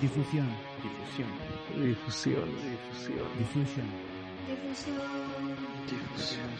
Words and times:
Difusión. 0.00 0.48
Difusión. 0.82 1.28
Difusión. 1.76 2.46
Difusión. 3.38 3.38
Difusión. 3.38 3.88
Difusión. 5.86 6.50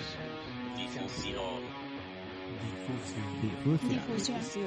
Difusión. 3.42 4.66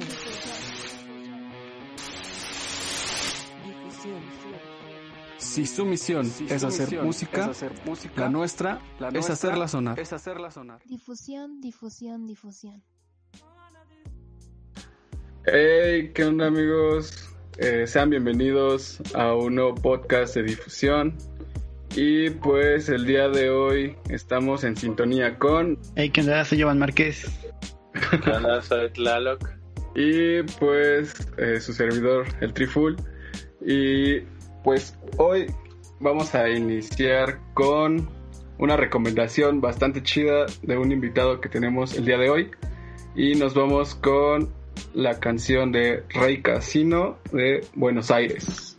Si 5.38 5.66
su 5.66 5.84
misión 5.84 6.30
es 6.48 6.64
hacer 6.64 7.02
música, 7.02 7.50
la 8.16 8.28
nuestra 8.28 8.80
es 9.12 9.30
hacerla 9.30 9.68
sonar. 9.68 9.98
Es 9.98 10.12
hacerla 10.12 10.50
sonar. 10.50 10.82
Difusión, 10.84 11.60
difusión, 11.60 12.26
difusión. 12.26 12.82
Hey, 15.44 16.12
¿qué 16.12 16.24
onda 16.24 16.46
amigos? 16.48 17.25
Eh, 17.58 17.86
sean 17.86 18.10
bienvenidos 18.10 19.00
a 19.14 19.34
un 19.34 19.54
nuevo 19.54 19.74
podcast 19.74 20.34
de 20.34 20.42
difusión. 20.42 21.16
Y 21.94 22.28
pues 22.28 22.90
el 22.90 23.06
día 23.06 23.28
de 23.30 23.48
hoy 23.48 23.96
estamos 24.10 24.62
en 24.62 24.76
sintonía 24.76 25.38
con 25.38 25.78
Hey, 25.94 26.10
¿qué 26.10 26.20
onda? 26.20 26.44
Soy 26.44 26.60
Jovan 26.60 26.78
Márquez. 26.78 27.26
Hola, 28.26 28.60
soy 28.60 28.90
Tlaloc. 28.90 29.48
y 29.94 30.42
pues 30.58 31.14
eh, 31.38 31.58
su 31.58 31.72
servidor, 31.72 32.26
el 32.42 32.52
Triful. 32.52 32.96
Y 33.64 34.20
pues 34.62 34.98
hoy 35.16 35.46
vamos 35.98 36.34
a 36.34 36.50
iniciar 36.50 37.40
con 37.54 38.06
una 38.58 38.76
recomendación 38.76 39.62
bastante 39.62 40.02
chida 40.02 40.44
de 40.60 40.76
un 40.76 40.92
invitado 40.92 41.40
que 41.40 41.48
tenemos 41.48 41.94
el 41.94 42.04
día 42.04 42.18
de 42.18 42.28
hoy. 42.28 42.50
Y 43.14 43.34
nos 43.36 43.54
vamos 43.54 43.94
con 43.94 44.52
la 44.94 45.18
canción 45.20 45.72
de 45.72 46.04
Rey 46.10 46.42
Casino 46.42 47.18
de 47.32 47.66
Buenos 47.74 48.10
Aires. 48.10 48.75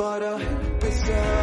but 0.00 0.22
a 0.22 0.38
whistle. 0.80 1.39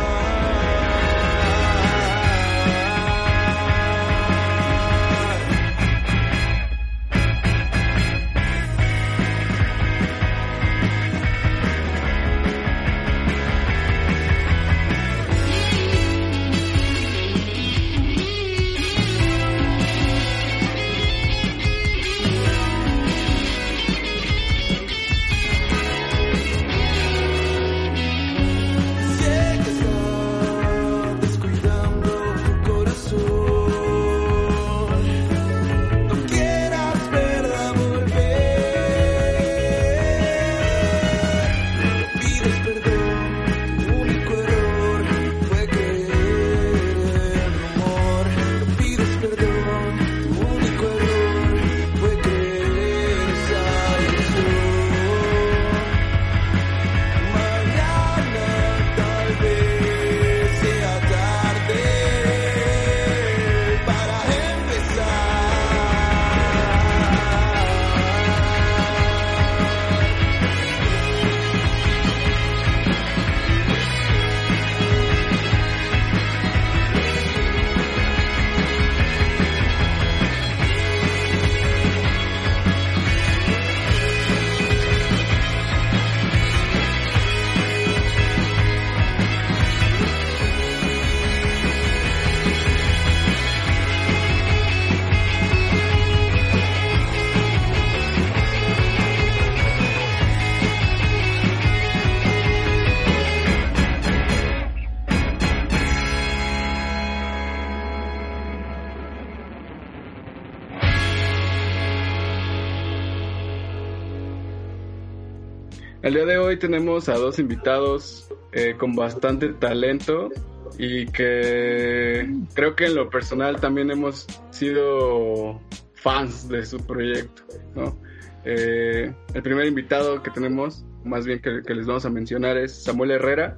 Hoy 116.47 116.57
tenemos 116.57 117.09
a 117.09 117.15
dos 117.15 117.39
invitados 117.39 118.29
eh, 118.53 118.75
con 118.77 118.95
bastante 118.95 119.49
talento 119.49 120.29
y 120.77 121.05
que 121.07 122.25
creo 122.53 122.73
que 122.73 122.85
en 122.85 122.95
lo 122.95 123.09
personal 123.09 123.59
también 123.59 123.91
hemos 123.91 124.25
sido 124.51 125.59
fans 125.95 126.47
de 126.47 126.65
su 126.65 126.77
proyecto. 126.85 127.43
¿no? 127.75 127.97
Eh, 128.45 129.13
el 129.33 129.43
primer 129.43 129.65
invitado 129.65 130.23
que 130.23 130.31
tenemos, 130.31 130.85
más 131.03 131.25
bien 131.25 131.41
que, 131.41 131.61
que 131.63 131.73
les 131.75 131.85
vamos 131.85 132.05
a 132.05 132.09
mencionar, 132.09 132.57
es 132.57 132.71
Samuel 132.83 133.11
Herrera. 133.11 133.53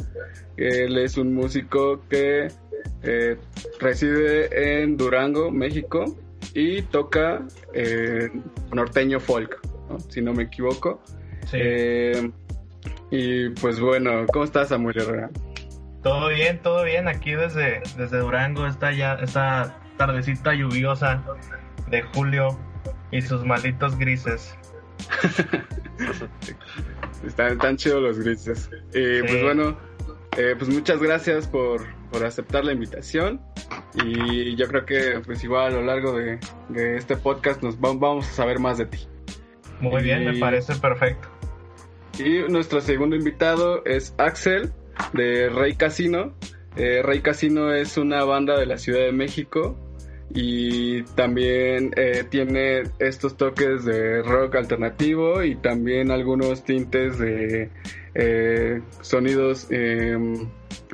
Él 0.58 0.98
es 0.98 1.16
un 1.18 1.36
músico 1.36 2.02
que 2.10 2.48
eh, 3.04 3.38
reside 3.80 4.82
en 4.82 4.98
Durango, 4.98 5.52
México, 5.52 6.18
y 6.56 6.82
toca 6.82 7.46
norteño 8.74 9.20
folk, 9.20 9.60
¿no? 9.90 10.00
si 10.00 10.22
no 10.22 10.34
me 10.34 10.44
equivoco. 10.44 11.00
Eh, 11.54 12.32
Y 13.12 13.50
pues 13.50 13.80
bueno, 13.80 14.26
¿cómo 14.32 14.46
estás, 14.46 14.70
Samuel 14.70 14.98
Herrera? 15.00 15.30
Todo 16.04 16.30
bien, 16.30 16.60
todo 16.62 16.84
bien. 16.84 17.08
Aquí 17.08 17.32
desde, 17.32 17.82
desde 17.98 18.18
Durango 18.20 18.68
está 18.68 18.92
ya 18.92 19.16
esta 19.16 19.80
tardecita 19.98 20.54
lluviosa 20.54 21.24
de 21.90 22.02
julio 22.04 22.58
y 23.12 23.22
sus 23.22 23.44
malditos 23.46 23.98
grises. 23.98 24.56
Están 27.26 27.58
tan 27.58 27.78
chidos 27.78 28.02
los 28.02 28.20
grises. 28.20 28.70
Y 28.94 29.20
pues 29.22 29.32
Sí. 29.32 29.42
bueno, 29.44 29.78
eh, 30.38 30.56
pues 30.58 30.70
muchas 30.70 31.00
gracias 31.02 31.48
por, 31.48 31.82
por 32.12 32.24
aceptar 32.26 32.64
la 32.64 32.72
invitación. 32.74 33.42
Y 34.06 34.56
yo 34.56 34.68
creo 34.68 34.86
que 34.86 35.22
pues 35.26 35.44
igual 35.44 35.74
a 35.74 35.76
lo 35.76 35.82
largo 35.84 36.14
de, 36.18 36.40
de 36.70 36.98
este 36.98 37.18
podcast 37.18 37.62
nos 37.62 37.76
va- 37.78 37.94
vamos 37.94 38.28
a 38.30 38.32
saber 38.32 38.60
más 38.60 38.78
de 38.78 38.86
ti. 38.86 39.08
Muy 39.82 40.04
bien, 40.04 40.26
me 40.26 40.38
parece 40.40 40.76
perfecto. 40.76 41.28
Y 42.20 42.52
nuestro 42.52 42.82
segundo 42.82 43.16
invitado 43.16 43.86
es 43.86 44.14
Axel 44.18 44.74
de 45.14 45.48
Rey 45.48 45.76
Casino. 45.76 46.34
Eh, 46.76 47.02
Rey 47.02 47.22
Casino 47.22 47.74
es 47.74 47.98
una 47.98 48.26
banda 48.26 48.60
de 48.60 48.66
la 48.66 48.78
Ciudad 48.78 49.06
de 49.06 49.14
México 49.14 49.78
y 50.30 51.04
también 51.16 51.92
eh, 51.96 52.26
tiene 52.30 52.84
estos 53.00 53.38
toques 53.38 53.86
de 53.86 54.22
rock 54.22 54.56
alternativo 54.56 55.44
y 55.44 55.56
también 55.56 56.12
algunos 56.12 56.66
tintes 56.66 57.18
de 57.20 57.70
eh, 58.16 58.82
sonidos 59.00 59.68
em, 59.72 60.50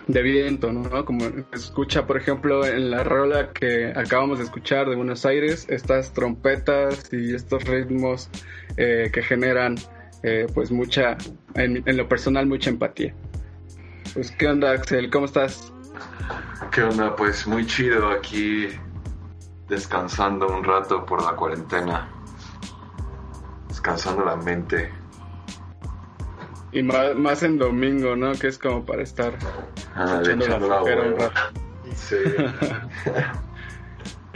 de 0.08 0.22
viento, 0.22 0.72
¿no? 0.72 1.06
Como 1.06 1.26
escucha, 1.52 2.06
por 2.06 2.18
ejemplo, 2.18 2.68
en 2.68 2.92
la 2.92 3.04
rola 3.04 3.50
que 3.52 3.88
acabamos 3.96 4.38
de 4.38 4.44
escuchar 4.44 4.88
de 4.88 4.96
Buenos 4.96 5.26
Aires, 5.26 5.66
estas 5.70 6.14
trompetas 6.14 7.12
y 7.12 7.34
estos 7.34 7.64
ritmos 7.64 8.30
que 8.78 9.22
generan 9.24 9.78
eh, 10.24 10.48
pues 10.54 10.72
mucha, 10.72 11.18
en, 11.56 11.84
en 11.86 11.98
lo 11.98 12.08
personal, 12.08 12.46
mucha 12.48 12.70
empatía. 12.70 13.14
Pues, 14.14 14.32
¿qué 14.32 14.48
onda, 14.48 14.72
Axel? 14.72 15.10
¿Cómo 15.10 15.26
estás? 15.26 15.74
¿Qué 16.72 16.84
onda? 16.84 17.16
Pues 17.16 17.46
muy 17.48 17.66
chido 17.66 18.10
aquí 18.10 18.70
descansando 19.68 20.48
un 20.48 20.64
rato 20.64 21.06
por 21.06 21.24
la 21.24 21.36
cuarentena. 21.36 22.10
Descansando 23.68 24.24
la 24.26 24.36
mente. 24.36 24.92
Y 26.72 26.84
más, 26.84 27.16
más 27.16 27.44
en 27.44 27.58
domingo, 27.58 28.16
¿no? 28.16 28.34
Que 28.34 28.48
es 28.48 28.58
como 28.58 28.86
para 28.86 29.04
estar 29.04 29.34
Ah, 29.96 30.22
echando 30.22 30.68
la 30.68 30.82
un 30.84 31.20
rato. 31.20 31.60
Sí. 31.96 32.16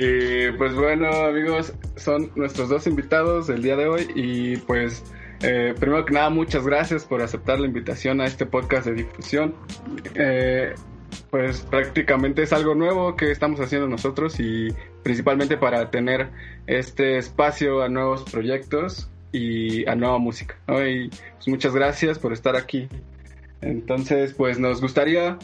Y 0.01 0.49
pues 0.53 0.73
bueno, 0.75 1.09
amigos, 1.25 1.73
son 1.97 2.31
nuestros 2.35 2.69
dos 2.69 2.87
invitados 2.87 3.47
del 3.47 3.61
día 3.61 3.75
de 3.75 3.85
hoy. 3.85 4.09
Y 4.15 4.55
pues, 4.55 5.03
eh, 5.41 5.73
primero 5.79 6.05
que 6.05 6.13
nada, 6.13 6.29
muchas 6.29 6.65
gracias 6.65 7.05
por 7.05 7.21
aceptar 7.21 7.59
la 7.59 7.67
invitación 7.67 8.21
a 8.21 8.25
este 8.25 8.45
podcast 8.45 8.85
de 8.87 8.93
difusión. 8.93 9.55
Eh, 10.15 10.73
pues 11.29 11.61
prácticamente 11.61 12.43
es 12.43 12.53
algo 12.53 12.75
nuevo 12.75 13.15
que 13.15 13.31
estamos 13.31 13.59
haciendo 13.59 13.87
nosotros 13.87 14.39
y 14.39 14.69
principalmente 15.03 15.57
para 15.57 15.89
tener 15.91 16.29
este 16.67 17.17
espacio 17.17 17.81
a 17.83 17.89
nuevos 17.89 18.23
proyectos 18.23 19.09
y 19.31 19.87
a 19.87 19.95
nueva 19.95 20.17
música. 20.17 20.55
Y 20.67 21.09
pues, 21.09 21.47
muchas 21.47 21.73
gracias 21.73 22.19
por 22.19 22.33
estar 22.33 22.55
aquí. 22.55 22.87
Entonces, 23.61 24.33
pues 24.33 24.59
nos 24.59 24.81
gustaría, 24.81 25.37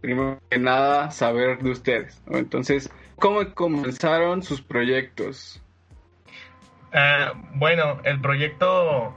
primero 0.00 0.38
que 0.50 0.58
nada, 0.58 1.10
saber 1.10 1.58
de 1.62 1.70
ustedes. 1.70 2.20
¿no? 2.26 2.38
Entonces, 2.38 2.90
¿cómo 3.16 3.54
comenzaron 3.54 4.42
sus 4.42 4.62
proyectos? 4.62 5.62
Eh, 6.92 7.26
bueno, 7.54 8.00
el 8.04 8.20
proyecto 8.20 9.14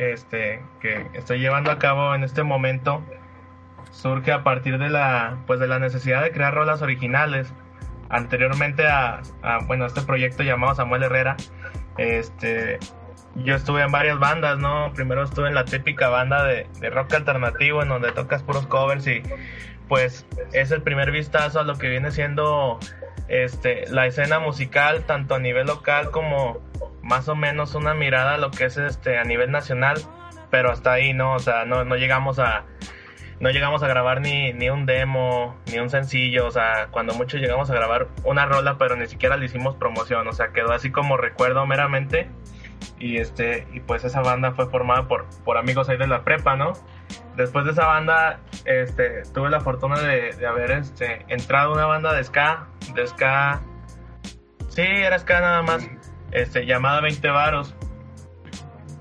este, 0.00 0.62
que 0.80 1.06
estoy 1.12 1.40
llevando 1.40 1.70
a 1.70 1.78
cabo 1.78 2.14
en 2.14 2.24
este 2.24 2.42
momento 2.42 3.04
surge 3.90 4.32
a 4.32 4.42
partir 4.42 4.78
de 4.78 4.88
la, 4.88 5.36
pues 5.46 5.60
de 5.60 5.66
la 5.66 5.78
necesidad 5.78 6.22
de 6.22 6.32
crear 6.32 6.54
rolas 6.54 6.80
originales. 6.80 7.52
Anteriormente 8.08 8.88
a, 8.88 9.20
bueno, 9.66 9.86
este 9.86 10.00
proyecto 10.00 10.42
llamado 10.42 10.74
Samuel 10.74 11.02
Herrera, 11.02 11.36
este, 11.98 12.78
yo 13.36 13.54
estuve 13.54 13.82
en 13.82 13.92
varias 13.92 14.18
bandas, 14.18 14.58
¿no? 14.58 14.90
Primero 14.94 15.22
estuve 15.22 15.48
en 15.48 15.54
la 15.54 15.64
típica 15.64 16.08
banda 16.08 16.44
de, 16.44 16.66
de 16.80 16.90
rock 16.90 17.12
alternativo 17.12 17.82
en 17.82 17.90
donde 17.90 18.10
tocas 18.12 18.42
puros 18.42 18.66
covers 18.66 19.06
y 19.06 19.22
pues 19.86 20.26
es 20.52 20.70
el 20.70 20.82
primer 20.82 21.10
vistazo 21.10 21.60
a 21.60 21.62
lo 21.62 21.76
que 21.76 21.88
viene 21.88 22.10
siendo 22.10 22.80
este, 23.30 23.88
la 23.88 24.06
escena 24.06 24.40
musical, 24.40 25.04
tanto 25.06 25.36
a 25.36 25.38
nivel 25.38 25.66
local 25.66 26.10
como 26.10 26.58
más 27.02 27.28
o 27.28 27.34
menos 27.34 27.74
una 27.74 27.94
mirada 27.94 28.34
a 28.34 28.38
lo 28.38 28.50
que 28.50 28.64
es 28.64 28.76
este 28.76 29.18
a 29.18 29.24
nivel 29.24 29.50
nacional, 29.50 29.98
pero 30.50 30.70
hasta 30.70 30.92
ahí 30.92 31.14
no, 31.14 31.34
o 31.34 31.38
sea, 31.38 31.64
no, 31.64 31.84
no 31.84 31.96
llegamos 31.96 32.38
a 32.38 32.64
no 33.40 33.48
llegamos 33.50 33.82
a 33.82 33.88
grabar 33.88 34.20
ni, 34.20 34.52
ni 34.52 34.68
un 34.68 34.84
demo, 34.84 35.56
ni 35.72 35.78
un 35.78 35.88
sencillo, 35.88 36.46
o 36.46 36.50
sea, 36.50 36.88
cuando 36.90 37.14
mucho 37.14 37.38
llegamos 37.38 37.70
a 37.70 37.74
grabar 37.74 38.08
una 38.22 38.44
rola, 38.44 38.76
pero 38.76 38.96
ni 38.96 39.06
siquiera 39.06 39.38
le 39.38 39.46
hicimos 39.46 39.76
promoción, 39.76 40.28
o 40.28 40.32
sea, 40.32 40.52
quedó 40.52 40.72
así 40.72 40.90
como 40.90 41.16
recuerdo 41.16 41.64
meramente. 41.66 42.28
Y 42.98 43.16
este, 43.18 43.66
y 43.72 43.80
pues 43.80 44.04
esa 44.04 44.20
banda 44.20 44.52
fue 44.52 44.68
formada 44.68 45.08
por, 45.08 45.26
por 45.44 45.56
amigos 45.56 45.88
ahí 45.88 45.96
de 45.96 46.06
la 46.06 46.22
prepa, 46.22 46.56
¿no? 46.56 46.72
Después 47.36 47.64
de 47.64 47.72
esa 47.72 47.86
banda, 47.86 48.40
este, 48.64 49.22
tuve 49.32 49.50
la 49.50 49.60
fortuna 49.60 49.98
de, 50.00 50.32
de 50.32 50.46
haber 50.46 50.70
este, 50.72 51.24
entrado 51.28 51.70
a 51.70 51.74
una 51.74 51.86
banda 51.86 52.12
de 52.12 52.22
ska, 52.24 52.68
de 52.94 53.06
ska, 53.06 53.62
sí, 54.68 54.82
era 54.82 55.18
ska 55.18 55.40
nada 55.40 55.62
más, 55.62 55.88
este, 56.32 56.66
llamada 56.66 57.00
20 57.00 57.28
Varos. 57.28 57.74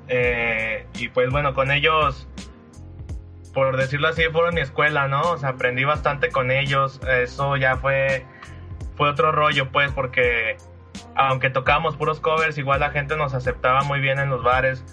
Eh, 0.07 0.87
y 0.95 1.09
pues 1.09 1.29
bueno, 1.29 1.53
con 1.53 1.71
ellos, 1.71 2.27
por 3.53 3.77
decirlo 3.77 4.07
así, 4.07 4.23
fueron 4.31 4.55
mi 4.55 4.61
escuela, 4.61 5.07
¿no? 5.07 5.21
O 5.21 5.37
sea, 5.37 5.49
aprendí 5.49 5.83
bastante 5.83 6.29
con 6.29 6.51
ellos. 6.51 6.99
Eso 7.07 7.55
ya 7.57 7.77
fue, 7.77 8.25
fue 8.95 9.09
otro 9.09 9.31
rollo, 9.31 9.71
pues, 9.71 9.91
porque 9.91 10.57
aunque 11.15 11.49
tocábamos 11.49 11.95
puros 11.95 12.19
covers, 12.19 12.57
igual 12.57 12.79
la 12.79 12.91
gente 12.91 13.15
nos 13.17 13.33
aceptaba 13.33 13.83
muy 13.83 13.99
bien 13.99 14.19
en 14.19 14.29
los 14.29 14.43
bares. 14.43 14.83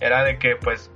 Era 0.00 0.24
de 0.24 0.38
que, 0.38 0.56
pues, 0.56 0.90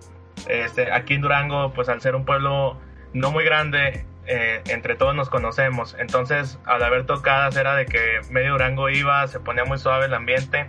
este, 0.49 0.93
aquí 0.93 1.15
en 1.15 1.21
Durango, 1.23 1.73
pues 1.73 1.89
al 1.89 2.01
ser 2.01 2.15
un 2.15 2.25
pueblo 2.25 2.79
no 3.13 3.31
muy 3.31 3.45
grande, 3.45 4.05
eh, 4.27 4.63
entre 4.67 4.95
todos 4.97 5.15
nos 5.15 5.29
conocemos. 5.29 5.97
Entonces, 5.99 6.59
al 6.65 6.83
haber 6.83 7.07
tocadas, 7.07 7.57
era 7.57 7.75
de 7.75 7.87
que 7.87 8.21
medio 8.31 8.53
Durango 8.53 8.89
iba, 8.89 9.27
se 9.27 9.41
ponía 9.41 9.65
muy 9.65 9.79
suave 9.79 10.07
el 10.07 10.15
ambiente. 10.15 10.69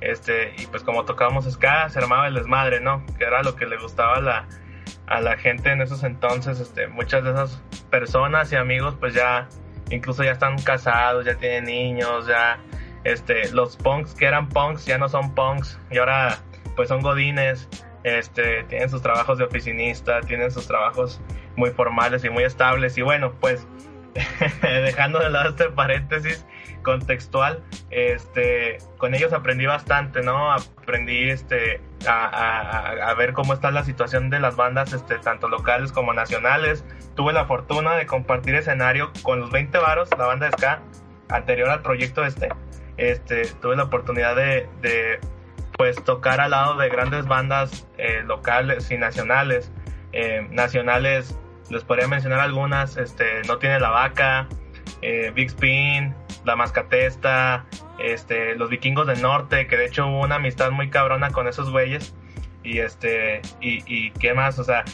Este, 0.00 0.54
y 0.58 0.66
pues 0.66 0.82
como 0.82 1.04
tocábamos 1.04 1.50
ska, 1.50 1.88
se 1.88 1.98
armaba 1.98 2.28
el 2.28 2.34
desmadre, 2.34 2.80
¿no? 2.80 3.04
Que 3.18 3.24
era 3.24 3.42
lo 3.42 3.56
que 3.56 3.66
le 3.66 3.78
gustaba 3.78 4.16
a 4.16 4.20
la, 4.20 4.48
a 5.06 5.20
la 5.20 5.36
gente 5.36 5.70
en 5.70 5.80
esos 5.80 6.04
entonces. 6.04 6.60
Este, 6.60 6.86
muchas 6.88 7.24
de 7.24 7.30
esas 7.30 7.62
personas 7.90 8.52
y 8.52 8.56
amigos, 8.56 8.94
pues 9.00 9.14
ya, 9.14 9.48
incluso 9.90 10.22
ya 10.22 10.32
están 10.32 10.58
casados, 10.62 11.24
ya 11.24 11.34
tienen 11.34 11.64
niños, 11.64 12.26
ya, 12.26 12.58
este, 13.04 13.50
los 13.52 13.76
punks 13.76 14.14
que 14.14 14.26
eran 14.26 14.48
punks 14.48 14.84
ya 14.86 14.98
no 14.98 15.08
son 15.08 15.34
punks 15.34 15.78
y 15.90 15.98
ahora, 15.98 16.38
pues 16.76 16.88
son 16.88 17.02
godines. 17.02 17.68
Este, 18.04 18.62
tienen 18.64 18.88
sus 18.88 19.02
trabajos 19.02 19.38
de 19.38 19.44
oficinista, 19.44 20.20
tienen 20.20 20.50
sus 20.50 20.66
trabajos 20.66 21.20
muy 21.56 21.70
formales 21.70 22.24
y 22.24 22.30
muy 22.30 22.44
estables. 22.44 22.96
Y 22.96 23.02
bueno, 23.02 23.32
pues 23.40 23.66
dejando 24.62 25.18
de 25.18 25.30
lado 25.30 25.50
este 25.50 25.68
paréntesis 25.70 26.46
contextual, 26.82 27.62
este, 27.90 28.78
con 28.96 29.14
ellos 29.14 29.32
aprendí 29.32 29.66
bastante, 29.66 30.22
¿no? 30.22 30.52
Aprendí 30.52 31.28
este, 31.28 31.80
a, 32.06 33.14
ver 33.16 33.32
cómo 33.32 33.52
está 33.52 33.70
la 33.70 33.84
situación 33.84 34.30
de 34.30 34.40
las 34.40 34.56
bandas, 34.56 34.92
este, 34.92 35.18
tanto 35.18 35.48
locales 35.48 35.92
como 35.92 36.14
nacionales. 36.14 36.84
Tuve 37.14 37.32
la 37.32 37.46
fortuna 37.46 37.94
de 37.96 38.06
compartir 38.06 38.54
escenario 38.54 39.12
con 39.22 39.40
los 39.40 39.50
20 39.50 39.76
varos, 39.78 40.08
la 40.16 40.26
banda 40.26 40.46
de 40.46 40.52
ska, 40.52 40.80
anterior 41.28 41.68
al 41.68 41.82
proyecto 41.82 42.24
este. 42.24 42.48
Este, 42.98 43.46
tuve 43.60 43.76
la 43.76 43.84
oportunidad 43.84 44.36
de, 44.36 45.20
pues 45.76 46.02
tocar 46.04 46.40
al 46.40 46.50
lado 46.50 46.76
de 46.76 46.88
grandes 46.88 47.26
bandas 47.26 47.86
eh, 47.96 48.22
locales 48.24 48.90
y 48.90 48.98
nacionales. 48.98 49.72
Eh, 50.12 50.46
nacionales, 50.50 51.38
les 51.70 51.84
podría 51.84 52.08
mencionar 52.08 52.40
algunas, 52.40 52.96
este, 52.96 53.42
No 53.46 53.58
Tiene 53.58 53.78
la 53.78 53.90
Vaca, 53.90 54.48
eh, 55.00 55.32
Big 55.34 55.48
Spin, 55.48 56.14
La 56.44 56.56
Mascatesta, 56.56 57.66
este, 57.98 58.56
Los 58.56 58.68
Vikingos 58.68 59.06
del 59.06 59.22
Norte, 59.22 59.66
que 59.66 59.76
de 59.76 59.86
hecho 59.86 60.06
hubo 60.06 60.22
una 60.22 60.36
amistad 60.36 60.70
muy 60.70 60.90
cabrona 60.90 61.30
con 61.30 61.46
esos 61.46 61.70
güeyes. 61.70 62.14
Y 62.64 62.80
este, 62.80 63.40
y, 63.60 63.82
y 63.86 64.10
qué 64.10 64.34
más, 64.34 64.58
o 64.58 64.64
sea, 64.64 64.84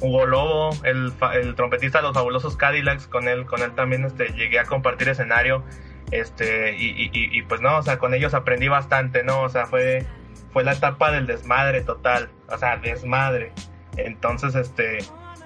Hugo 0.00 0.26
Lobo, 0.26 0.70
el, 0.84 1.12
el 1.34 1.54
trompetista 1.54 1.98
de 1.98 2.02
los 2.04 2.14
fabulosos 2.14 2.56
Cadillacs, 2.56 3.06
con 3.06 3.28
él, 3.28 3.46
con 3.46 3.62
él 3.62 3.72
también 3.74 4.04
este, 4.04 4.28
llegué 4.32 4.58
a 4.58 4.64
compartir 4.64 5.08
escenario. 5.08 5.64
Este, 6.10 6.76
y, 6.76 7.10
y, 7.12 7.42
pues 7.42 7.60
no, 7.60 7.78
o 7.78 7.82
sea, 7.82 7.98
con 7.98 8.14
ellos 8.14 8.34
aprendí 8.34 8.68
bastante, 8.68 9.22
¿no? 9.22 9.42
O 9.42 9.48
sea, 9.48 9.66
fue, 9.66 10.04
fue 10.52 10.64
la 10.64 10.72
etapa 10.72 11.12
del 11.12 11.26
desmadre 11.26 11.82
total, 11.82 12.30
o 12.48 12.58
sea, 12.58 12.78
desmadre. 12.78 13.52
Entonces, 13.96 14.54
este, 14.54 14.98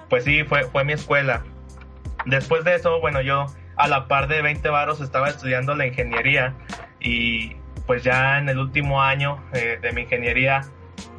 pues 0.09 0.23
sí, 0.23 0.43
fue, 0.43 0.63
fue 0.63 0.83
mi 0.83 0.93
escuela. 0.93 1.43
Después 2.25 2.63
de 2.63 2.75
eso, 2.75 2.99
bueno, 2.99 3.21
yo 3.21 3.45
a 3.77 3.87
la 3.87 4.07
par 4.07 4.27
de 4.27 4.41
20 4.41 4.67
varos 4.69 5.01
estaba 5.01 5.29
estudiando 5.29 5.75
la 5.75 5.85
ingeniería 5.85 6.55
y 6.99 7.55
pues 7.85 8.03
ya 8.03 8.39
en 8.39 8.49
el 8.49 8.57
último 8.57 9.03
año 9.03 9.43
eh, 9.53 9.77
de 9.81 9.91
mi 9.91 10.01
ingeniería 10.01 10.61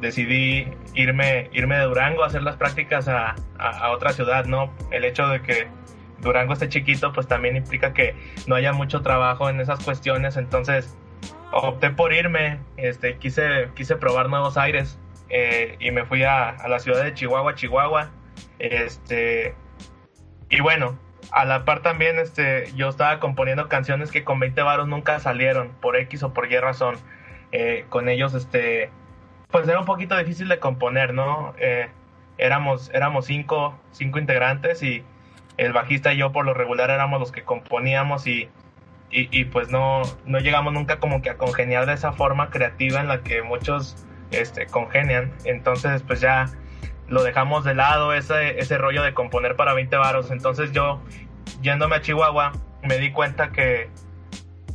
decidí 0.01 0.67
irme, 0.95 1.49
irme 1.53 1.77
de 1.77 1.83
Durango 1.83 2.23
a 2.23 2.27
hacer 2.27 2.43
las 2.43 2.57
prácticas 2.57 3.07
a, 3.07 3.35
a 3.59 3.91
otra 3.91 4.11
ciudad, 4.11 4.45
¿no? 4.45 4.73
El 4.91 5.05
hecho 5.05 5.27
de 5.27 5.41
que 5.41 5.67
Durango 6.21 6.53
esté 6.53 6.69
chiquito, 6.69 7.13
pues 7.13 7.27
también 7.27 7.55
implica 7.55 7.93
que 7.93 8.15
no 8.47 8.55
haya 8.55 8.73
mucho 8.73 9.01
trabajo 9.01 9.49
en 9.49 9.59
esas 9.59 9.83
cuestiones, 9.83 10.37
entonces 10.37 10.97
opté 11.51 11.89
por 11.91 12.13
irme, 12.13 12.59
este, 12.77 13.17
quise, 13.17 13.69
quise 13.75 13.95
probar 13.95 14.29
nuevos 14.29 14.57
aires 14.57 14.99
eh, 15.29 15.75
y 15.79 15.91
me 15.91 16.05
fui 16.05 16.23
a, 16.23 16.49
a, 16.49 16.67
la 16.67 16.79
ciudad 16.79 17.03
de 17.03 17.13
Chihuahua, 17.13 17.55
Chihuahua, 17.55 18.11
este, 18.59 19.55
y 20.49 20.61
bueno, 20.61 20.97
a 21.31 21.45
la 21.45 21.65
par 21.65 21.81
también, 21.81 22.19
este, 22.19 22.71
yo 22.75 22.89
estaba 22.89 23.19
componiendo 23.19 23.67
canciones 23.67 24.11
que 24.11 24.23
con 24.23 24.39
20 24.39 24.61
varos 24.61 24.87
nunca 24.87 25.19
salieron, 25.19 25.69
por 25.81 25.95
X 25.95 26.23
o 26.23 26.33
por 26.33 26.51
Y 26.51 26.57
razón, 26.57 26.95
eh, 27.51 27.85
con 27.89 28.09
ellos, 28.09 28.33
este, 28.33 28.89
pues 29.49 29.67
era 29.67 29.79
un 29.79 29.85
poquito 29.85 30.17
difícil 30.17 30.47
de 30.47 30.59
componer, 30.59 31.13
¿no? 31.13 31.53
Eh, 31.59 31.89
éramos, 32.37 32.89
éramos 32.93 33.25
cinco, 33.25 33.77
cinco 33.91 34.19
integrantes 34.19 34.83
y 34.83 35.03
el 35.57 35.73
bajista 35.73 36.13
y 36.13 36.17
yo 36.17 36.31
por 36.31 36.45
lo 36.45 36.53
regular 36.53 36.89
éramos 36.89 37.19
los 37.19 37.31
que 37.31 37.43
componíamos 37.43 38.27
y, 38.27 38.49
y, 39.09 39.45
pues 39.45 39.69
no, 39.69 40.01
no 40.25 40.39
llegamos 40.39 40.73
nunca 40.73 40.99
como 40.99 41.21
que 41.21 41.29
a 41.29 41.37
congeniar 41.37 41.85
de 41.85 41.93
esa 41.93 42.11
forma 42.11 42.49
creativa 42.49 42.99
en 42.99 43.07
la 43.07 43.21
que 43.21 43.41
muchos 43.41 44.05
este, 44.31 44.67
congenian. 44.67 45.33
Entonces 45.45 46.03
pues 46.03 46.21
ya 46.21 46.45
lo 47.07 47.23
dejamos 47.23 47.63
de 47.63 47.73
lado 47.73 48.13
ese, 48.13 48.59
ese 48.59 48.77
rollo 48.77 49.01
de 49.03 49.13
componer 49.13 49.55
para 49.55 49.73
20 49.73 49.95
varos. 49.97 50.29
Entonces 50.29 50.71
yo 50.73 51.01
yéndome 51.61 51.95
a 51.95 52.01
Chihuahua 52.01 52.51
me 52.83 52.97
di 52.97 53.11
cuenta 53.11 53.51
que 53.51 53.89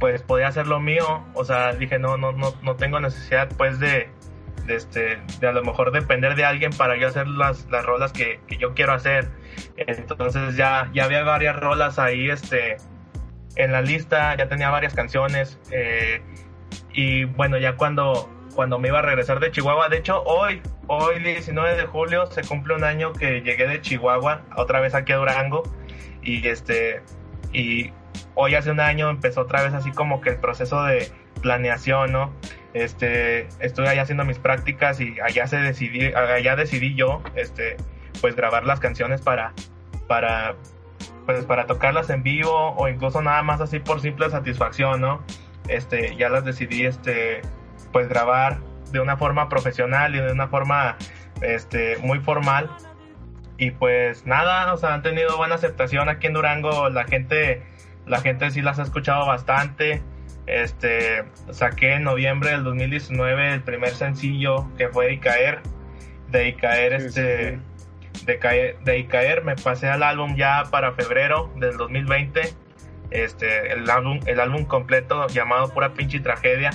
pues 0.01 0.23
podía 0.23 0.49
hacer 0.49 0.67
lo 0.67 0.81
mío. 0.81 1.25
O 1.35 1.45
sea, 1.45 1.75
dije 1.75 1.99
no, 1.99 2.17
no, 2.17 2.33
no, 2.33 2.55
no 2.63 2.77
tengo 2.77 2.99
necesidad 3.01 3.49
pues 3.57 3.79
de, 3.79 4.11
de, 4.67 4.77
este, 4.77 5.19
de 5.41 5.49
a 5.49 5.53
lo 5.53 5.63
mejor 5.63 5.93
depender 5.93 6.35
de 6.35 6.45
alguien 6.45 6.73
para 6.73 6.97
yo 6.97 7.09
hacer 7.09 7.27
las, 7.27 7.67
las 7.71 7.85
rolas 7.85 8.13
que, 8.13 8.41
que 8.47 8.57
yo 8.57 8.75
quiero 8.75 8.93
hacer. 8.93 9.29
Entonces 9.77 10.57
ya, 10.57 10.91
ya 10.93 11.05
había 11.05 11.23
varias 11.23 11.57
rolas 11.57 11.99
ahí 11.99 12.31
este, 12.31 12.77
en 13.57 13.73
la 13.73 13.83
lista, 13.83 14.37
ya 14.37 14.49
tenía 14.49 14.71
varias 14.71 14.95
canciones. 14.95 15.59
Eh, 15.71 16.23
y 16.93 17.25
bueno, 17.25 17.59
ya 17.59 17.77
cuando, 17.77 18.31
cuando 18.55 18.79
me 18.79 18.89
iba 18.89 19.01
a 19.01 19.03
regresar 19.03 19.41
de 19.41 19.51
Chihuahua, 19.51 19.89
de 19.89 19.99
hecho 19.99 20.23
hoy, 20.25 20.63
hoy 20.87 21.23
19 21.23 21.77
de 21.77 21.87
julio, 21.87 22.27
se 22.27 22.43
cumple 22.43 22.75
un 22.75 22.85
año 22.85 23.13
que 23.13 23.41
llegué 23.41 23.67
de 23.67 23.81
Chihuahua, 23.81 24.43
otra 24.57 24.81
vez 24.81 24.95
aquí 24.95 25.13
a 25.13 25.17
Durango. 25.17 25.63
Y 26.23 26.47
este, 26.47 27.03
y 27.53 27.93
hoy 28.35 28.55
hace 28.55 28.71
un 28.71 28.81
año 28.81 29.11
empezó 29.11 29.43
otra 29.43 29.63
vez 29.63 29.75
así 29.75 29.91
como 29.91 30.21
que 30.21 30.31
el 30.31 30.37
proceso 30.37 30.83
de 30.85 31.11
planeación, 31.43 32.13
¿no? 32.13 32.33
Este, 32.75 33.49
estuve 33.61 33.89
allá 33.89 34.03
haciendo 34.03 34.25
mis 34.25 34.39
prácticas 34.39 35.01
y 35.01 35.21
allá 35.21 35.47
se 35.47 35.59
decidí, 35.59 36.13
allá 36.15 36.57
decidí 36.57 36.95
yo, 36.95 37.23
este, 37.35 37.77
pues 38.21 38.35
grabar 38.35 38.65
las 38.65 38.81
canciones 38.81 39.21
para, 39.21 39.53
para, 40.07 40.55
pues 41.27 41.45
para 41.45 41.67
tocarlas 41.67 42.09
en 42.11 42.23
vivo 42.23 42.75
o 42.77 42.89
incluso 42.89 43.21
nada 43.21 43.43
más 43.43 43.61
así 43.61 43.79
por 43.79 44.01
simple 44.01 44.31
satisfacción, 44.31 45.01
¿no? 45.01 45.23
Este, 45.69 46.17
ya 46.17 46.29
las 46.29 46.45
decidí, 46.45 46.87
este, 46.87 47.43
pues 47.93 48.09
grabar 48.09 48.59
de 48.91 49.01
una 49.01 49.17
forma 49.17 49.49
profesional 49.49 50.15
y 50.15 50.21
de 50.21 50.33
una 50.33 50.49
forma, 50.49 50.97
este, 51.41 51.99
muy 51.99 52.21
formal. 52.21 52.71
Y 53.59 53.71
pues 53.71 54.27
nada, 54.27 54.73
o 54.73 54.77
sea, 54.77 54.95
han 54.95 55.03
tenido 55.03 55.37
buena 55.37 55.55
aceptación 55.55 56.09
aquí 56.09 56.27
en 56.27 56.33
Durango, 56.33 56.89
la 56.89 57.05
gente, 57.05 57.63
la 58.07 58.21
gente 58.21 58.51
sí 58.51 58.63
las 58.63 58.79
ha 58.79 58.83
escuchado 58.83 59.27
bastante. 59.27 60.03
Este, 60.47 61.25
saqué 61.51 61.95
en 61.95 62.05
noviembre 62.05 62.51
del 62.51 62.65
2019 62.65 63.55
el 63.55 63.63
primer 63.63 63.95
sencillo 63.95 64.69
que 64.77 64.89
fue 64.89 65.13
Icaer. 65.15 65.61
De 66.31 66.49
Icaer, 66.49 67.01
Sí, 67.01 67.07
este, 67.07 67.51
sí, 67.53 68.25
de 68.27 68.39
caer, 68.39 68.79
de 68.81 68.99
Icaer 68.99 69.45
me 69.45 69.57
pasé 69.57 69.89
al 69.89 70.03
álbum 70.03 70.37
ya 70.37 70.65
para 70.71 70.93
febrero 70.93 71.53
del 71.57 71.77
2020. 71.77 72.55
Este, 73.11 73.73
el 73.73 73.89
álbum, 73.91 74.21
el 74.27 74.41
álbum 74.41 74.65
completo 74.65 75.27
llamado 75.29 75.69
Pura 75.73 75.95
Pinche 75.95 76.21
Tragedia. 76.21 76.71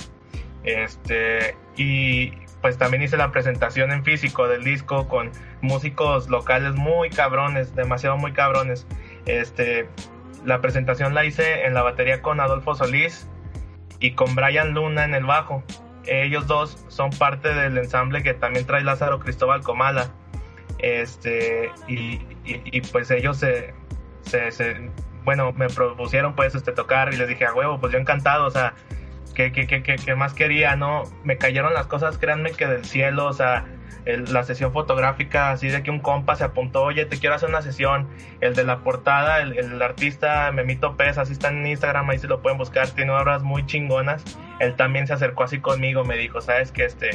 Este, 0.64 1.56
y 1.76 2.32
pues 2.60 2.76
también 2.76 3.02
hice 3.02 3.16
la 3.16 3.30
presentación 3.30 3.92
en 3.92 4.04
físico 4.04 4.48
del 4.48 4.64
disco 4.64 5.08
con 5.08 5.30
músicos 5.60 6.28
locales 6.28 6.74
muy 6.74 7.10
cabrones, 7.10 7.74
demasiado 7.74 8.16
muy 8.16 8.32
cabrones. 8.32 8.86
Este, 9.26 9.88
la 10.44 10.60
presentación 10.60 11.14
la 11.14 11.24
hice 11.24 11.64
en 11.66 11.74
la 11.74 11.82
batería 11.82 12.22
con 12.22 12.40
Adolfo 12.40 12.74
Solís 12.74 13.28
y 14.00 14.12
con 14.12 14.34
Brian 14.34 14.72
Luna 14.72 15.04
en 15.04 15.14
el 15.14 15.24
bajo. 15.24 15.62
Ellos 16.06 16.46
dos 16.46 16.84
son 16.88 17.10
parte 17.10 17.52
del 17.52 17.76
ensamble 17.76 18.22
que 18.22 18.34
también 18.34 18.66
trae 18.66 18.82
Lázaro 18.82 19.18
Cristóbal 19.18 19.62
Comala. 19.62 20.10
Este 20.78 21.70
y, 21.88 22.20
y, 22.44 22.80
pues 22.92 23.10
ellos 23.10 23.38
se, 23.38 23.74
se, 24.22 24.52
se, 24.52 24.90
bueno 25.24 25.52
me 25.52 25.68
propusieron 25.68 26.36
pues 26.36 26.54
este 26.54 26.70
tocar 26.70 27.12
y 27.12 27.16
les 27.16 27.26
dije 27.26 27.46
a 27.46 27.52
huevo 27.52 27.80
pues 27.80 27.92
yo 27.92 27.98
encantado 27.98 28.46
o 28.46 28.50
sea 28.50 28.74
que, 29.34 29.50
que, 29.50 29.66
que, 29.66 29.82
que 29.82 30.14
más 30.14 30.34
quería 30.34 30.76
no 30.76 31.02
me 31.24 31.36
cayeron 31.36 31.74
las 31.74 31.88
cosas 31.88 32.16
créanme 32.16 32.52
que 32.52 32.66
del 32.66 32.84
cielo 32.84 33.26
o 33.26 33.32
sea 33.32 33.66
la 34.06 34.42
sesión 34.42 34.72
fotográfica 34.72 35.50
así 35.50 35.68
de 35.68 35.82
que 35.82 35.90
un 35.90 36.00
compa 36.00 36.34
se 36.36 36.44
apuntó 36.44 36.84
oye 36.84 37.04
te 37.04 37.18
quiero 37.18 37.34
hacer 37.34 37.48
una 37.48 37.62
sesión 37.62 38.08
el 38.40 38.54
de 38.54 38.64
la 38.64 38.78
portada 38.78 39.40
el, 39.40 39.58
el 39.58 39.82
artista 39.82 40.50
Memito 40.52 40.96
Pez 40.96 41.18
así 41.18 41.32
está 41.32 41.48
en 41.48 41.66
Instagram 41.66 42.08
ahí 42.08 42.18
se 42.18 42.26
lo 42.26 42.40
pueden 42.40 42.58
buscar 42.58 42.88
tiene 42.90 43.10
obras 43.10 43.42
muy 43.42 43.66
chingonas 43.66 44.24
él 44.60 44.74
también 44.76 45.06
se 45.06 45.12
acercó 45.12 45.44
así 45.44 45.60
conmigo 45.60 46.04
me 46.04 46.16
dijo 46.16 46.40
sabes 46.40 46.72
que 46.72 46.84
este 46.84 47.10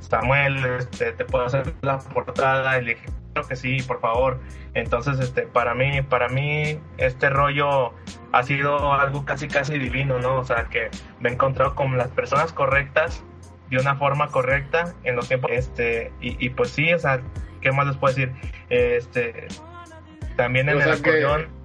Samuel, 0.00 0.64
este, 0.78 1.12
te 1.12 1.24
puedo 1.24 1.46
hacer 1.46 1.74
la 1.82 1.98
portada, 1.98 2.78
y 2.78 2.84
le 2.84 2.94
dije, 2.94 3.06
que 3.48 3.56
sí, 3.56 3.82
por 3.82 4.00
favor. 4.00 4.40
Entonces, 4.74 5.18
este, 5.18 5.42
para 5.42 5.74
mí, 5.74 6.02
para 6.02 6.28
mí, 6.28 6.78
este 6.96 7.28
rollo 7.28 7.92
ha 8.32 8.42
sido 8.42 8.92
algo 8.94 9.24
casi, 9.24 9.48
casi 9.48 9.78
divino, 9.78 10.18
¿no? 10.18 10.36
O 10.36 10.44
sea, 10.44 10.68
que 10.70 10.90
me 11.20 11.30
he 11.30 11.32
encontrado 11.32 11.74
con 11.74 11.96
las 11.98 12.08
personas 12.08 12.52
correctas, 12.52 13.24
de 13.70 13.78
una 13.78 13.96
forma 13.96 14.28
correcta, 14.28 14.94
en 15.04 15.16
los 15.16 15.28
tiempos, 15.28 15.50
este, 15.54 16.12
y, 16.20 16.44
y 16.44 16.50
pues 16.50 16.70
sí, 16.70 16.92
o 16.92 16.98
sea, 16.98 17.20
¿qué 17.60 17.72
más 17.72 17.86
les 17.86 17.96
puedo 17.96 18.14
decir? 18.14 18.32
Este, 18.70 19.48
también 20.36 20.68
en 20.68 20.76
O 20.76 20.78
el 20.80 20.84
sea 20.84 20.94
que- 21.02 21.10
acordeón, 21.10 21.56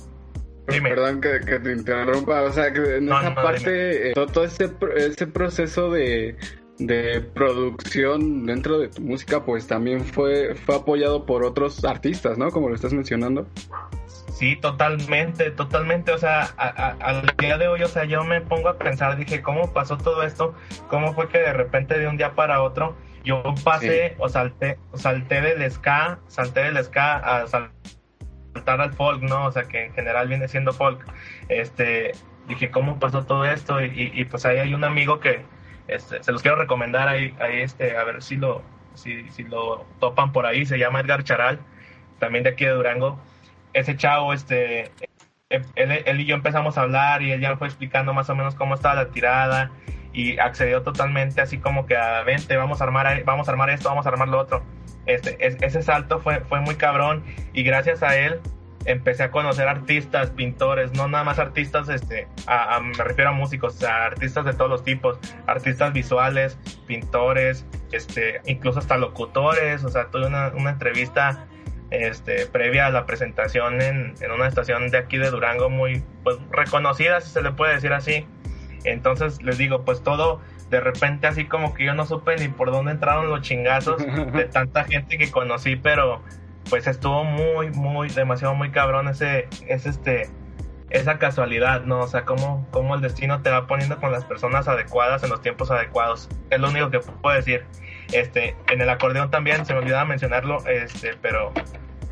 Dime. 0.68 0.90
Perdón 0.90 1.20
que, 1.22 1.40
que 1.46 1.60
te 1.60 1.72
interrumpa, 1.74 2.44
o 2.44 2.52
sea, 2.54 2.72
que 2.72 2.98
en 2.98 3.06
No, 3.08 3.20
esa 3.20 3.30
no, 3.30 3.36
parte, 3.36 4.12
eh, 4.12 4.14
todo, 4.14 4.44
ese, 4.46 4.70
ese 4.96 5.28
proceso 5.28 5.90
de, 5.92 6.38
de 6.78 7.20
producción 7.20 8.46
dentro 8.46 8.78
de 8.80 8.88
tu 8.88 9.02
música, 9.02 9.44
pues 9.44 9.68
también 9.68 10.02
fue, 10.06 10.56
fue 10.56 10.76
apoyado 10.76 11.26
por 11.26 11.44
otros 11.44 11.84
artistas, 11.84 12.38
¿no? 12.38 12.52
Como 12.52 12.70
lo 12.70 12.76
estás 12.76 12.94
mencionando. 12.94 13.48
Sí, 14.34 14.56
totalmente, 14.56 15.52
totalmente. 15.52 16.12
O 16.12 16.18
sea, 16.18 16.50
a- 16.58 16.68
a- 16.68 16.96
al 17.02 17.26
día 17.38 17.58
de 17.58 17.68
hoy, 17.68 17.84
o 17.84 17.88
sea, 17.88 18.06
yo 18.06 18.24
me 18.24 18.42
pongo 18.42 18.70
a 18.70 18.78
pensar, 18.78 19.16
dije, 19.18 19.42
¿cómo 19.42 19.72
pasó 19.74 19.98
todo 19.98 20.24
esto? 20.24 20.56
¿Cómo 20.88 21.14
fue 21.14 21.28
que 21.30 21.38
de 21.40 21.54
repente 21.54 21.98
de 22.00 22.08
un 22.08 22.18
día 22.18 22.34
para 22.34 22.62
otro 22.62 22.96
yo 23.24 23.44
pasé 23.64 24.16
o 24.18 24.30
salté, 24.30 24.80
salté 24.96 25.42
del 25.42 25.70
ska, 25.72 26.20
salté 26.28 26.64
del 26.64 26.84
ska 26.84 27.18
a 27.18 27.48
sal- 27.48 27.72
saltar 28.54 28.82
al 28.82 28.94
folk, 28.94 29.22
¿no? 29.22 29.46
O 29.46 29.52
sea, 29.52 29.64
que 29.64 29.86
en 29.86 29.94
general 29.94 30.28
viene 30.28 30.48
siendo 30.48 30.74
folk. 30.74 31.06
Este, 31.50 32.14
dije, 32.48 32.72
¿cómo 32.72 33.00
pasó 33.00 33.24
todo 33.26 33.46
esto? 33.46 33.80
Y, 33.82 33.86
y- 33.86 34.12
y, 34.22 34.26
pues 34.26 34.46
ahí 34.46 34.58
hay 34.58 34.74
un 34.74 34.84
amigo 34.84 35.20
que 35.20 35.46
este, 35.88 36.24
se 36.24 36.32
los 36.32 36.42
quiero 36.42 36.58
recomendar 36.58 37.08
ahí, 37.08 37.36
ahí 37.40 37.62
este, 37.62 37.96
a 37.98 38.04
ver 38.06 38.24
si 38.24 38.38
lo, 38.38 38.64
si, 38.96 39.30
si 39.30 39.44
lo 39.44 39.86
topan 40.00 40.32
por 40.32 40.46
ahí, 40.48 40.66
se 40.66 40.78
llama 40.80 41.02
Edgar 41.02 41.24
Charal, 41.24 41.60
también 42.18 42.44
de 42.44 42.52
aquí 42.52 42.66
de 42.66 42.72
Durango 42.72 43.20
ese 43.74 43.96
chavo, 43.98 44.34
este, 44.34 44.92
él, 45.50 45.64
él 45.76 46.22
y 46.22 46.26
yo 46.26 46.36
empezamos 46.36 46.78
a 46.78 46.82
hablar 46.82 47.22
y 47.22 47.32
él 47.32 47.42
ya 47.42 47.58
fue 47.58 47.68
explicando 47.68 48.14
más 48.14 48.30
o 48.30 48.36
menos 48.36 48.56
cómo 48.56 48.76
estaba 48.76 48.96
la 48.96 49.10
tirada 49.10 49.72
y 50.14 50.38
accedió 50.40 50.82
totalmente 50.82 51.42
así 51.42 51.58
como 51.58 51.86
que 51.86 51.96
a 51.96 52.22
vente, 52.24 52.56
vamos 52.58 52.82
a 52.82 52.84
armar, 52.86 53.24
vamos 53.24 53.48
a 53.48 53.52
armar 53.52 53.70
esto, 53.70 53.90
vamos 53.90 54.06
a 54.06 54.10
armar 54.10 54.28
lo 54.28 54.40
otro. 54.40 54.64
Este, 55.06 55.38
es- 55.46 55.58
ese 55.62 55.82
salto 55.82 56.20
fue, 56.20 56.42
fue 56.42 56.60
muy 56.62 56.76
cabrón 56.76 57.24
y 57.54 57.64
gracias 57.64 58.04
a 58.04 58.16
él 58.18 58.40
empecé 58.86 59.24
a 59.24 59.32
conocer 59.32 59.68
artistas, 59.68 60.32
pintores, 60.32 60.92
no 60.94 61.08
nada 61.08 61.24
más 61.24 61.38
artistas, 61.38 61.88
este, 61.90 62.28
me 62.82 63.04
refiero 63.04 63.30
a 63.30 63.34
músicos, 63.34 63.84
a 63.84 64.06
artistas 64.06 64.44
de 64.46 64.54
todos 64.54 64.70
los 64.72 64.84
tipos, 64.84 65.20
artistas 65.46 65.94
visuales, 65.94 66.58
pintores, 66.88 67.66
este, 67.92 68.42
incluso 68.46 68.80
hasta 68.80 68.98
locutores, 68.98 69.84
o 69.84 69.90
sea, 69.90 70.08
tuve 70.08 70.26
una, 70.26 70.48
una 70.56 70.72
entrevista 70.72 71.46
este, 71.92 72.48
previa 72.48 72.88
a 72.88 72.90
la 72.90 73.06
presentación 73.06 73.82
en, 73.82 74.16
en 74.20 74.32
una 74.32 74.48
estación 74.48 74.90
de 74.90 74.98
aquí 74.98 75.18
de 75.18 75.30
Durango 75.30 75.70
muy 75.70 76.04
pues, 76.24 76.38
reconocida, 76.52 77.22
si 77.22 77.30
se 77.30 77.42
le 77.42 77.52
puede 77.52 77.76
decir 77.76 77.94
así. 77.94 78.26
Entonces 78.84 79.42
les 79.44 79.58
digo, 79.58 79.84
pues 79.86 80.02
todo 80.02 80.42
de 80.72 80.80
repente 80.80 81.28
así 81.28 81.46
como 81.46 81.74
que 81.74 81.86
yo 81.86 81.94
no 81.94 82.06
supe 82.06 82.38
ni 82.38 82.48
por 82.48 82.72
dónde 82.72 82.94
entraron 82.94 83.30
los 83.30 83.42
chingazos 83.42 84.02
de 84.34 84.46
tanta 84.46 84.86
gente 84.86 85.18
que 85.18 85.30
conocí, 85.30 85.76
pero 85.76 86.24
pues 86.70 86.88
estuvo 86.88 87.26
muy, 87.26 87.70
muy, 87.72 88.10
demasiado 88.10 88.56
muy 88.56 88.72
cabrón 88.72 89.10
ese, 89.10 89.48
ese 89.68 89.90
este, 89.90 90.30
esa 90.90 91.18
casualidad, 91.20 91.84
¿no? 91.84 92.00
O 92.00 92.08
sea, 92.08 92.24
cómo, 92.24 92.66
cómo 92.72 92.96
el 92.96 93.02
destino 93.02 93.42
te 93.42 93.50
va 93.50 93.68
poniendo 93.68 93.98
con 93.98 94.12
las 94.12 94.26
personas 94.26 94.68
adecuadas 94.68 95.24
en 95.24 95.30
los 95.30 95.42
tiempos 95.42 95.72
adecuados. 95.72 96.30
Es 96.50 96.60
lo 96.60 96.70
único 96.70 96.90
que 96.90 97.00
puedo 97.00 97.36
decir. 97.36 97.66
Este, 98.12 98.56
en 98.70 98.82
el 98.82 98.90
acordeón 98.90 99.32
también, 99.32 99.66
se 99.66 99.74
me 99.74 99.80
olvidaba 99.80 100.06
mencionarlo, 100.06 100.66
este, 100.68 101.16
pero 101.22 101.54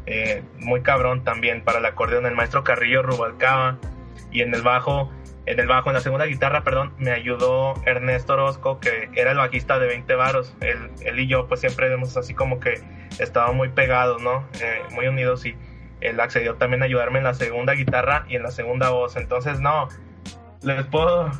eh, 0.05 0.43
muy 0.59 0.81
cabrón 0.81 1.23
también 1.23 1.61
para 1.63 1.79
el 1.79 1.85
acordeón, 1.85 2.25
el 2.25 2.35
maestro 2.35 2.63
Carrillo 2.63 3.01
Rubalcaba. 3.01 3.77
Y 4.31 4.41
en 4.41 4.53
el 4.53 4.61
bajo, 4.61 5.11
en 5.45 5.59
el 5.59 5.67
bajo, 5.67 5.89
en 5.89 5.95
la 5.95 6.01
segunda 6.01 6.25
guitarra, 6.25 6.63
perdón, 6.63 6.93
me 6.99 7.11
ayudó 7.11 7.73
Ernesto 7.85 8.33
Orozco, 8.33 8.79
que 8.79 9.09
era 9.15 9.31
el 9.31 9.37
bajista 9.37 9.79
de 9.79 9.87
20 9.87 10.13
varos. 10.15 10.55
Él, 10.61 10.91
él 11.03 11.19
y 11.19 11.27
yo, 11.27 11.47
pues 11.47 11.61
siempre 11.61 11.91
hemos 11.91 12.15
así 12.15 12.35
como 12.35 12.59
que 12.59 12.81
estado 13.17 13.53
muy 13.53 13.69
pegados, 13.69 14.21
¿no? 14.21 14.47
Eh, 14.61 14.83
muy 14.91 15.07
unidos 15.07 15.45
y 15.45 15.55
él 16.01 16.19
accedió 16.19 16.55
también 16.55 16.81
a 16.81 16.85
ayudarme 16.85 17.19
en 17.19 17.25
la 17.25 17.33
segunda 17.33 17.73
guitarra 17.73 18.25
y 18.29 18.35
en 18.35 18.43
la 18.43 18.51
segunda 18.51 18.89
voz. 18.89 19.15
Entonces, 19.15 19.59
no, 19.59 19.89
les 20.61 20.85
puedo, 20.85 21.31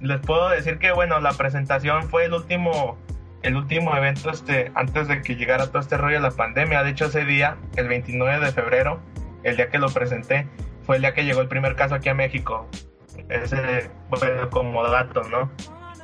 les 0.00 0.20
puedo 0.20 0.48
decir 0.48 0.78
que, 0.78 0.92
bueno, 0.92 1.20
la 1.20 1.32
presentación 1.32 2.08
fue 2.08 2.24
el 2.24 2.34
último, 2.34 2.98
el 3.42 3.56
último 3.56 3.96
evento 3.96 4.30
este, 4.30 4.72
antes 4.74 5.08
de 5.08 5.22
que 5.22 5.36
llegara 5.36 5.68
todo 5.68 5.80
este 5.80 5.96
rollo 5.96 6.16
de 6.16 6.22
la 6.22 6.30
pandemia. 6.30 6.82
De 6.82 6.90
hecho, 6.90 7.06
ese 7.06 7.24
día, 7.24 7.56
el 7.76 7.88
29 7.88 8.44
de 8.44 8.52
febrero, 8.52 9.00
el 9.44 9.56
día 9.56 9.68
que 9.68 9.78
lo 9.78 9.88
presenté, 9.88 10.46
fue 10.82 10.96
el 10.96 11.02
día 11.02 11.14
que 11.14 11.24
llegó 11.24 11.40
el 11.40 11.48
primer 11.48 11.76
caso 11.76 11.94
aquí 11.94 12.08
a 12.08 12.14
México. 12.14 12.68
Ese 13.28 13.90
fue 14.10 14.48
como 14.50 14.82
dato, 14.88 15.22
¿no? 15.24 15.50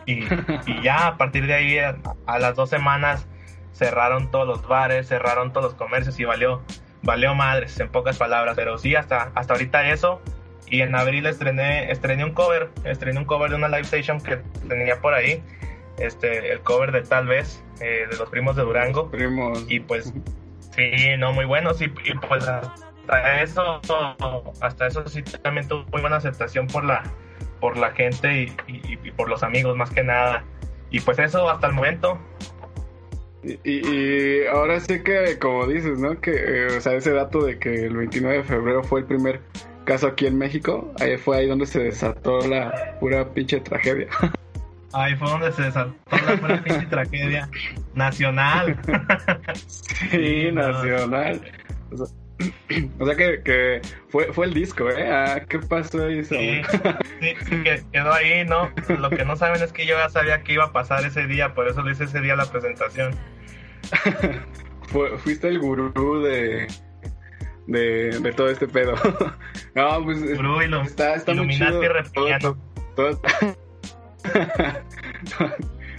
Y, 0.06 0.24
y 0.66 0.82
ya 0.82 1.08
a 1.08 1.16
partir 1.16 1.46
de 1.46 1.54
ahí, 1.54 1.78
a, 1.78 1.96
a 2.26 2.38
las 2.38 2.54
dos 2.54 2.70
semanas, 2.70 3.26
cerraron 3.72 4.30
todos 4.30 4.46
los 4.46 4.66
bares, 4.66 5.08
cerraron 5.08 5.52
todos 5.52 5.72
los 5.72 5.74
comercios 5.74 6.18
y 6.20 6.24
valió, 6.24 6.62
valió 7.02 7.34
madres, 7.34 7.78
en 7.80 7.88
pocas 7.88 8.16
palabras. 8.16 8.54
Pero 8.56 8.78
sí, 8.78 8.94
hasta, 8.94 9.32
hasta 9.34 9.54
ahorita 9.54 9.90
eso. 9.90 10.20
Y 10.66 10.80
en 10.80 10.94
abril 10.94 11.26
estrené, 11.26 11.90
estrené 11.90 12.24
un 12.24 12.32
cover, 12.32 12.70
estrené 12.84 13.18
un 13.18 13.26
cover 13.26 13.50
de 13.50 13.56
una 13.56 13.68
live 13.68 13.82
station 13.82 14.20
que 14.20 14.36
tenía 14.68 15.00
por 15.00 15.14
ahí. 15.14 15.42
Este, 15.98 16.52
el 16.52 16.60
cover 16.60 16.92
de 16.92 17.02
Tal 17.02 17.26
vez, 17.26 17.62
eh, 17.80 18.06
de 18.10 18.16
los 18.16 18.28
primos 18.30 18.56
de 18.56 18.62
Durango. 18.62 19.10
Primos. 19.10 19.64
Y 19.68 19.80
pues, 19.80 20.12
sí, 20.74 20.90
no, 21.18 21.32
muy 21.32 21.44
buenos. 21.44 21.80
Y, 21.80 21.84
y 21.84 22.14
pues 22.28 22.46
hasta 22.48 23.42
eso, 23.42 23.80
hasta 24.60 24.86
eso 24.86 25.06
sí 25.06 25.22
también 25.22 25.68
tuvo 25.68 25.84
muy 25.92 26.00
buena 26.00 26.16
aceptación 26.16 26.66
por 26.66 26.84
la, 26.84 27.02
por 27.60 27.76
la 27.76 27.90
gente 27.92 28.42
y, 28.42 28.44
y- 28.66 28.98
y 29.04 29.10
por 29.12 29.28
los 29.28 29.42
amigos 29.42 29.76
más 29.76 29.90
que 29.90 30.02
nada. 30.02 30.44
Y 30.90 31.00
pues 31.00 31.18
eso 31.18 31.48
hasta 31.48 31.66
el 31.68 31.72
momento. 31.74 32.18
Y, 33.42 33.58
y 33.64 34.46
ahora 34.46 34.80
sí 34.80 35.02
que, 35.02 35.38
como 35.38 35.66
dices, 35.66 35.98
¿no? 35.98 36.18
Que, 36.20 36.30
eh, 36.32 36.66
o 36.78 36.80
sea, 36.80 36.94
ese 36.94 37.12
dato 37.12 37.44
de 37.44 37.58
que 37.58 37.84
el 37.86 37.96
29 37.96 38.38
de 38.38 38.44
febrero 38.44 38.82
fue 38.82 39.00
el 39.00 39.06
primer 39.06 39.40
caso 39.84 40.06
aquí 40.06 40.26
en 40.26 40.38
México, 40.38 40.90
ahí 40.98 41.18
fue 41.18 41.36
ahí 41.36 41.46
donde 41.46 41.66
se 41.66 41.78
desató 41.80 42.40
la 42.48 42.96
pura 43.00 43.28
pinche 43.34 43.60
tragedia. 43.60 44.08
Ahí 44.94 45.16
fue 45.16 45.28
donde 45.28 45.50
se 45.52 45.62
desató 45.62 45.94
la 46.46 46.62
pinche 46.62 46.86
tragedia 46.86 47.48
nacional. 47.94 48.78
Sí, 50.10 50.50
nacional. 50.52 51.40
O 51.90 51.96
sea, 51.96 52.06
o 52.98 53.06
sea 53.06 53.14
que, 53.16 53.42
que 53.44 53.80
fue, 54.08 54.32
fue 54.32 54.46
el 54.46 54.54
disco, 54.54 54.88
¿eh? 54.90 55.08
Ah, 55.10 55.40
¿Qué 55.48 55.58
pasó 55.60 56.04
ahí? 56.04 56.24
Sí, 56.24 56.62
sí, 57.20 57.34
sí, 57.44 57.62
que 57.62 57.82
quedó 57.92 58.12
ahí, 58.12 58.44
¿no? 58.44 58.70
Lo 58.98 59.10
que 59.10 59.24
no 59.24 59.36
saben 59.36 59.62
es 59.62 59.72
que 59.72 59.86
yo 59.86 59.96
ya 59.96 60.08
sabía 60.08 60.42
que 60.42 60.52
iba 60.54 60.64
a 60.64 60.72
pasar 60.72 61.04
ese 61.04 61.26
día, 61.26 61.54
por 61.54 61.68
eso 61.68 61.82
le 61.82 61.92
hice 61.92 62.04
ese 62.04 62.20
día 62.20 62.36
la 62.36 62.46
presentación. 62.46 63.14
Fuiste 65.18 65.48
el 65.48 65.58
gurú 65.58 66.22
de, 66.22 66.66
de, 67.66 68.18
de 68.20 68.32
todo 68.32 68.48
este 68.48 68.68
pedo. 68.68 68.94
no, 69.74 70.04
pues 70.04 70.22
es- 70.22 70.36
Gurú 70.36 70.62
y 70.62 70.68
lo- 70.68 70.82
está, 70.82 71.14
está 71.14 71.32
muy 71.34 71.44
Illuminati 71.54 71.72
chido. 71.80 71.92
reptiliano. 71.92 72.56
Todo- 72.94 73.16
todo- 73.18 73.56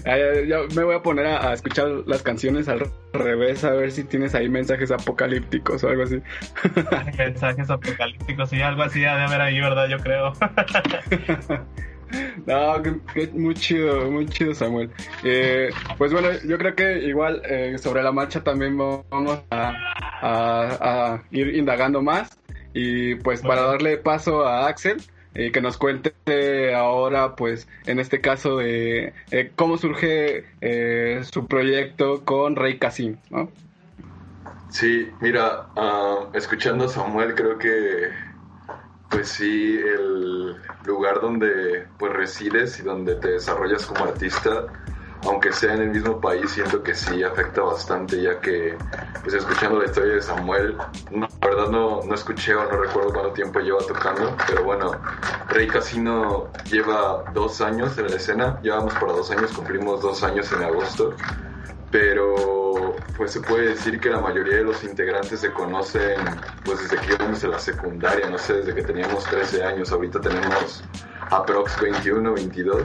Ya, 0.06 0.18
ya 0.48 0.58
me 0.76 0.84
voy 0.84 0.94
a 0.96 1.02
poner 1.02 1.26
a, 1.26 1.50
a 1.50 1.54
escuchar 1.56 1.88
las 2.06 2.22
canciones 2.22 2.68
al 2.68 2.92
revés, 3.14 3.64
a 3.64 3.72
ver 3.72 3.92
si 3.92 4.04
tienes 4.04 4.36
ahí 4.36 4.48
mensajes 4.50 4.92
apocalípticos 4.92 5.84
o 5.84 5.90
algo 5.90 6.04
así. 6.04 6.22
Mensajes 7.18 7.72
apocalípticos 7.72 8.54
y 8.54 8.62
algo 8.62 8.84
así 8.84 9.04
ha 9.04 9.16
de 9.16 9.24
haber 9.24 9.42
ahí, 9.42 9.60
¿verdad? 9.60 9.88
Yo 9.88 9.98
creo. 9.98 10.34
No, 12.46 12.82
que- 12.84 13.00
que 13.14 13.28
muy 13.34 13.56
chido, 13.56 14.10
muy 14.12 14.28
chido 14.28 14.54
Samuel. 14.54 14.92
Eh, 15.24 15.72
pues 15.98 16.14
bueno, 16.14 16.30
yo 16.48 16.58
creo 16.60 16.76
que 16.76 17.00
igual 17.00 17.42
eh, 17.44 17.76
sobre 17.80 18.04
la 18.04 18.12
marcha 18.12 18.44
también 18.44 18.78
vamos 18.78 19.42
a, 19.50 19.74
a- 20.22 21.14
a 21.16 21.24
ir 21.32 21.56
indagando 21.56 22.02
más 22.04 22.38
y 22.74 23.16
pues 23.16 23.42
para 23.42 23.64
darle 23.64 23.98
paso 23.98 24.46
a 24.46 24.68
Axel, 24.68 24.98
eh, 25.36 25.52
que 25.52 25.62
nos 25.62 25.78
cuente 25.78 26.74
ahora 26.74 27.36
pues 27.36 27.68
en 27.86 28.00
este 28.00 28.22
caso 28.22 28.62
eh, 28.62 29.14
cómo 29.56 29.78
surge 29.78 30.46
eh, 30.62 31.22
su 31.32 31.46
proyecto 31.48 32.24
con 32.26 32.56
Rey 32.56 32.80
Casim, 32.80 33.18
¿no? 33.30 33.50
Sí, 34.70 35.10
mira, 35.22 35.68
ah, 35.76 36.26
escuchando 36.34 36.86
a 36.86 36.90
Samuel 36.90 37.36
creo 37.36 37.58
que 37.58 38.10
pues 39.10 39.30
sí, 39.30 39.78
el 39.78 40.56
lugar 40.86 41.22
donde 41.22 41.86
pues 41.98 42.12
resides 42.14 42.80
y 42.80 42.84
donde 42.84 43.16
te 43.16 43.30
desarrollas 43.30 43.86
como 43.86 44.04
artista, 44.04 44.66
aunque 45.26 45.52
sea 45.52 45.74
en 45.74 45.82
el 45.82 45.90
mismo 45.90 46.20
país, 46.20 46.52
siento 46.52 46.82
que 46.84 46.94
sí 46.94 47.24
afecta 47.24 47.62
bastante, 47.62 48.22
ya 48.22 48.40
que 48.40 48.78
pues 49.24 49.36
escuchando 49.36 49.80
la 49.80 49.86
historia 49.86 50.16
de 50.16 50.22
Samuel, 50.22 50.78
no, 51.12 51.28
la 51.42 51.48
verdad 51.48 51.70
no, 51.70 52.02
no 52.04 52.16
escuché 52.16 52.56
o 52.56 52.64
no 52.64 52.78
recuerdo 52.78 53.14
cuánto 53.14 53.32
tiempo 53.32 53.60
lleva 53.60 53.80
tocando, 53.80 54.36
pero 54.48 54.64
bueno, 54.64 54.92
Rey 55.50 55.68
Casino 55.68 56.48
lleva 56.70 57.24
dos 57.34 57.62
años 57.62 57.98
en 57.98 58.08
la 58.10 58.16
escena, 58.16 58.60
llevamos 58.62 58.94
para 58.94 59.14
dos 59.14 59.32
años, 59.32 59.52
cumplimos 59.52 60.02
dos 60.02 60.24
años 60.24 60.52
en 60.52 60.64
agosto 60.64 61.16
pero 61.96 62.94
pues 63.16 63.32
se 63.32 63.40
puede 63.40 63.70
decir 63.70 64.02
que 64.02 64.10
la 64.10 64.20
mayoría 64.20 64.58
de 64.58 64.64
los 64.66 64.84
integrantes 64.84 65.40
se 65.40 65.54
conocen 65.54 66.20
pues 66.66 66.82
desde 66.82 66.98
que 66.98 67.14
íbamos 67.14 67.42
en 67.42 67.52
la 67.52 67.60
secundaria, 67.60 68.30
no 68.30 68.38
sé, 68.38 68.56
desde 68.56 68.76
que 68.76 68.82
teníamos 68.82 69.24
13 69.24 69.64
años, 69.64 69.94
ahorita 69.94 70.20
tenemos 70.20 70.84
aprox 71.30 71.80
21, 71.80 72.34
22. 72.34 72.84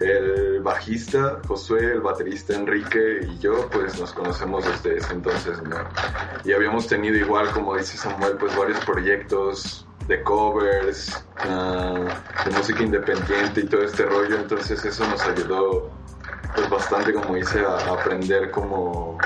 El 0.00 0.60
bajista 0.60 1.40
Josué, 1.46 1.92
el 1.92 2.00
baterista 2.00 2.54
Enrique 2.54 3.20
y 3.22 3.38
yo 3.38 3.68
pues 3.70 3.98
nos 4.00 4.12
conocemos 4.12 4.64
desde 4.64 5.12
entonces, 5.12 5.62
¿no? 5.62 5.76
Y 6.44 6.52
habíamos 6.52 6.86
tenido 6.86 7.16
igual, 7.16 7.50
como 7.50 7.76
dice 7.76 7.98
Samuel, 7.98 8.36
pues 8.38 8.56
varios 8.56 8.82
proyectos 8.84 9.86
de 10.08 10.22
covers, 10.22 11.24
ah, 11.36 12.22
de 12.44 12.50
música 12.50 12.82
independiente 12.82 13.60
y 13.60 13.66
todo 13.66 13.82
este 13.82 14.04
rollo, 14.06 14.36
entonces 14.38 14.84
eso 14.84 15.06
nos 15.06 15.22
ayudó 15.22 15.90
pues 16.54 16.68
bastante 16.68 17.12
como 17.12 17.34
dice 17.34 17.60
a, 17.60 17.76
a 17.76 17.92
aprender 17.94 18.50
cómo 18.50 19.18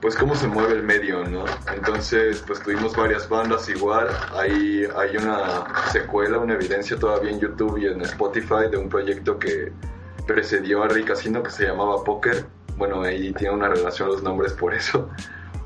pues 0.00 0.16
cómo 0.16 0.34
se 0.34 0.48
mueve 0.48 0.74
el 0.74 0.82
medio 0.82 1.24
no 1.24 1.44
entonces 1.74 2.42
pues 2.46 2.60
tuvimos 2.62 2.96
varias 2.96 3.28
bandas 3.28 3.68
igual. 3.68 4.08
Hay 4.34 4.86
hay 4.96 5.16
una 5.16 5.64
secuela 5.90 6.38
una 6.38 6.54
evidencia 6.54 6.98
todavía 6.98 7.30
en 7.30 7.40
YouTube 7.40 7.78
y 7.78 7.86
en 7.86 8.00
Spotify 8.02 8.68
de 8.70 8.76
un 8.76 8.88
proyecto 8.88 9.38
que 9.38 9.72
precedió 10.26 10.82
a 10.82 10.88
Rey 10.88 11.04
Casino 11.04 11.42
que 11.42 11.50
se 11.50 11.66
llamaba 11.66 12.02
Poker 12.04 12.46
bueno 12.76 13.02
ahí 13.02 13.32
tiene 13.34 13.54
una 13.54 13.68
relación 13.68 14.08
los 14.08 14.22
nombres 14.22 14.52
por 14.52 14.74
eso. 14.74 15.08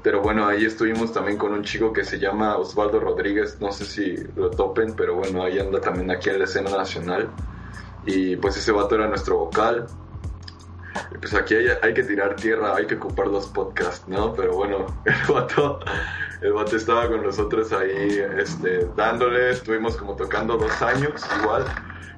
Pero 0.07 0.23
bueno, 0.23 0.47
ahí 0.47 0.65
estuvimos 0.65 1.13
también 1.13 1.37
con 1.37 1.53
un 1.53 1.65
chico 1.65 1.93
que 1.93 2.05
se 2.05 2.21
llama 2.21 2.57
Osvaldo 2.59 3.01
Rodríguez, 3.01 3.61
no 3.61 3.73
sé 3.73 3.85
si 3.85 4.17
lo 4.37 4.51
topen, 4.51 4.95
pero 4.95 5.17
bueno, 5.17 5.43
ahí 5.43 5.59
anda 5.59 5.81
también 5.81 6.13
aquí 6.13 6.31
en 6.31 6.39
la 6.39 6.45
escena 6.45 6.71
nacional. 6.71 7.29
Y 8.05 8.37
pues 8.37 8.57
ese 8.57 8.71
vato 8.71 8.95
era 8.95 9.09
nuestro 9.09 9.37
vocal. 9.37 9.89
Pues 11.21 11.35
aquí 11.35 11.55
hay, 11.55 11.95
que 11.95 12.03
tirar 12.03 12.37
tierra, 12.37 12.77
hay 12.77 12.87
que 12.87 12.95
ocupar 12.95 13.27
los 13.29 13.47
podcasts, 13.47 14.07
¿no? 14.09 14.33
Pero 14.35 14.55
bueno, 14.55 14.87
el 15.05 15.33
vato, 15.33 15.81
el 16.41 16.77
estaba 16.77 17.09
con 17.09 17.23
nosotros 17.23 17.73
ahí, 17.73 18.21
este, 18.39 18.87
dándole, 18.97 19.51
estuvimos 19.51 19.97
como 19.97 20.15
tocando 20.17 20.57
dos 20.57 20.83
años 20.83 21.23
igual. 21.43 21.65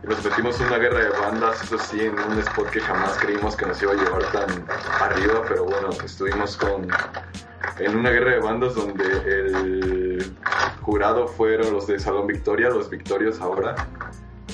Y 0.02 0.06
nos 0.06 0.24
metimos 0.24 0.60
en 0.60 0.66
una 0.68 0.78
guerra 0.78 1.00
de 1.00 1.08
bandas, 1.10 1.62
eso 1.64 1.78
sí, 1.78 2.00
en 2.00 2.18
un 2.18 2.38
spot 2.38 2.70
que 2.70 2.80
jamás 2.80 3.18
creímos 3.18 3.56
que 3.56 3.66
nos 3.66 3.82
iba 3.82 3.92
a 3.92 3.96
llevar 3.96 4.22
tan 4.30 4.64
arriba, 5.00 5.42
pero 5.48 5.64
bueno, 5.64 5.90
estuvimos 6.04 6.56
con 6.56 6.88
en 7.78 7.96
una 7.96 8.10
guerra 8.10 8.32
de 8.32 8.38
bandas 8.40 8.74
donde 8.74 9.04
el 9.04 10.36
jurado 10.82 11.28
fueron 11.28 11.72
los 11.72 11.86
de 11.86 11.98
Salón 11.98 12.26
Victoria, 12.26 12.70
los 12.70 12.88
Victorios 12.90 13.40
ahora, 13.40 13.74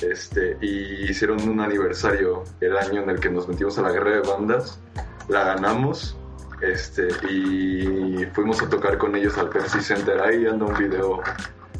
este, 0.01 0.57
y 0.61 1.09
hicieron 1.09 1.47
un 1.47 1.59
aniversario 1.59 2.43
el 2.61 2.77
año 2.77 3.03
en 3.03 3.09
el 3.09 3.19
que 3.19 3.29
nos 3.29 3.47
metimos 3.47 3.77
a 3.77 3.83
la 3.83 3.91
guerra 3.91 4.11
de 4.11 4.21
bandas, 4.21 4.79
la 5.27 5.43
ganamos, 5.43 6.17
este, 6.61 7.07
y 7.29 8.25
fuimos 8.33 8.61
a 8.61 8.69
tocar 8.69 8.97
con 8.97 9.15
ellos 9.15 9.37
al 9.37 9.49
Pepsi 9.49 9.81
Center, 9.81 10.19
ahí 10.21 10.45
anda 10.45 10.65
un 10.65 10.77
video 10.77 11.21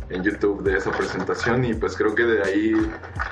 en 0.10 0.23
YouTube 0.23 0.62
de 0.63 0.78
esa 0.78 0.91
presentación 0.91 1.65
y 1.65 1.73
pues 1.73 1.95
creo 1.97 2.13
que 2.13 2.23
de 2.23 2.43
ahí 2.43 2.73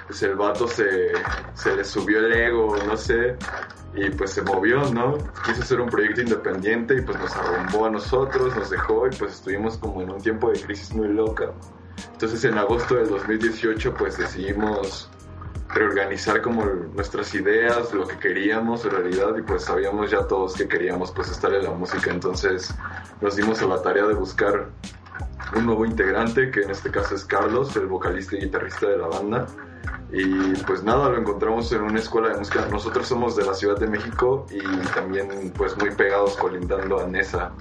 pues 0.08 0.24
el 0.24 0.36
vato 0.36 0.68
se, 0.68 1.12
se 1.54 1.76
le 1.76 1.84
subió 1.84 2.20
el 2.20 2.34
ego, 2.34 2.76
no 2.88 2.98
sé, 2.98 3.36
y 3.96 4.10
pues 4.10 4.32
se 4.32 4.42
movió, 4.42 4.92
¿no? 4.92 5.18
Quiso 5.46 5.62
hacer 5.62 5.82
un 5.82 5.90
proyecto 5.90 6.22
independiente 6.22 6.96
y 6.96 7.02
pues 7.02 7.20
nos 7.20 7.36
arrumbó 7.36 7.86
a 7.86 7.92
nosotros, 7.92 8.56
nos 8.56 8.70
dejó 8.70 9.08
y 9.08 9.12
pues 9.12 9.34
estuvimos 9.34 9.78
como 9.78 10.02
en 10.02 10.12
un 10.12 10.22
tiempo 10.22 10.52
de 10.52 10.60
crisis 10.60 10.94
muy 10.94 11.10
loca. 11.10 11.54
Entonces 12.12 12.44
en 12.46 12.58
agosto 12.58 12.96
del 12.96 13.10
2018 13.10 13.94
pues 13.96 14.18
decidimos 14.18 15.10
reorganizar 15.70 16.42
como 16.42 16.66
nuestras 16.66 17.34
ideas, 17.34 17.94
lo 17.94 18.08
que 18.08 18.18
queríamos 18.18 18.86
en 18.86 18.92
realidad 18.92 19.36
y 19.38 19.42
pues 19.42 19.64
sabíamos 19.64 20.12
ya 20.12 20.28
todos 20.28 20.54
que 20.54 20.68
queríamos 20.68 21.12
pues 21.12 21.30
estar 21.32 21.54
en 21.54 21.64
la 21.64 21.72
música, 21.72 22.12
entonces 22.12 22.74
nos 23.22 23.36
dimos 23.36 23.62
a 23.62 23.66
la 23.66 23.82
tarea 23.82 24.06
de 24.06 24.14
buscar 24.14 24.70
un 25.56 25.66
nuevo 25.66 25.86
integrante, 25.86 26.52
que 26.52 26.62
en 26.62 26.72
este 26.72 26.90
caso 26.90 27.16
es 27.16 27.26
Carlos, 27.26 27.76
el 27.76 27.88
vocalista 27.88 28.36
y 28.36 28.42
guitarrista 28.42 28.88
de 28.88 28.98
la 28.98 29.08
banda. 29.08 29.48
Y 30.12 30.54
pues 30.66 30.84
nada, 30.84 31.10
lo 31.10 31.18
encontramos 31.18 31.72
en 31.72 31.82
una 31.82 32.00
escuela 32.00 32.30
de 32.30 32.38
música. 32.38 32.68
Nosotros 32.70 33.08
somos 33.08 33.36
de 33.36 33.46
la 33.46 33.54
Ciudad 33.54 33.78
de 33.78 33.88
México 33.88 34.46
y 34.52 34.62
también 34.94 35.52
pues 35.58 35.78
muy 35.78 35.92
pegados 35.92 36.38
colindando 36.38 37.00
a 37.00 37.08
Nesa. 37.08 37.52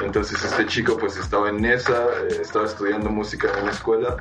Entonces 0.00 0.42
este 0.44 0.66
chico 0.66 0.96
pues 0.98 1.16
estaba 1.16 1.48
en 1.48 1.56
Nesa, 1.60 2.04
eh, 2.30 2.38
estaba 2.40 2.66
estudiando 2.66 3.10
música 3.10 3.48
en 3.56 3.62
una 3.64 3.72
escuela 3.72 4.16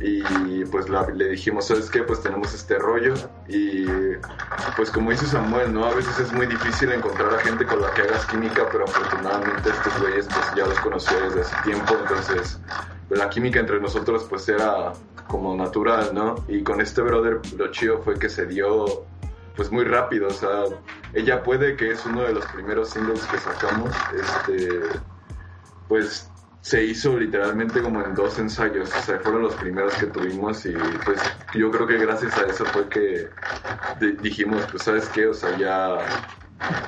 y 0.00 0.64
pues 0.66 0.88
la- 0.88 1.06
le 1.10 1.28
dijimos, 1.28 1.66
¿sabes 1.66 1.90
qué? 1.90 2.02
Pues 2.02 2.22
tenemos 2.22 2.54
este 2.54 2.78
rollo 2.78 3.14
y 3.48 3.86
pues 4.76 4.90
como 4.90 5.10
dice 5.10 5.26
Samuel, 5.26 5.72
¿no? 5.72 5.84
A 5.84 5.94
veces 5.94 6.18
es 6.18 6.32
muy 6.32 6.46
difícil 6.46 6.90
encontrar 6.92 7.34
a 7.34 7.38
gente 7.38 7.66
con 7.66 7.80
la 7.80 7.92
que 7.92 8.02
hagas 8.02 8.24
química, 8.26 8.68
pero 8.70 8.84
afortunadamente 8.84 9.70
estos 9.70 10.00
güeyes 10.00 10.26
pues 10.26 10.46
ya 10.56 10.66
los 10.66 10.78
conocía 10.80 11.18
desde 11.20 11.42
hace 11.42 11.56
tiempo, 11.64 11.94
entonces 12.00 12.58
pues, 13.08 13.20
la 13.20 13.28
química 13.28 13.60
entre 13.60 13.80
nosotros 13.80 14.24
pues 14.28 14.48
era 14.48 14.92
como 15.28 15.54
natural, 15.56 16.10
¿no? 16.14 16.36
Y 16.48 16.62
con 16.62 16.80
este 16.80 17.02
brother 17.02 17.40
lo 17.56 17.70
chido 17.70 18.00
fue 18.02 18.18
que 18.18 18.28
se 18.28 18.46
dio 18.46 19.04
pues 19.56 19.70
muy 19.70 19.84
rápido, 19.84 20.28
o 20.28 20.32
sea, 20.32 20.64
ella 21.12 21.42
puede 21.42 21.76
que 21.76 21.90
es 21.92 22.04
uno 22.06 22.22
de 22.22 22.32
los 22.32 22.46
primeros 22.48 22.90
singles 22.90 23.26
que 23.26 23.38
sacamos, 23.38 24.08
este, 24.12 25.02
pues 25.88 26.32
se 26.60 26.84
hizo 26.84 27.18
literalmente 27.18 27.82
como 27.82 28.02
en 28.04 28.14
dos 28.14 28.38
ensayos, 28.38 28.96
o 28.96 29.00
sea, 29.00 29.18
fueron 29.20 29.42
los 29.42 29.56
primeros 29.56 29.96
que 29.96 30.06
tuvimos 30.06 30.64
y 30.66 30.98
pues 31.04 31.36
yo 31.54 31.70
creo 31.70 31.86
que 31.86 31.98
gracias 31.98 32.38
a 32.38 32.46
eso 32.46 32.64
fue 32.66 32.88
que 32.88 33.30
di- 34.00 34.12
dijimos, 34.12 34.68
pues 34.70 34.84
sabes 34.84 35.08
qué, 35.10 35.26
o 35.26 35.34
sea, 35.34 35.56
ya, 35.56 36.14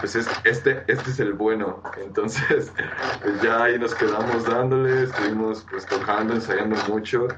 pues 0.01 0.15
es- 0.17 0.41
este, 0.45 0.85
este 0.87 1.11
es 1.11 1.21
el 1.21 1.33
bueno, 1.35 1.83
entonces 1.97 2.73
pues 3.23 3.41
ya 3.41 3.65
ahí 3.65 3.79
nos 3.79 3.95
quedamos 3.95 4.47
dándole, 4.47 5.05
estuvimos 5.05 5.67
pues 5.71 5.87
tocando, 5.87 6.35
ensayando 6.35 6.77
mucho. 6.89 7.29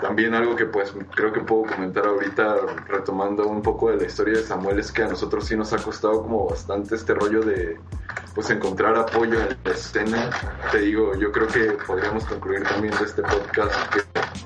También 0.00 0.34
algo 0.34 0.54
que 0.56 0.66
pues 0.66 0.92
creo 1.14 1.32
que 1.32 1.40
puedo 1.40 1.62
comentar 1.62 2.06
ahorita 2.06 2.56
retomando 2.86 3.46
un 3.46 3.62
poco 3.62 3.90
de 3.90 3.96
la 3.96 4.04
historia 4.04 4.38
de 4.38 4.42
Samuel 4.42 4.78
es 4.78 4.92
que 4.92 5.02
a 5.02 5.08
nosotros 5.08 5.46
sí 5.46 5.56
nos 5.56 5.72
ha 5.72 5.78
costado 5.78 6.22
como 6.22 6.48
bastante 6.48 6.94
este 6.94 7.14
rollo 7.14 7.40
de 7.40 7.78
pues 8.34 8.50
encontrar 8.50 8.96
apoyo 8.96 9.40
en 9.40 9.56
la 9.64 9.70
escena. 9.70 10.30
Te 10.70 10.78
digo, 10.80 11.14
yo 11.14 11.32
creo 11.32 11.46
que 11.46 11.78
podríamos 11.86 12.24
concluir 12.26 12.62
también 12.64 12.94
de 12.98 13.04
este 13.04 13.22
podcast 13.22 13.92
que 13.92 14.45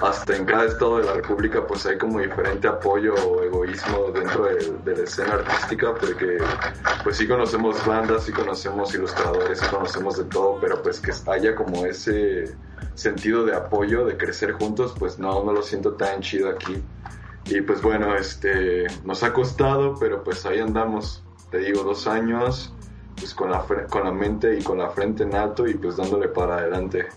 hasta 0.00 0.36
en 0.36 0.44
cada 0.44 0.64
estado 0.64 0.98
de 0.98 1.04
la 1.04 1.12
República 1.14 1.66
pues 1.66 1.86
hay 1.86 1.98
como 1.98 2.20
diferente 2.20 2.68
apoyo 2.68 3.14
o 3.14 3.42
egoísmo 3.42 4.10
dentro 4.12 4.44
de, 4.44 4.96
la 4.96 5.02
escena 5.02 5.34
artística 5.34 5.94
porque 5.94 6.38
pues 7.04 7.16
sí 7.16 7.28
conocemos 7.28 7.84
bandas, 7.86 8.24
sí 8.24 8.32
conocemos 8.32 8.94
ilustradores, 8.94 9.60
sí 9.60 9.66
conocemos 9.66 10.16
de 10.18 10.24
todo, 10.24 10.58
pero 10.60 10.82
pues 10.82 11.00
que 11.00 11.12
haya 11.30 11.54
como 11.54 11.86
ese 11.86 12.54
sentido 12.94 13.44
de 13.44 13.54
apoyo, 13.54 14.04
de 14.04 14.16
crecer 14.16 14.52
juntos, 14.52 14.94
pues 14.98 15.18
no, 15.18 15.44
no 15.44 15.52
lo 15.52 15.62
siento 15.62 15.94
tan 15.94 16.20
chido 16.20 16.50
aquí. 16.50 16.82
Y 17.46 17.60
pues 17.62 17.82
bueno, 17.82 18.14
este, 18.14 18.86
nos 19.04 19.22
ha 19.22 19.32
costado, 19.32 19.94
pero 19.98 20.22
pues 20.22 20.44
ahí 20.46 20.60
andamos, 20.60 21.24
te 21.50 21.58
digo, 21.58 21.82
dos 21.82 22.06
años, 22.06 22.72
pues 23.16 23.34
con 23.34 23.50
la, 23.50 23.64
con 23.88 24.04
la 24.04 24.12
mente 24.12 24.58
y 24.58 24.62
con 24.62 24.78
la 24.78 24.90
frente 24.90 25.24
en 25.24 25.34
alto 25.34 25.66
y 25.66 25.74
pues 25.74 25.96
dándole 25.96 26.28
para 26.28 26.58
adelante. 26.58 27.08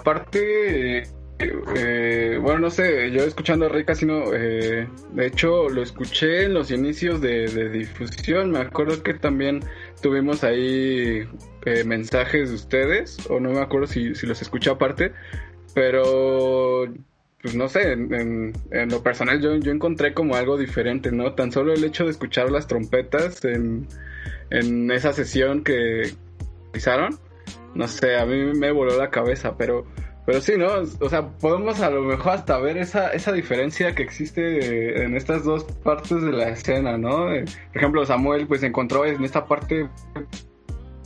Aparte, 0.00 1.02
eh, 1.38 2.38
bueno, 2.40 2.58
no 2.60 2.70
sé, 2.70 3.10
yo 3.10 3.22
escuchando 3.24 3.66
a 3.66 3.68
Rey 3.68 3.84
eh, 4.34 4.86
de 5.12 5.26
hecho 5.26 5.68
lo 5.68 5.82
escuché 5.82 6.44
en 6.44 6.54
los 6.54 6.70
inicios 6.70 7.20
de, 7.20 7.46
difusión, 7.70 8.50
me 8.50 8.60
acuerdo 8.60 9.02
que 9.02 9.14
también 9.14 9.60
tuvimos 10.02 10.44
ahí 10.44 11.26
eh, 11.64 11.84
mensajes 11.84 12.48
de 12.50 12.54
ustedes, 12.54 13.18
o 13.30 13.40
no 13.40 13.50
me 13.50 13.60
acuerdo 13.60 13.86
si, 13.86 14.14
si 14.14 14.26
los 14.26 14.42
escuché 14.42 14.70
aparte, 14.70 15.12
pero 15.74 16.84
pues 17.42 17.54
no 17.54 17.68
sé, 17.68 17.92
en, 17.92 18.12
en- 18.14 18.52
en 18.70 18.88
lo 18.90 19.02
personal 19.02 19.40
yo, 19.40 19.56
yo 19.56 19.72
encontré 19.72 20.12
como 20.12 20.34
algo 20.36 20.58
diferente, 20.58 21.10
¿no? 21.10 21.34
Tan 21.34 21.52
solo 21.52 21.72
el 21.72 21.82
hecho 21.84 22.04
de 22.04 22.10
escuchar 22.10 22.50
las 22.50 22.66
trompetas 22.66 23.42
en, 23.46 23.86
en 24.50 24.90
esa 24.90 25.14
sesión 25.14 25.64
que 25.64 26.12
realizaron, 26.66 27.18
no 27.74 27.88
sé, 27.88 28.16
a 28.16 28.26
mí 28.26 28.52
me 28.58 28.72
voló 28.72 28.96
la 28.96 29.10
cabeza, 29.10 29.56
pero, 29.56 29.84
pero 30.26 30.40
sí, 30.40 30.52
¿no? 30.56 30.68
O 31.00 31.08
sea, 31.08 31.28
podemos 31.28 31.80
a 31.80 31.90
lo 31.90 32.02
mejor 32.02 32.32
hasta 32.32 32.58
ver 32.58 32.76
esa, 32.78 33.10
esa 33.12 33.32
diferencia 33.32 33.94
que 33.94 34.02
existe 34.02 35.04
en 35.04 35.16
estas 35.16 35.44
dos 35.44 35.64
partes 35.64 36.22
de 36.22 36.32
la 36.32 36.48
escena, 36.50 36.96
¿no? 36.98 37.32
Eh, 37.32 37.44
Por 37.72 37.76
ejemplo, 37.76 38.06
Samuel 38.06 38.46
pues 38.46 38.62
encontró 38.62 39.04
en 39.04 39.22
esta 39.24 39.44
parte 39.46 39.88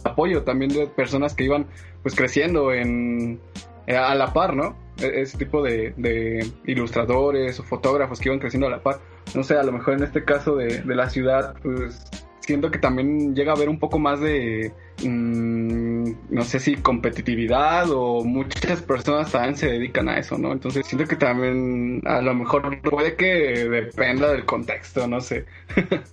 apoyo 0.05 0.43
también 0.43 0.71
de 0.73 0.87
personas 0.87 1.35
que 1.35 1.45
iban 1.45 1.67
pues 2.03 2.15
creciendo 2.15 2.73
en 2.73 3.41
eh, 3.87 3.97
a 3.97 4.15
la 4.15 4.33
par, 4.33 4.55
¿no? 4.55 4.77
E- 5.01 5.23
Ese 5.23 5.39
tipo 5.39 5.63
de, 5.63 6.47
ilustradores 6.67 7.59
o 7.61 7.63
fotógrafos 7.63 8.21
que 8.21 8.29
iban 8.29 8.39
creciendo 8.39 8.67
a 8.67 8.71
la 8.71 8.83
par. 8.83 9.01
No 9.35 9.43
sé, 9.43 9.57
a 9.57 9.63
lo 9.63 9.73
mejor 9.73 9.95
en 9.95 10.03
este 10.03 10.25
caso 10.25 10.57
de, 10.57 10.83
de 10.83 10.95
la 10.95 11.09
ciudad, 11.09 11.55
pues 11.63 12.05
siento 12.41 12.71
que 12.71 12.79
también 12.79 13.35
llega 13.35 13.53
a 13.53 13.57
haber 13.57 13.69
un 13.71 13.79
poco 13.79 13.99
más 13.99 14.21
de, 14.21 14.73
mm, 15.03 15.84
no 16.31 16.43
sé 16.45 16.59
si 16.61 16.77
competitividad 16.77 17.91
o 17.91 18.25
muchas 18.25 18.83
personas 18.83 19.31
también 19.33 19.57
se 19.57 19.69
dedican 19.69 20.09
a 20.09 20.19
eso, 20.19 20.37
¿no? 20.39 20.53
Entonces 20.53 20.87
siento 20.87 21.07
que 21.09 21.17
también 21.17 22.03
a 22.07 22.21
lo 22.21 22.35
mejor 22.35 22.81
puede 22.83 23.17
que 23.17 23.27
dependa 23.69 24.31
del 24.33 24.45
contexto, 24.45 25.07
no 25.07 25.21
sé. 25.21 25.45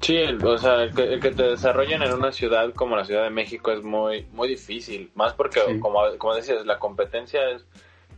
Sí, 0.00 0.16
el- 0.16 0.42
o 0.44 0.56
sea, 0.56 0.84
el 0.84 0.94
que, 0.94 1.02
el 1.02 1.20
que 1.20 1.32
te 1.32 1.42
desarrollen 1.42 2.02
en 2.02 2.12
una 2.14 2.32
ciudad 2.32 2.72
como 2.72 2.96
la 2.96 3.04
Ciudad 3.04 3.24
de 3.24 3.30
México 3.30 3.72
es 3.72 3.82
muy 3.82 4.24
muy 4.32 4.48
difícil, 4.48 5.10
más 5.14 5.34
porque, 5.34 5.60
Sí. 5.66 5.80
como, 5.80 6.00
como 6.16 6.34
decías, 6.34 6.64
la 6.64 6.78
competencia 6.78 7.50
es, 7.50 7.66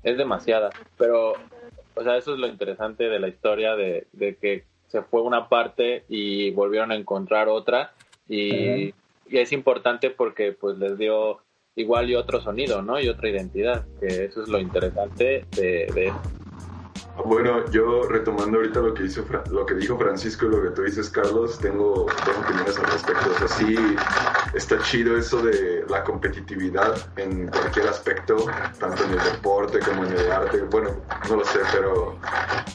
es 0.05 0.17
demasiada, 0.17 0.71
pero, 0.97 1.33
o 1.95 2.03
sea, 2.05 2.17
eso 2.17 2.35
es 2.35 2.39
lo 2.39 2.47
interesante 2.47 3.05
de 3.09 3.19
la 3.19 3.27
historia, 3.29 3.75
de, 3.75 4.07
de 4.13 4.37
que 4.37 4.65
se 4.89 5.03
fue 5.03 5.23
una 5.23 5.49
parte 5.49 6.05
y 6.09 6.51
volvieron 6.51 6.93
a 6.93 6.97
encontrar 6.97 7.49
otra, 7.49 7.93
y, 8.29 8.95
y 9.31 9.39
es 9.39 9.53
importante 9.53 10.11
porque 10.11 10.53
pues 10.53 10.77
les 10.79 10.99
dio 10.99 11.39
igual 11.77 12.11
y 12.11 12.17
otro 12.17 12.41
sonido, 12.41 12.83
¿no? 12.83 13.01
Y 13.01 13.09
otra 13.09 13.29
identidad, 13.29 13.87
que 14.01 14.25
eso 14.25 14.43
es 14.43 14.49
lo 14.49 14.59
interesante 14.59 15.47
de, 15.57 15.87
de. 15.95 16.13
Bueno, 17.25 17.69
yo 17.71 18.09
retomando 18.09 18.59
ahorita 18.59 18.81
lo 18.81 18.95
que, 18.95 19.05
hizo, 19.05 19.27
lo 19.51 19.67
que 19.67 19.75
dijo 19.75 19.99
Francisco 19.99 20.47
y 20.47 20.51
lo 20.51 20.63
que 20.63 20.71
tú 20.71 20.83
dices, 20.83 21.11
Carlos, 21.11 21.59
tengo 21.61 22.21
dos 22.23 22.39
opiniones 22.39 22.79
al 22.79 22.87
respecto. 22.87 23.31
O 23.31 23.35
sea, 23.35 23.49
sí, 23.49 24.07
está 24.53 24.81
chido 24.81 25.17
eso 25.17 25.43
de 25.43 25.85
la 25.89 26.05
competitividad 26.05 27.13
en 27.17 27.49
cualquier 27.51 27.89
aspecto, 27.89 28.65
tanto 28.79 29.05
en 29.05 29.13
el 29.13 29.23
deporte 29.23 29.83
como 29.83 30.05
en 30.05 30.13
el 30.15 30.31
arte. 30.31 30.63
Bueno, 30.63 31.05
no 31.29 31.37
lo 31.37 31.45
sé, 31.45 31.67
pero 31.67 32.21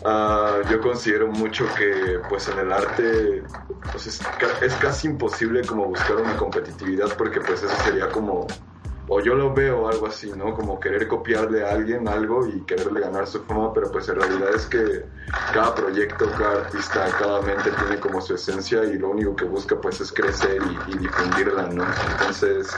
ah, 0.06 0.64
yo 0.68 0.82
considero 0.82 1.28
mucho 1.28 1.74
que 1.74 2.20
pues 2.28 2.48
en 2.50 2.60
el 2.60 2.72
arte 2.72 3.46
pues 3.92 4.08
es, 4.08 4.34
ca- 4.38 4.58
es 4.62 4.76
casi 4.78 5.08
imposible 5.08 5.66
como 5.66 5.88
buscar 5.88 6.18
una 6.18 6.36
competitividad 6.36 7.16
porque 7.18 7.42
pues 7.42 7.64
eso 7.64 7.78
sería 7.78 8.12
como 8.12 8.48
o 9.08 9.20
yo 9.22 9.36
lo 9.36 9.54
veo 9.54 9.88
algo 9.88 10.08
así, 10.08 10.32
¿no? 10.36 10.54
Como 10.54 10.80
querer 10.80 11.08
copiarle 11.08 11.64
a 11.64 11.72
alguien 11.72 12.08
algo 12.08 12.48
y 12.48 12.62
quererle 12.62 13.02
ganar 13.02 13.28
su 13.28 13.44
fama, 13.44 13.72
pero 13.74 13.92
pues 13.92 14.10
en 14.10 14.16
realidad 14.16 14.50
es 14.56 14.66
que 14.66 15.06
cada 15.54 15.76
proyecto, 15.76 16.26
cada 16.38 16.62
artista, 16.62 17.06
cada 17.20 17.42
mente 17.42 17.72
tiene 17.72 18.00
como 18.00 18.20
su 18.20 18.36
esencia 18.36 18.84
y 18.84 18.98
lo 18.98 19.10
único 19.10 19.36
que 19.36 19.46
busca 19.46 19.80
pues 19.80 20.02
es 20.02 20.12
crecer 20.12 20.60
y, 20.88 20.98
difundirla, 20.98 21.68
¿no? 21.68 21.86
Entonces, 22.12 22.74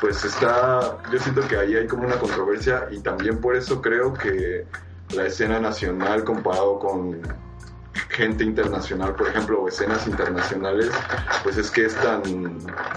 pues 0.00 0.24
está, 0.24 0.98
yo 1.12 1.18
siento 1.18 1.40
que 1.48 1.56
ahí 1.56 1.74
hay 1.74 1.86
como 1.86 2.04
una 2.04 2.18
controversia 2.18 2.86
y 2.90 3.00
también 3.00 3.40
por 3.40 3.56
eso 3.56 3.82
creo 3.82 4.12
que 4.14 4.66
la 5.14 5.26
escena 5.26 5.58
nacional 5.58 6.22
comparado 6.24 6.78
con 6.78 7.20
gente 8.10 8.44
internacional, 8.44 9.14
por 9.14 9.28
ejemplo, 9.28 9.62
o 9.62 9.68
escenas 9.68 10.06
internacionales, 10.06 10.90
pues 11.42 11.56
es 11.56 11.70
que 11.70 11.86
es 11.86 11.94
tan 11.96 12.22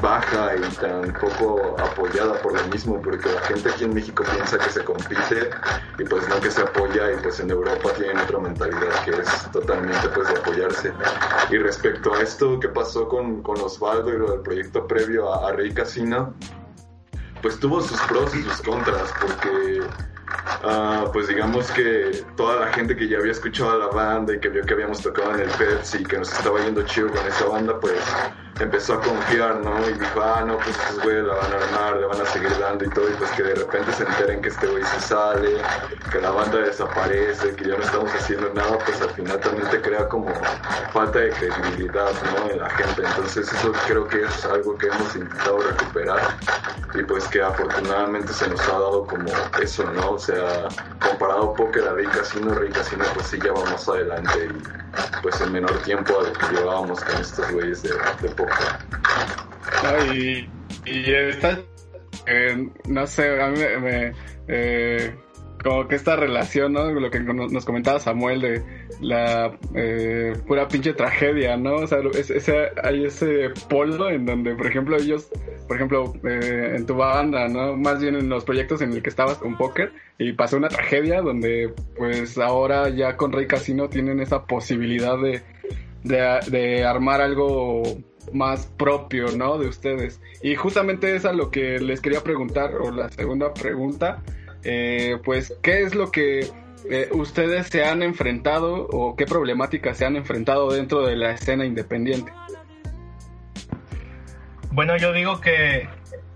baja 0.01 0.55
y 0.55 0.75
tan 0.75 1.13
poco 1.13 1.75
apoyada 1.79 2.41
por 2.41 2.53
lo 2.53 2.67
mismo, 2.67 3.01
porque 3.01 3.31
la 3.31 3.41
gente 3.41 3.69
aquí 3.69 3.83
en 3.83 3.93
México 3.93 4.23
piensa 4.31 4.57
que 4.57 4.69
se 4.69 4.83
compite 4.83 5.49
y 5.97 6.03
pues 6.03 6.27
no 6.29 6.39
que 6.39 6.51
se 6.51 6.61
apoya 6.61 7.11
y 7.11 7.17
pues 7.21 7.39
en 7.39 7.51
Europa 7.51 7.89
tienen 7.97 8.17
otra 8.17 8.39
mentalidad 8.39 9.03
que 9.03 9.11
es 9.11 9.51
totalmente 9.51 10.09
pues 10.09 10.27
de 10.27 10.39
apoyarse. 10.39 10.93
Y 11.49 11.57
respecto 11.57 12.13
a 12.13 12.21
esto 12.21 12.59
que 12.59 12.69
pasó 12.69 13.07
con, 13.07 13.41
con 13.43 13.59
Osvaldo 13.59 14.13
y 14.13 14.17
lo 14.17 14.31
del 14.31 14.41
proyecto 14.41 14.87
previo 14.87 15.33
a, 15.33 15.49
a 15.49 15.51
Rey 15.53 15.73
Casino, 15.73 16.33
pues 17.41 17.59
tuvo 17.59 17.81
sus 17.81 17.99
pros 18.01 18.35
y 18.35 18.43
sus 18.43 18.61
contras, 18.61 19.13
porque 19.21 19.81
Ah, 20.63 21.05
pues 21.13 21.27
digamos 21.27 21.71
que 21.71 22.25
toda 22.35 22.59
la 22.65 22.73
gente 22.73 22.95
que 22.95 23.07
ya 23.07 23.17
había 23.17 23.31
escuchado 23.31 23.71
a 23.71 23.77
la 23.77 23.87
banda 23.87 24.33
y 24.33 24.39
que 24.39 24.49
vio 24.49 24.65
que 24.65 24.73
habíamos 24.73 25.01
tocado 25.01 25.33
en 25.35 25.41
el 25.41 25.49
Pepsi 25.49 25.99
y 25.99 26.03
que 26.03 26.17
nos 26.17 26.31
estaba 26.31 26.59
yendo 26.63 26.83
chido 26.83 27.09
con 27.09 27.25
esa 27.25 27.45
banda, 27.45 27.79
pues 27.79 28.01
empezó 28.59 28.93
a 28.95 29.01
confiar, 29.01 29.59
¿no? 29.61 29.89
Y 29.89 29.93
dijo, 29.93 30.21
ah, 30.21 30.43
no, 30.45 30.57
pues 30.57 30.69
estos 30.69 31.03
güeyes 31.03 31.23
la 31.23 31.35
van 31.35 31.53
a 31.53 31.55
armar, 31.55 31.97
le 31.97 32.05
van 32.07 32.21
a 32.21 32.25
seguir 32.25 32.57
dando 32.59 32.85
y 32.85 32.89
todo, 32.89 33.09
y 33.09 33.13
pues 33.13 33.31
que 33.31 33.43
de 33.43 33.55
repente 33.55 33.91
se 33.93 34.03
enteren 34.03 34.41
que 34.41 34.49
este 34.49 34.67
güey 34.67 34.83
se 34.83 34.99
sale, 35.01 35.57
que 36.11 36.21
la 36.21 36.31
banda 36.31 36.59
desaparece, 36.59 37.55
que 37.55 37.69
ya 37.69 37.77
no 37.77 37.83
estamos 37.83 38.13
haciendo 38.13 38.53
nada, 38.53 38.77
pues 38.85 39.01
al 39.01 39.09
final 39.11 39.39
también 39.39 39.69
te 39.69 39.81
crea 39.81 40.07
como 40.07 40.27
falta 40.91 41.19
de 41.19 41.29
credibilidad, 41.31 42.11
¿no? 42.35 42.49
En 42.49 42.59
la 42.59 42.69
gente. 42.69 43.03
Entonces 43.05 43.51
eso 43.51 43.71
creo 43.87 44.07
que 44.07 44.23
es 44.23 44.45
algo 44.45 44.77
que 44.77 44.87
hemos 44.87 45.15
intentado 45.15 45.59
recuperar 45.59 46.19
y 46.93 47.03
pues 47.03 47.27
que 47.27 47.41
afortunadamente 47.41 48.33
se 48.33 48.47
nos 48.49 48.61
ha 48.67 48.73
dado 48.73 49.05
como 49.05 49.29
eso, 49.61 49.83
¿no? 49.91 50.11
O 50.11 50.19
sea, 50.19 50.67
comparado 50.99 51.53
Poker 51.53 51.87
a 51.87 51.93
Rey 51.93 52.07
Casino, 52.07 52.53
Rey 52.55 52.71
Casino 52.71 53.05
pues 53.13 53.27
sí 53.27 53.39
ya 53.43 53.51
vamos 53.51 53.87
adelante 53.87 54.49
y 54.49 54.88
pues 55.21 55.39
en 55.41 55.51
menor 55.51 55.81
tiempo 55.83 56.19
a 56.19 56.23
lo 56.23 56.33
que 56.33 56.55
llevábamos 56.55 57.03
con 57.03 57.21
estos 57.21 57.51
güeyes 57.51 57.83
de, 57.83 57.89
de. 57.89 58.35
No, 59.83 60.13
y, 60.13 60.49
y 60.85 61.13
está, 61.13 61.59
eh, 62.25 62.69
no 62.87 63.07
sé, 63.07 63.41
a 63.41 63.47
mí 63.49 63.59
me, 63.59 63.77
me, 63.77 64.13
eh, 64.47 65.15
como 65.63 65.87
que 65.87 65.95
esta 65.95 66.15
relación, 66.15 66.73
¿no? 66.73 66.89
Lo 66.91 67.09
que 67.11 67.19
nos 67.19 67.65
comentaba 67.65 67.99
Samuel 67.99 68.41
de 68.41 68.63
la 69.01 69.57
eh, 69.75 70.33
pura 70.47 70.67
pinche 70.67 70.93
tragedia, 70.93 71.57
¿no? 71.57 71.75
O 71.75 71.87
sea, 71.87 71.99
es- 72.13 72.51
hay 72.83 73.05
ese 73.05 73.49
polo 73.69 74.09
en 74.09 74.25
donde, 74.25 74.55
por 74.55 74.67
ejemplo, 74.67 74.95
ellos, 74.97 75.29
por 75.67 75.75
ejemplo, 75.77 76.13
eh, 76.23 76.73
en 76.75 76.85
tu 76.85 76.95
banda, 76.95 77.47
¿no? 77.47 77.75
Más 77.75 78.01
bien 78.01 78.15
en 78.15 78.29
los 78.29 78.45
proyectos 78.45 78.81
en 78.81 78.93
el 78.93 79.01
que 79.01 79.09
estabas 79.09 79.37
con 79.37 79.57
Poker 79.57 79.91
y 80.17 80.33
pasó 80.33 80.57
una 80.57 80.69
tragedia 80.69 81.21
donde, 81.21 81.73
pues 81.97 82.37
ahora 82.37 82.89
ya 82.89 83.17
con 83.17 83.31
Rey 83.31 83.47
Casino 83.47 83.89
tienen 83.89 84.19
esa 84.21 84.45
posibilidad 84.45 85.17
de, 85.17 85.41
de, 86.03 86.39
de 86.49 86.85
armar 86.85 87.21
algo 87.21 87.83
más 88.33 88.67
propio, 88.77 89.25
¿no? 89.35 89.57
De 89.57 89.67
ustedes. 89.67 90.21
Y 90.41 90.55
justamente 90.55 91.15
es 91.15 91.25
a 91.25 91.33
lo 91.33 91.49
que 91.51 91.79
les 91.79 91.99
quería 92.01 92.21
preguntar, 92.21 92.75
o 92.75 92.91
la 92.91 93.09
segunda 93.09 93.53
pregunta, 93.53 94.21
eh, 94.63 95.17
pues, 95.23 95.53
¿qué 95.61 95.83
es 95.83 95.95
lo 95.95 96.11
que 96.11 96.47
eh, 96.89 97.09
ustedes 97.11 97.67
se 97.67 97.83
han 97.83 98.03
enfrentado 98.03 98.87
o 98.87 99.15
qué 99.15 99.25
problemáticas 99.25 99.97
se 99.97 100.05
han 100.05 100.15
enfrentado 100.15 100.71
dentro 100.71 101.05
de 101.05 101.15
la 101.15 101.31
escena 101.31 101.65
independiente? 101.65 102.31
Bueno, 104.71 104.97
yo 104.97 105.13
digo 105.13 105.41
que 105.41 105.89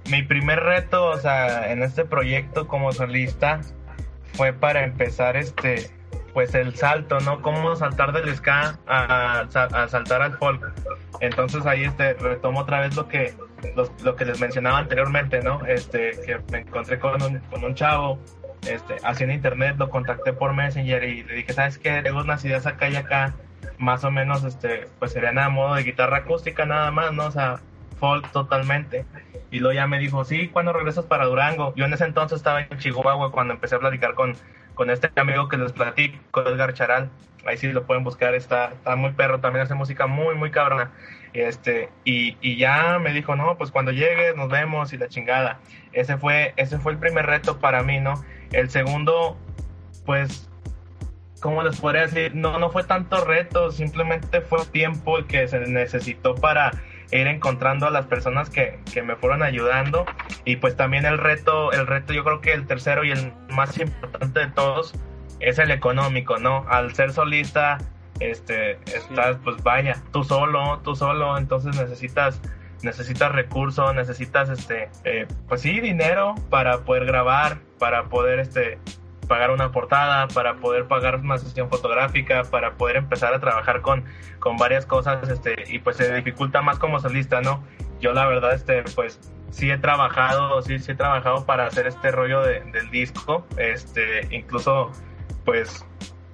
mi 0.09 0.23
primer 0.23 0.59
reto, 0.59 1.05
o 1.05 1.17
sea, 1.17 1.71
en 1.71 1.83
este 1.83 2.03
proyecto 2.05 2.67
como 2.67 2.91
solista, 2.91 3.62
fue 4.33 4.53
para 4.53 4.83
empezar 4.83 5.38
este, 5.38 5.91
pues 6.33 6.55
el 6.55 6.75
salto, 6.75 7.19
¿no? 7.19 7.41
Cómo 7.41 7.75
saltar 7.75 8.12
del 8.12 8.36
ska 8.36 8.79
a, 8.88 9.41
a 9.41 9.88
saltar 9.88 10.21
al 10.21 10.38
folk. 10.38 10.73
Entonces 11.19 11.65
ahí 11.65 11.83
este 11.83 12.15
retomo 12.15 12.62
otra 12.62 12.81
vez 12.81 12.95
lo 12.95 13.07
que 13.07 13.33
los- 13.76 13.91
lo 14.04 14.15
que 14.15 14.26
les 14.26 14.39
mencionaba 14.39 14.78
anteriormente, 14.80 15.41
¿no? 15.41 15.65
Este 15.65 16.12
que 16.26 16.39
me 16.52 16.60
encontré 16.60 16.99
con 16.99 17.21
un, 17.21 17.39
con 17.39 17.63
un 17.63 17.76
chavo 17.76 18.19
este 18.69 18.95
haciendo 19.04 19.34
internet, 19.34 19.76
lo 19.78 19.89
contacté 19.89 20.34
por 20.34 20.54
Messenger 20.54 21.04
y 21.04 21.23
le 21.23 21.34
dije, 21.36 21.54
"¿Sabes 21.54 21.78
qué? 21.78 22.02
Tengo 22.02 22.21
unas 22.21 22.43
ideas 22.45 22.65
acá 22.65 22.89
y 22.89 22.95
acá." 22.95 23.34
Más 23.78 24.04
o 24.04 24.12
menos 24.12 24.43
este 24.43 24.88
pues 24.99 25.12
serían 25.13 25.39
a 25.39 25.49
modo 25.49 25.76
de 25.76 25.84
guitarra 25.84 26.17
acústica 26.17 26.65
nada 26.65 26.91
más, 26.91 27.12
¿no? 27.13 27.26
O 27.26 27.32
sea, 27.32 27.60
folk 27.99 28.30
totalmente. 28.32 29.06
Y 29.52 29.60
luego 29.60 29.73
ya 29.73 29.88
me 29.88 29.99
dijo, 29.99 30.23
sí, 30.26 30.47
¿cuándo 30.47 30.73
regresas 30.73 31.06
para 31.06 31.26
Durango? 31.26 31.73
Yo 31.76 31.86
en 31.86 31.93
ese 31.93 32.06
entonces 32.06 32.38
estaba 32.38 32.62
en 32.62 32.78
Chihuahua 32.78 33.32
cuando 33.32 33.54
empecé 33.54 33.76
a 33.76 33.80
platicar 33.80 34.13
con, 34.15 34.36
con 34.73 34.89
este 34.89 35.10
amigo 35.15 35.47
que 35.47 35.58
les 35.58 35.71
platico, 35.73 36.41
Edgar 36.41 36.73
Charal. 36.73 37.10
ahí 37.45 37.58
sí 37.58 37.71
lo 37.71 37.84
pueden 37.84 38.04
buscar, 38.04 38.34
está, 38.36 38.69
está 38.69 38.95
muy 38.95 39.12
perro, 39.12 39.39
también 39.39 39.63
hace 39.63 39.76
música 39.76 40.08
muy, 40.08 40.36
muy 40.36 40.49
cabrona. 40.52 40.91
Este, 41.34 41.89
y, 42.06 42.38
y 42.41 42.58
ya 42.58 43.00
me 43.00 43.12
dijo, 43.12 43.36
no, 43.36 43.58
pues 43.58 43.72
cuando 43.72 43.91
llegues 43.91 44.36
nos 44.36 44.50
vemos 44.50 44.93
y 44.93 44.98
la 44.98 45.08
chingada. 45.08 45.60
Ese 45.91 46.17
fue, 46.17 46.54
ese 46.58 46.78
fue 46.78 46.91
el 46.93 47.00
primer 47.00 47.26
reto 47.26 47.60
para 47.60 47.84
mí, 47.84 48.00
¿no? 48.00 48.24
El 48.52 48.69
segundo, 48.69 49.38
pues, 50.06 50.50
¿cómo 51.41 51.63
les 51.63 51.80
podría 51.80 52.04
decir? 52.04 52.36
No, 52.36 52.60
no 52.60 52.69
fue 52.69 52.84
tanto 52.84 53.26
reto, 53.26 53.72
simplemente 53.72 54.41
fue 54.41 54.63
tiempo 54.67 55.26
que 55.28 55.48
se 55.48 55.60
necesitó 55.60 56.36
para 56.36 56.72
ir 57.12 57.28
encontrando 57.28 57.88
a 57.88 57.91
las 57.91 58.06
personas 58.06 58.50
que, 58.50 58.80
que 58.91 59.02
me 59.02 59.15
fueron 59.15 59.43
ayudando. 59.43 60.06
Y 60.46 60.58
pues 60.58 60.76
también 60.76 61.06
el 61.06 61.17
reto, 61.17 61.72
el 61.72 61.88
reto 61.88 62.13
yo 62.13 62.24
creo 62.24 62.41
que 62.41 62.54
el 62.54 62.65
tercero 62.67 63.04
y 63.04 63.12
el 63.12 63.34
más 63.50 63.78
importante 63.78 64.39
de 64.39 64.48
todos 64.48 64.93
es 65.39 65.60
el 65.60 65.72
económico, 65.72 66.38
¿no? 66.38 66.65
Al 66.69 66.93
ser 66.96 67.12
solista, 67.12 67.78
este, 68.19 68.73
estás, 68.86 69.38
pues 69.43 69.62
vaya, 69.63 70.02
tú 70.12 70.23
solo, 70.23 70.80
tú 70.84 70.95
solo, 70.95 71.38
entonces 71.38 71.76
necesitas, 71.76 72.41
necesitas 72.82 73.32
recursos, 73.32 73.93
necesitas, 73.95 74.49
este, 74.49 74.89
eh, 75.04 75.28
pues 75.47 75.62
sí, 75.62 75.80
dinero 75.80 76.36
para 76.49 76.80
poder 76.80 77.06
grabar, 77.06 77.60
para 77.80 78.06
poder, 78.06 78.39
este, 78.39 78.78
pagar 79.28 79.52
una 79.52 79.71
portada, 79.71 80.28
para 80.28 80.56
poder 80.56 80.86
pagar 80.88 81.15
una 81.15 81.38
sesión 81.38 81.69
fotográfica, 81.69 82.43
para 82.43 82.73
poder 82.73 82.97
empezar 82.97 83.34
a 83.34 83.39
trabajar 83.39 83.82
con, 83.82 84.04
con 84.39 84.58
varias 84.58 84.86
cosas, 84.86 85.28
este, 85.30 85.56
y 85.67 85.80
pues 85.80 85.95
se 85.97 86.13
dificulta 86.13 86.62
más 86.62 86.78
como 86.78 86.99
solista, 86.99 87.41
¿no? 87.41 87.63
Yo 88.02 88.12
la 88.12 88.26
verdad, 88.26 88.54
este, 88.54 88.84
pues 88.95 89.19
sí 89.49 89.71
he 89.71 89.78
trabajado, 89.78 90.62
sí, 90.62 90.78
sí 90.80 90.91
he 90.91 90.95
trabajado 90.95 91.45
para 91.45 91.67
hacer 91.67 91.88
este 91.88 92.12
rollo 92.12 92.41
de- 92.41 92.60
del 92.71 92.89
disco, 92.91 93.47
este, 93.58 94.28
incluso, 94.36 94.91
pues, 95.45 95.86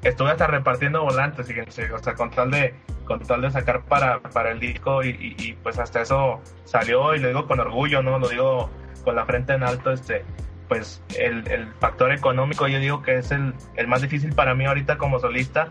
estuve 0.03 0.31
hasta 0.31 0.47
repartiendo 0.47 1.03
volantes, 1.03 1.47
fíjense, 1.47 1.91
o 1.91 1.99
sea, 1.99 2.13
con 2.15 2.31
tal 2.31 2.51
de, 2.51 2.73
con 3.05 3.19
tal 3.19 3.41
de 3.41 3.51
sacar 3.51 3.81
para, 3.83 4.19
para 4.21 4.51
el 4.51 4.59
disco 4.59 5.03
y, 5.03 5.35
y- 5.37 5.53
pues 5.61 5.77
hasta 5.79 6.01
eso 6.01 6.41
salió 6.65 7.13
y 7.15 7.19
lo 7.19 7.27
digo 7.27 7.47
con 7.47 7.59
orgullo, 7.59 8.01
¿no? 8.01 8.17
Lo 8.19 8.29
digo 8.29 8.69
con 9.03 9.15
la 9.15 9.25
frente 9.25 9.53
en 9.53 9.63
alto, 9.63 9.91
este, 9.91 10.23
pues 10.67 11.01
el, 11.17 11.47
el 11.49 11.67
factor 11.79 12.11
económico 12.11 12.67
yo 12.67 12.79
digo 12.79 13.01
que 13.01 13.17
es 13.17 13.31
el, 13.31 13.53
el 13.75 13.87
más 13.87 14.01
difícil 14.01 14.33
para 14.33 14.53
mí 14.55 14.65
ahorita 14.65 14.97
como 14.97 15.19
solista, 15.19 15.69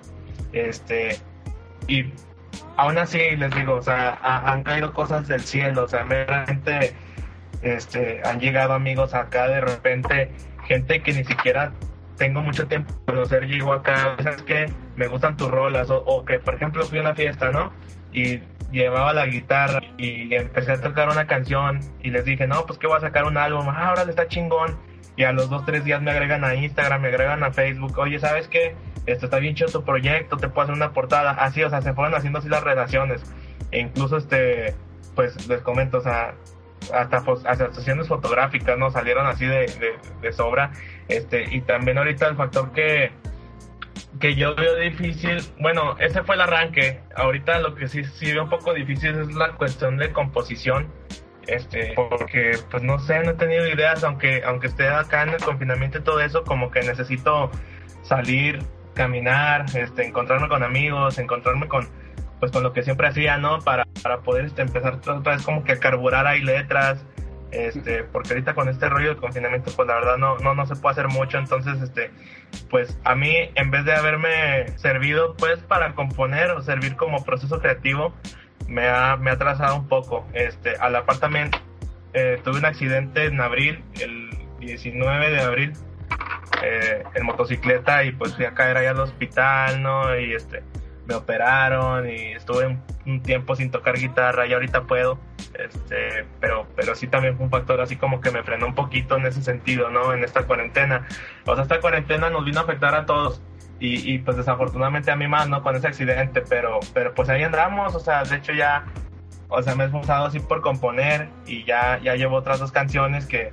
este, 0.53 1.19
y 1.87 2.13
aún 2.77 2.99
así 2.99 3.19
les 3.37 3.55
digo, 3.55 3.75
o 3.75 3.83
sea, 3.83 4.19
ha- 4.23 4.53
han 4.53 4.63
caído 4.63 4.93
cosas 4.93 5.29
del 5.29 5.41
cielo, 5.41 5.85
o 5.85 5.89
sea, 5.89 6.03
realmente, 6.05 6.95
este, 7.63 8.21
han 8.25 8.41
llegado 8.41 8.75
amigos 8.75 9.15
acá 9.15 9.49
de 9.49 9.61
repente, 9.61 10.31
gente 10.67 11.03
que 11.03 11.13
ni 11.13 11.25
siquiera 11.25 11.73
tengo 12.19 12.43
mucho 12.43 12.67
tiempo 12.67 12.93
de 12.93 13.13
conocer, 13.13 13.47
llegó 13.47 13.73
acá, 13.73 14.17
¿sabes 14.23 14.43
qué? 14.43 14.73
Me 14.97 15.07
gustan 15.07 15.37
tus 15.37 15.51
rolas, 15.51 15.89
o, 15.91 16.03
o 16.05 16.25
que 16.25 16.39
por 16.39 16.55
ejemplo 16.55 16.85
fui 16.85 16.99
a 16.99 17.03
una 17.03 17.15
fiesta, 17.15 17.51
¿no? 17.51 17.73
Y 18.13 18.41
llevaba 18.71 19.13
la 19.13 19.27
guitarra 19.27 19.81
y 19.97 20.35
empecé 20.35 20.73
a 20.73 20.81
tocar 20.81 21.09
una 21.09 21.27
canción 21.27 21.81
y 22.03 22.11
les 22.11 22.25
dije, 22.25 22.47
no, 22.47 22.67
pues 22.67 22.79
que 22.79 22.87
voy 22.87 22.99
a 22.99 23.01
sacar 23.01 23.25
un 23.25 23.37
álbum, 23.37 23.69
ah, 23.69 23.89
ahora 23.89 24.03
está 24.03 24.27
chingón. 24.29 24.77
Y 25.17 25.25
a 25.25 25.33
los 25.33 25.51
dos, 25.51 25.65
tres 25.65 25.85
días 25.85 26.01
me 26.01 26.13
agregan 26.13 26.45
a 26.45 26.55
Instagram, 26.55 27.01
me 27.01 27.09
agregan 27.09 27.43
a 27.43 27.51
Facebook, 27.51 27.99
oye, 27.99 28.21
¿sabes 28.21 28.47
qué? 28.47 28.77
Esto 29.07 29.25
está 29.27 29.39
bien 29.39 29.57
chido 29.57 29.69
tu 29.69 29.83
proyecto, 29.83 30.37
te 30.37 30.49
puedo 30.49 30.63
hacer 30.63 30.77
una 30.77 30.93
portada. 30.93 31.33
Así, 31.33 31.61
o 31.65 31.71
sea, 31.71 31.83
se 31.83 31.93
fueron 31.93 32.15
haciendo 32.15 32.39
así 32.39 32.49
las 32.49 32.63
relaciones. 32.63 33.23
E 33.73 33.81
incluso, 33.81 34.17
este, 34.17 34.77
pues 35.17 35.49
les 35.49 35.61
comento, 35.63 35.99
o 35.99 36.01
sea, 36.03 36.35
hasta, 36.93 37.23
sesiones 37.73 38.09
fotográficas, 38.09 38.79
¿no? 38.79 38.91
Salieron 38.91 39.27
así 39.27 39.47
de, 39.47 39.67
de, 39.67 39.99
de 40.21 40.33
sobra. 40.33 40.73
Este, 41.09 41.55
y 41.55 41.61
también 41.63 41.99
ahorita 41.99 42.29
el 42.29 42.37
factor 42.37 42.73
que, 42.73 43.13
que 44.21 44.35
yo 44.35 44.55
veo 44.55 44.77
difícil, 44.77 45.41
bueno, 45.61 45.97
ese 45.99 46.23
fue 46.23 46.35
el 46.35 46.43
arranque. 46.43 47.01
Ahorita 47.17 47.59
lo 47.61 47.75
que 47.75 47.89
sí, 47.89 48.05
sí 48.05 48.33
veo 48.33 48.45
un 48.45 48.51
poco 48.51 48.75
difícil 48.75 49.19
es 49.19 49.35
la 49.35 49.53
cuestión 49.53 49.97
de 49.97 50.13
composición. 50.13 50.93
Este, 51.47 51.95
porque 51.95 52.59
pues 52.71 52.83
no 52.83 52.99
sé, 52.99 53.21
no 53.21 53.31
he 53.31 53.35
tenido 53.35 53.67
ideas, 53.67 54.05
aunque, 54.05 54.43
aunque 54.45 54.67
esté 54.67 54.87
acá 54.87 55.23
en 55.23 55.31
el 55.31 55.43
confinamiento 55.43 55.99
y 55.99 56.03
todo 56.03 56.21
eso, 56.21 56.45
como 56.45 56.71
que 56.71 56.81
necesito 56.83 57.51
salir, 58.03 58.63
caminar, 58.93 59.65
este, 59.75 60.07
encontrarme 60.07 60.49
con 60.49 60.63
amigos, 60.63 61.19
encontrarme 61.19 61.67
con, 61.67 61.89
pues 62.41 62.53
con 62.53 62.63
lo 62.63 62.73
que 62.73 62.83
siempre 62.83 63.09
hacía, 63.09 63.39
¿no? 63.39 63.59
Para, 63.61 63.87
para 64.03 64.21
poder 64.21 64.47
este, 64.47 64.63
empezar 64.63 64.95
otra 64.95 65.35
vez 65.35 65.43
como 65.43 65.65
que 65.65 65.73
a 65.73 65.81
carburar 65.81 66.27
ahí 66.27 66.41
letras, 66.41 67.05
este, 67.51 68.05
porque 68.05 68.31
ahorita 68.31 68.55
con 68.55 68.69
este 68.69 68.89
rollo 68.89 69.15
de 69.15 69.17
confinamiento, 69.21 69.71
pues 69.75 69.89
la 69.89 69.95
verdad 69.95 70.19
no, 70.19 70.39
no, 70.39 70.55
no 70.55 70.67
se 70.67 70.77
puede 70.77 70.93
hacer 70.93 71.09
mucho, 71.09 71.39
entonces, 71.39 71.81
este, 71.81 72.11
pues 72.71 72.99
a 73.05 73.15
mí, 73.15 73.35
en 73.55 73.71
vez 73.71 73.85
de 73.85 73.95
haberme 73.95 74.69
servido, 74.77 75.35
pues, 75.37 75.59
para 75.61 75.95
componer 75.95 76.51
o 76.51 76.63
servir 76.63 76.97
como 76.97 77.25
proceso 77.25 77.61
creativo, 77.61 78.15
me 78.69 78.89
ha, 78.89 79.17
me 79.17 79.31
ha 79.31 79.35
atrasado 79.35 79.77
un 79.77 79.89
poco, 79.89 80.27
este, 80.35 80.77
a 80.77 80.91
la 80.91 81.07
par 81.07 81.19
también, 81.19 81.51
eh, 82.13 82.41
tuve 82.45 82.59
un 82.59 82.65
accidente 82.67 83.25
en 83.25 83.41
abril, 83.41 83.83
el 84.01 84.31
19 84.61 85.31
de 85.31 85.41
abril, 85.41 85.73
eh, 86.63 87.05
en 87.15 87.25
motocicleta 87.25 88.05
y 88.05 88.13
pues 88.13 88.35
fui 88.35 88.45
a 88.45 88.53
caer 88.53 88.77
ahí 88.77 88.87
al 88.87 88.99
hospital, 88.99 89.83
¿no? 89.83 90.19
Y 90.19 90.35
este, 90.35 90.63
me 91.09 91.15
operaron 91.15 92.09
y 92.09 92.33
estuve 92.33 92.79
un, 93.07 93.23
tiempo 93.23 93.57
sin 93.57 93.71
tocar 93.71 93.97
guitarra 93.97 94.47
y 94.47 94.53
ahorita 94.53 94.83
puedo, 94.83 95.19
este, 95.59 96.27
pero, 96.41 96.67
pero 96.77 96.95
sí 96.95 97.07
también 97.07 97.35
fue 97.37 97.47
un 97.47 97.51
factor 97.51 97.81
así 97.81 97.97
como 97.97 98.21
que 98.21 98.31
me 98.31 98.43
frenó 98.43 98.67
un 98.67 98.75
poquito 98.75 99.17
en 99.17 99.25
ese 99.25 99.43
sentido, 99.43 99.89
¿no? 99.89 100.13
En 100.13 100.23
esta 100.23 100.43
cuarentena. 100.43 101.07
O 101.47 101.55
sea, 101.55 101.63
esta 101.63 101.81
cuarentena 101.81 102.29
nos 102.29 102.45
vino 102.45 102.61
a 102.61 102.65
afectar 102.65 102.95
a 102.95 103.07
todos. 103.07 103.41
Y, 103.81 104.13
y 104.13 104.19
pues 104.19 104.37
desafortunadamente 104.37 105.11
a 105.11 105.17
mí 105.17 105.27
más, 105.27 105.49
¿no? 105.49 105.63
Con 105.63 105.75
ese 105.77 105.87
accidente, 105.87 106.43
pero, 106.43 106.81
pero 106.93 107.15
pues 107.15 107.31
ahí 107.31 107.43
andamos, 107.43 107.95
o 107.95 108.01
sea, 108.01 108.25
de 108.25 108.37
hecho 108.37 108.53
ya, 108.53 108.85
o 109.49 109.63
sea, 109.63 109.75
me 109.75 109.85
he 109.85 109.87
esforzado 109.87 110.27
así 110.27 110.41
por 110.41 110.61
componer 110.61 111.31
y 111.47 111.65
ya, 111.65 111.99
ya 112.03 112.17
llevo 112.17 112.37
otras 112.37 112.59
dos 112.59 112.73
canciones 112.73 113.25
que, 113.25 113.53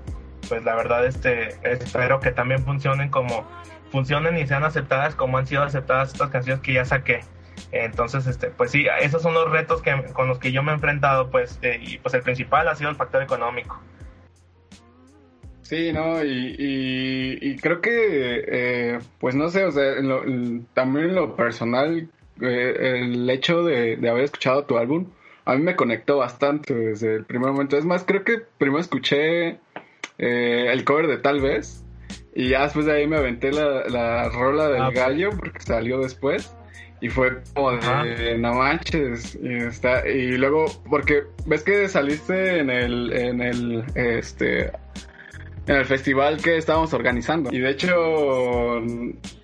pues 0.49 0.63
la 0.65 0.75
verdad, 0.75 1.05
este, 1.05 1.55
espero 1.63 2.19
que 2.19 2.31
también 2.31 2.65
funcionen 2.65 3.09
como, 3.09 3.47
funcionen 3.91 4.37
y 4.37 4.45
sean 4.47 4.65
aceptadas 4.65 5.15
como 5.15 5.37
han 5.37 5.47
sido 5.47 5.63
aceptadas 5.63 6.11
estas 6.11 6.31
canciones 6.31 6.61
que 6.61 6.73
ya 6.73 6.83
saqué. 6.83 7.21
Entonces, 7.71 8.27
este, 8.27 8.47
pues 8.47 8.71
sí, 8.71 8.85
esos 9.01 9.21
son 9.21 9.33
los 9.33 9.49
retos 9.51 9.81
que, 9.81 9.93
con 10.13 10.27
los 10.27 10.39
que 10.39 10.51
yo 10.51 10.63
me 10.63 10.71
he 10.71 10.75
enfrentado, 10.75 11.29
pues, 11.29 11.59
eh, 11.61 11.79
y 11.81 11.97
pues 11.97 12.13
el 12.13 12.21
principal 12.21 12.67
ha 12.67 12.75
sido 12.75 12.89
el 12.89 12.95
factor 12.95 13.21
económico. 13.23 13.79
Sí, 15.61 15.91
no, 15.91 16.23
y, 16.23 16.55
y, 16.59 17.37
y 17.41 17.57
creo 17.57 17.81
que, 17.81 18.43
eh, 18.47 18.99
pues 19.19 19.33
no 19.33 19.49
sé, 19.49 19.65
o 19.65 19.71
sea, 19.71 19.97
en 19.97 20.07
lo- 20.07 20.23
en- 20.23 20.65
también 20.73 21.09
en 21.09 21.15
lo 21.15 21.35
personal, 21.35 22.07
eh, 22.39 22.99
el 23.01 23.27
hecho 23.29 23.63
de, 23.63 23.97
de 23.97 24.09
haber 24.09 24.25
escuchado 24.25 24.65
tu 24.65 24.77
álbum, 24.77 25.07
a 25.43 25.55
mí 25.55 25.63
me 25.63 25.75
conectó 25.75 26.17
bastante 26.17 26.73
desde 26.75 27.15
el 27.15 27.25
primer 27.25 27.51
momento. 27.51 27.77
Es 27.77 27.85
más, 27.85 28.03
creo 28.03 28.23
que 28.23 28.39
primero 28.59 28.79
escuché 28.79 29.59
el 30.17 30.85
cover 30.85 31.07
de 31.07 31.17
Tal 31.17 31.41
vez, 31.41 31.83
y 32.35 32.49
ya 32.49 32.63
después 32.63 32.85
de 32.85 32.93
ahí 32.93 33.07
me 33.07 33.17
aventé 33.17 33.51
la, 33.51 33.87
la 33.89 34.29
rola 34.29 34.67
del 34.69 34.81
Ah, 34.83 34.91
gallo, 34.91 35.31
porque 35.31 35.59
salió 35.61 35.99
después. 35.99 36.55
Y 37.01 37.09
fue 37.09 37.41
como 37.53 37.69
Ajá. 37.71 38.03
de, 38.03 38.37
no 38.37 38.53
manches, 38.53 39.37
y, 39.41 39.53
está, 39.53 40.07
y 40.07 40.37
luego, 40.37 40.65
porque 40.89 41.23
ves 41.45 41.63
que 41.63 41.87
saliste 41.89 42.59
en 42.59 42.69
el, 42.69 43.11
en 43.13 43.41
el, 43.41 43.83
este, 43.95 44.71
en 45.67 45.75
el 45.75 45.85
festival 45.85 46.41
que 46.41 46.57
estábamos 46.57 46.93
organizando. 46.93 47.51
Y 47.51 47.59
de 47.59 47.69
hecho, 47.69 48.81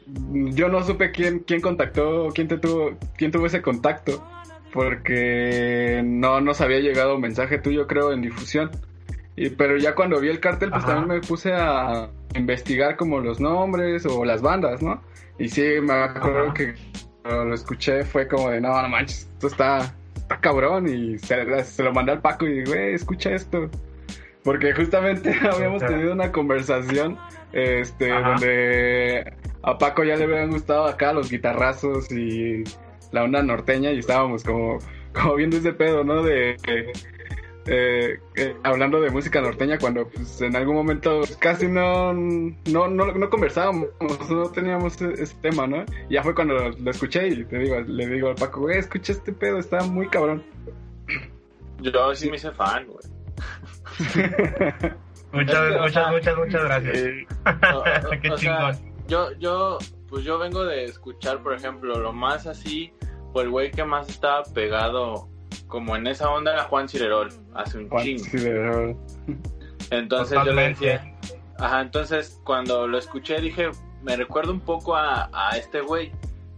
yo 0.08 0.70
no 0.70 0.84
supe 0.84 1.12
quién, 1.12 1.40
quién 1.40 1.62
contactó, 1.62 2.30
quién 2.34 2.48
te 2.48 2.58
tuvo, 2.58 2.98
quién 3.18 3.32
tuvo 3.32 3.46
ese 3.48 3.62
contacto, 3.62 4.26
porque 4.74 6.02
no 6.04 6.40
nos 6.42 6.62
había 6.62 6.80
llegado 6.80 7.16
un 7.16 7.22
mensaje 7.22 7.58
tuyo, 7.58 7.86
creo, 7.86 8.14
en 8.14 8.22
difusión. 8.22 8.72
Y, 9.36 9.50
pero 9.50 9.78
ya 9.78 9.94
cuando 9.96 10.20
vi 10.20 10.30
el 10.30 10.40
cartel, 10.40 10.70
pues 10.70 10.84
Ajá. 10.84 10.96
también 10.96 11.20
me 11.20 11.28
puse 11.28 11.54
a 11.54 12.10
investigar 12.36 12.96
como 12.96 13.20
los 13.20 13.40
nombres 13.40 14.06
o 14.06 14.24
las 14.26 14.42
bandas, 14.42 14.82
¿no? 14.82 15.02
Y 15.38 15.50
sí, 15.50 15.64
me 15.82 15.94
acuerdo 15.94 16.46
Ajá. 16.46 16.54
que 16.54 16.76
cuando 17.24 17.46
lo 17.46 17.56
escuché 17.56 18.04
fue 18.04 18.28
como 18.28 18.50
de, 18.50 18.62
no, 18.62 18.82
no 18.82 18.90
manches, 18.90 19.30
esto 19.34 19.48
está, 19.48 19.96
está 20.16 20.40
cabrón. 20.40 20.88
Y 20.88 21.18
se, 21.20 21.64
se 21.64 21.84
lo 21.84 21.94
mandé 21.94 22.14
al 22.14 22.22
Paco 22.22 22.46
y 22.46 22.64
güey, 22.64 22.94
escucha 22.94 23.32
esto. 23.32 23.70
Porque 24.44 24.74
justamente 24.74 25.36
habíamos 25.52 25.86
tenido 25.86 26.14
una 26.14 26.32
conversación 26.32 27.18
este, 27.54 28.12
Ajá. 28.12 28.30
donde 28.30 29.34
a 29.64 29.78
Paco 29.78 30.04
ya 30.04 30.16
le 30.16 30.24
habían 30.24 30.50
gustado 30.50 30.86
acá 30.86 31.14
los 31.14 31.30
guitarrazos 31.30 32.12
y 32.12 32.64
la 33.12 33.24
onda 33.24 33.44
norteña 33.44 33.92
y 33.92 34.00
estábamos 34.00 34.44
como, 34.44 34.80
como 35.14 35.36
viendo 35.36 35.58
ese 35.58 35.74
pedo, 35.74 36.04
¿no? 36.04 36.24
De, 36.24 36.56
eh, 37.66 38.20
eh, 38.36 38.56
hablando 38.64 39.00
de 39.02 39.10
música 39.10 39.40
norteña 39.42 39.78
cuando 39.78 40.08
pues, 40.08 40.42
en 40.42 40.56
algún 40.56 40.76
momento 40.76 41.22
casi 41.40 41.68
no, 41.68 42.14
no, 42.14 42.88
no, 42.88 43.12
no 43.14 43.30
conversábamos, 43.30 43.90
no 44.30 44.50
teníamos 44.52 44.96
ese, 45.02 45.22
ese 45.24 45.36
tema, 45.42 45.68
¿no? 45.68 45.86
Y 46.10 46.16
ya 46.16 46.24
fue 46.24 46.34
cuando 46.36 46.56
lo, 46.56 46.70
lo 46.72 46.92
escuché 46.92 47.28
y 47.28 47.44
te 47.46 47.60
digo, 47.60 47.80
le 47.82 48.08
digo 48.08 48.30
al 48.30 48.36
Paco, 48.36 48.62
güey, 48.62 48.80
escucha 48.80 49.12
este 49.14 49.32
pedo, 49.32 49.60
está 49.60 49.84
muy 49.84 50.08
cabrón. 50.08 50.44
Yo 51.80 52.14
sí 52.16 52.30
me 52.30 52.38
hice 52.38 52.52
fan, 52.52 52.88
güey. 52.88 53.06
Muchas, 55.34 55.72
muchas, 55.80 55.94
sea, 55.94 56.12
muchas, 56.12 56.38
muchas 56.38 56.64
gracias. 56.64 56.98
O- 57.74 57.80
o- 57.80 58.22
Qué 58.22 58.30
o 58.32 58.38
sea, 58.38 58.74
chingón. 58.74 58.94
yo, 59.08 59.32
yo, 59.40 59.78
pues 60.10 60.24
yo 60.26 60.38
vengo 60.38 60.66
de 60.66 60.84
escuchar, 60.86 61.42
por 61.42 61.54
ejemplo, 61.54 61.98
lo 62.00 62.12
más 62.12 62.48
así, 62.48 62.92
o 63.34 63.42
el 63.42 63.50
güey 63.50 63.72
que 63.72 63.86
más 63.86 64.10
estaba 64.10 64.44
pegado 64.44 65.30
como 65.68 65.96
en 65.96 66.08
esa 66.08 66.30
onda 66.32 66.54
era 66.54 66.64
Juan 66.66 66.88
Cirerol, 66.90 67.30
hace 67.54 67.78
un 67.80 67.90
Juan 67.90 68.04
chingo. 68.04 68.24
Cirerol. 68.26 68.98
Entonces 69.90 70.38
yo 70.38 70.44
le 70.44 70.52
Totalmente. 70.52 70.86
decía, 70.86 71.16
ajá, 71.60 71.82
entonces 71.82 72.40
cuando 72.44 72.88
lo 72.88 72.98
escuché 72.98 73.40
dije, 73.42 73.70
me 74.04 74.16
recuerda 74.16 74.52
un 74.52 74.62
poco 74.62 74.96
a, 74.96 75.30
a 75.34 75.58
este 75.58 75.82
güey. 75.82 76.12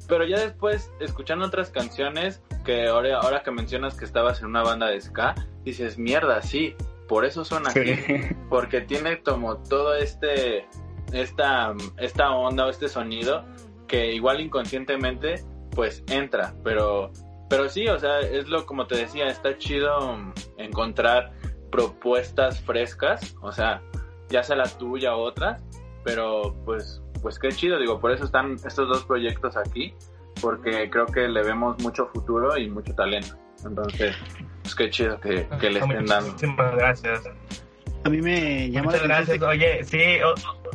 Pero 0.08 0.26
ya 0.26 0.38
después, 0.40 0.92
escuchando 1.00 1.46
otras 1.46 1.70
canciones, 1.70 2.42
que 2.66 2.88
ahora, 2.88 3.20
ahora 3.20 3.42
que 3.42 3.52
mencionas 3.52 3.96
que 3.96 4.04
estabas 4.04 4.42
en 4.42 4.48
una 4.48 4.62
banda 4.62 4.88
de 4.88 5.00
ska, 5.00 5.34
dices, 5.64 5.98
mierda, 5.98 6.42
sí, 6.42 6.76
por 7.08 7.24
eso 7.24 7.46
suena 7.46 7.70
Sí. 7.72 7.80
así. 7.92 8.04
Porque 8.50 8.82
tiene 8.82 9.22
como 9.24 9.58
todo 9.58 9.96
este, 9.96 10.68
esta, 11.14 11.74
esta 11.98 12.32
onda 12.32 12.66
o 12.66 12.70
este 12.70 12.90
sonido 12.90 13.46
que 13.88 14.12
igual 14.14 14.42
inconscientemente 14.42 15.44
pues 15.72 16.04
entra, 16.10 16.54
pero, 16.64 17.12
pero 17.50 17.70
sí, 17.70 17.88
o 17.88 18.00
sea, 18.00 18.20
es 18.22 18.48
lo 18.48 18.66
como 18.66 18.88
te 18.88 18.96
decía, 18.96 19.28
está 19.28 19.58
chido 19.58 20.18
encontrar 20.58 21.32
propuestas 21.72 22.62
frescas, 22.62 23.36
o 23.42 23.52
sea, 23.52 23.82
ya 24.30 24.44
sea 24.44 24.56
la 24.56 24.66
tuya 24.66 25.16
o 25.16 25.22
otras, 25.22 25.64
pero 26.04 26.56
pues, 26.66 27.02
pues 27.22 27.40
qué 27.40 27.50
chido, 27.50 27.80
digo, 27.80 28.00
por 28.00 28.12
eso 28.12 28.26
están 28.26 28.54
estos 28.66 28.88
dos 28.90 29.04
proyectos 29.06 29.58
aquí, 29.58 29.94
porque 30.42 30.90
creo 30.90 31.06
que 31.06 31.28
le 31.28 31.42
vemos 31.44 31.82
mucho 31.82 32.08
futuro 32.14 32.58
y 32.58 32.70
mucho 32.70 32.94
talento. 32.96 33.36
Entonces, 33.66 34.16
pues 34.62 34.76
qué 34.76 34.90
chido 34.90 35.20
que, 35.22 35.48
que 35.60 35.70
le 35.70 35.80
estén 35.80 36.06
dando. 36.06 36.30
Muchísimas 36.32 36.76
gracias. 36.76 37.22
A 38.04 38.10
mí 38.10 38.22
me 38.22 38.70
llamó 38.70 38.88
Muchas 38.92 39.02
la 39.08 39.08
gracias. 39.08 39.42
Oye, 39.42 39.84
sí, 39.84 40.02
o- 40.26 40.34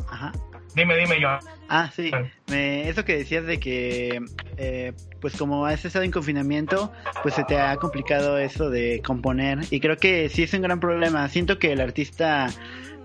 Ajá. 0.09 0.31
Dime, 0.75 0.95
dime 0.97 1.19
yo. 1.21 1.29
Ah, 1.67 1.91
sí. 1.95 2.11
Me- 2.47 2.89
eso 2.89 3.05
que 3.05 3.15
decías 3.17 3.45
de 3.45 3.59
que, 3.59 4.19
eh, 4.57 4.93
pues 5.21 5.35
como 5.35 5.65
has 5.65 5.85
estado 5.85 6.03
en 6.03 6.11
confinamiento, 6.11 6.91
pues 7.21 7.35
se 7.35 7.43
te 7.43 7.59
ha 7.59 7.77
complicado 7.77 8.37
eso 8.39 8.69
de 8.71 9.01
componer. 9.05 9.59
Y 9.69 9.79
creo 9.79 9.97
que 9.97 10.29
sí 10.29 10.43
es 10.43 10.53
un 10.53 10.61
gran 10.63 10.79
problema. 10.79 11.27
Siento 11.29 11.59
que 11.59 11.71
el 11.71 11.79
artista, 11.81 12.49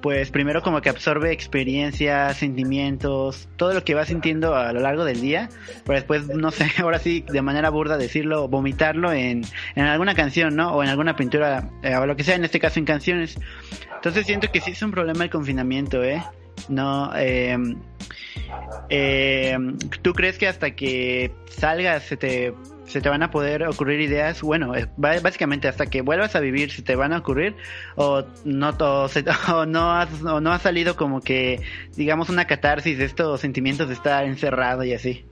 pues 0.01 0.31
primero 0.31 0.62
como 0.62 0.81
que 0.81 0.89
absorbe 0.89 1.31
experiencias, 1.33 2.39
sentimientos, 2.39 3.49
todo 3.57 3.75
lo 3.75 3.85
que 3.85 3.95
va 3.95 4.07
sintiendo 4.07 4.55
a 4.55 4.73
lo 4.73 4.81
largo 4.81 5.05
del 5.05 5.21
día, 5.21 5.51
pero 5.85 5.97
después, 5.97 6.27
no 6.29 6.51
sé, 6.51 6.71
ahora 6.83 6.99
sí, 6.99 7.23
de 7.31 7.43
manera 7.43 7.69
burda 7.69 7.99
decirlo, 7.99 8.49
vomitarlo 8.49 9.12
en, 9.12 9.43
en 9.75 9.85
alguna 9.85 10.15
canción, 10.15 10.57
¿no? 10.57 10.73
O 10.75 10.83
en 10.83 10.89
alguna 10.89 11.17
pintura, 11.17 11.69
eh, 11.83 11.97
o 11.97 12.07
lo 12.07 12.17
que 12.17 12.25
sea, 12.25 12.37
en 12.37 12.45
este 12.45 12.61
caso 12.61 12.79
en 12.79 12.87
canciones. 12.87 13.39
Entonces 13.97 14.25
siento 14.25 14.51
que 14.51 14.61
sí 14.62 14.71
es 14.71 14.83
un 14.83 14.91
problema 14.91 15.25
el 15.25 15.31
confinamiento, 15.31 16.03
¿eh? 16.03 16.23
No, 16.69 17.13
eh, 18.91 19.57
¿Tú 20.03 20.13
crees 20.13 20.39
que 20.39 20.49
hasta 20.49 20.73
que 20.73 21.33
salgas 21.49 22.03
se 22.05 22.17
te, 22.17 22.55
se 22.87 23.01
te 23.01 23.09
van 23.09 23.23
a 23.23 23.31
poder 23.31 23.65
ocurrir 23.65 24.01
ideas? 24.01 24.43
Bueno, 24.43 24.73
básicamente 24.97 25.69
hasta 25.69 25.87
que 25.87 26.03
vuelvas 26.03 26.37
a 26.37 26.41
vivir 26.41 26.71
se 26.71 26.83
te 26.83 26.97
van 26.97 27.13
a 27.13 27.19
ocurrir 27.19 27.57
o 27.97 28.25
no, 28.45 28.71
o, 28.79 29.09
se- 29.09 29.25
no, 29.67 29.93
has, 29.93 30.23
no 30.23 30.53
ha 30.53 30.59
salido 30.59 30.97
como 30.97 31.21
que, 31.21 31.61
digamos, 31.97 32.29
una 32.29 32.47
catarsis 32.47 32.99
de 32.99 33.05
estos 33.05 33.41
sentimientos 33.41 33.89
de 33.89 33.95
estar 33.95 34.25
encerrado 34.25 34.85
y 34.85 34.93
así. 34.95 35.25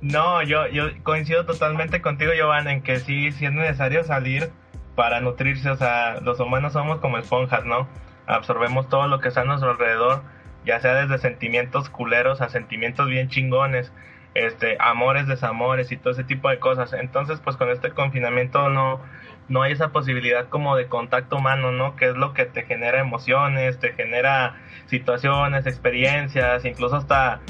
No, 0.00 0.42
yo, 0.42 0.68
yo 0.68 0.84
coincido 1.02 1.46
totalmente 1.46 2.02
contigo, 2.02 2.32
Giovanni, 2.34 2.70
en 2.72 2.82
que 2.82 3.00
sí, 3.00 3.32
sí 3.32 3.46
es 3.46 3.52
necesario 3.52 4.04
salir 4.04 4.50
para 4.94 5.20
nutrirse. 5.20 5.70
O 5.70 5.76
sea, 5.76 6.20
los 6.20 6.38
humanos 6.38 6.74
somos 6.74 7.00
como 7.00 7.18
esponjas, 7.18 7.64
¿no? 7.64 7.88
Absorbemos 8.26 8.88
todo 8.88 9.08
lo 9.08 9.20
que 9.20 9.28
está 9.28 9.42
a 9.42 9.44
nuestro 9.44 9.70
alrededor, 9.70 10.22
ya 10.64 10.80
sea 10.80 10.94
desde 10.94 11.18
sentimientos 11.18 11.90
culeros 11.90 12.40
a 12.40 12.48
sentimientos 12.48 13.08
bien 13.08 13.28
chingones, 13.28 13.92
este, 14.34 14.76
amores, 14.80 15.26
desamores 15.26 15.92
y 15.92 15.96
todo 15.96 16.12
ese 16.12 16.24
tipo 16.24 16.48
de 16.48 16.58
cosas. 16.58 16.92
Entonces, 16.92 17.40
pues 17.40 17.56
con 17.56 17.70
este 17.70 17.90
confinamiento 17.90 18.68
no, 18.68 19.00
no 19.48 19.62
hay 19.62 19.72
esa 19.72 19.92
posibilidad 19.92 20.48
como 20.48 20.76
de 20.76 20.88
contacto 20.88 21.36
humano, 21.36 21.72
¿no? 21.72 21.96
Que 21.96 22.06
es 22.06 22.16
lo 22.16 22.34
que 22.34 22.44
te 22.46 22.64
genera 22.64 23.00
emociones, 23.00 23.78
te 23.78 23.92
genera 23.92 24.56
situaciones, 24.86 25.66
experiencias, 25.66 26.64
incluso 26.64 26.96
hasta 26.96 27.40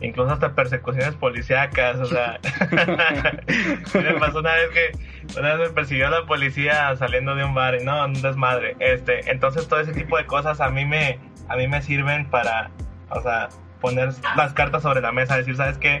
incluso 0.00 0.32
hasta 0.32 0.54
persecuciones 0.54 1.14
policíacas, 1.14 1.98
o 1.98 2.06
sea, 2.06 2.38
me 3.94 4.14
pasó 4.14 4.40
una 4.40 4.54
vez 4.54 4.70
que 4.70 5.38
una 5.38 5.54
vez 5.54 5.68
me 5.68 5.74
persiguió 5.74 6.08
la 6.10 6.24
policía 6.26 6.94
saliendo 6.96 7.34
de 7.34 7.44
un 7.44 7.54
bar 7.54 7.76
y 7.80 7.84
no, 7.84 8.04
un 8.04 8.20
desmadre, 8.20 8.76
este, 8.80 9.30
entonces 9.30 9.68
todo 9.68 9.80
ese 9.80 9.92
tipo 9.92 10.16
de 10.16 10.26
cosas 10.26 10.60
a 10.60 10.70
mí 10.70 10.84
me, 10.84 11.18
a 11.48 11.56
mí 11.56 11.68
me 11.68 11.82
sirven 11.82 12.26
para, 12.26 12.70
o 13.10 13.20
sea, 13.20 13.48
poner 13.80 14.10
las 14.36 14.52
cartas 14.52 14.82
sobre 14.82 15.00
la 15.00 15.12
mesa, 15.12 15.36
decir, 15.36 15.56
¿sabes 15.56 15.78
qué? 15.78 16.00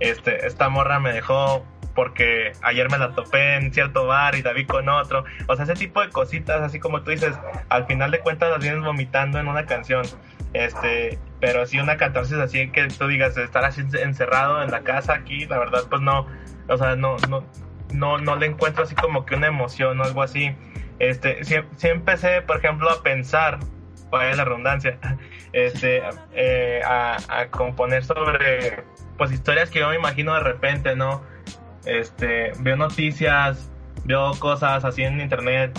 Este, 0.00 0.46
esta 0.46 0.68
morra 0.68 1.00
me 1.00 1.12
dejó 1.12 1.66
porque 1.94 2.52
ayer 2.62 2.88
me 2.92 2.96
la 2.96 3.10
topé 3.10 3.56
en 3.56 3.72
cierto 3.74 4.06
bar 4.06 4.36
y 4.36 4.42
la 4.42 4.52
vi 4.52 4.64
con 4.64 4.88
otro, 4.88 5.24
o 5.48 5.56
sea, 5.56 5.64
ese 5.64 5.74
tipo 5.74 6.00
de 6.00 6.10
cositas, 6.10 6.62
así 6.62 6.78
como 6.78 7.02
tú 7.02 7.10
dices, 7.10 7.36
al 7.68 7.86
final 7.86 8.12
de 8.12 8.20
cuentas 8.20 8.50
las 8.50 8.60
vienes 8.60 8.84
vomitando 8.84 9.40
en 9.40 9.48
una 9.48 9.66
canción, 9.66 10.06
este, 10.52 11.18
pero 11.40 11.66
sí 11.66 11.78
una 11.78 11.96
catarsis 11.96 12.38
así 12.38 12.70
que 12.70 12.88
tú 12.88 13.06
digas 13.06 13.36
estar 13.36 13.64
así 13.64 13.82
encerrado 14.00 14.62
en 14.62 14.70
la 14.70 14.82
casa 14.82 15.14
aquí, 15.14 15.46
la 15.46 15.58
verdad 15.58 15.82
pues 15.88 16.02
no, 16.02 16.26
o 16.68 16.76
sea, 16.76 16.96
no, 16.96 17.16
no, 17.28 17.44
no, 17.92 18.18
no 18.18 18.36
le 18.36 18.46
encuentro 18.46 18.84
así 18.84 18.94
como 18.94 19.24
que 19.24 19.34
una 19.34 19.46
emoción 19.46 20.00
o 20.00 20.04
algo 20.04 20.22
así. 20.22 20.54
Este, 20.98 21.44
sí, 21.44 21.56
sí 21.76 21.88
empecé, 21.88 22.42
por 22.42 22.58
ejemplo, 22.58 22.90
a 22.90 23.02
pensar, 23.02 23.58
vaya 24.10 24.34
la 24.36 24.44
redundancia, 24.44 24.98
este, 25.52 26.02
eh, 26.32 26.80
a, 26.84 27.16
a 27.28 27.46
componer 27.48 28.04
sobre, 28.04 28.84
pues 29.16 29.30
historias 29.32 29.70
que 29.70 29.80
yo 29.80 29.88
me 29.88 29.96
imagino 29.96 30.34
de 30.34 30.40
repente, 30.40 30.96
¿no? 30.96 31.22
Este, 31.84 32.52
veo 32.58 32.76
noticias, 32.76 33.70
veo 34.04 34.32
cosas 34.38 34.84
así 34.84 35.04
en 35.04 35.20
internet 35.20 35.78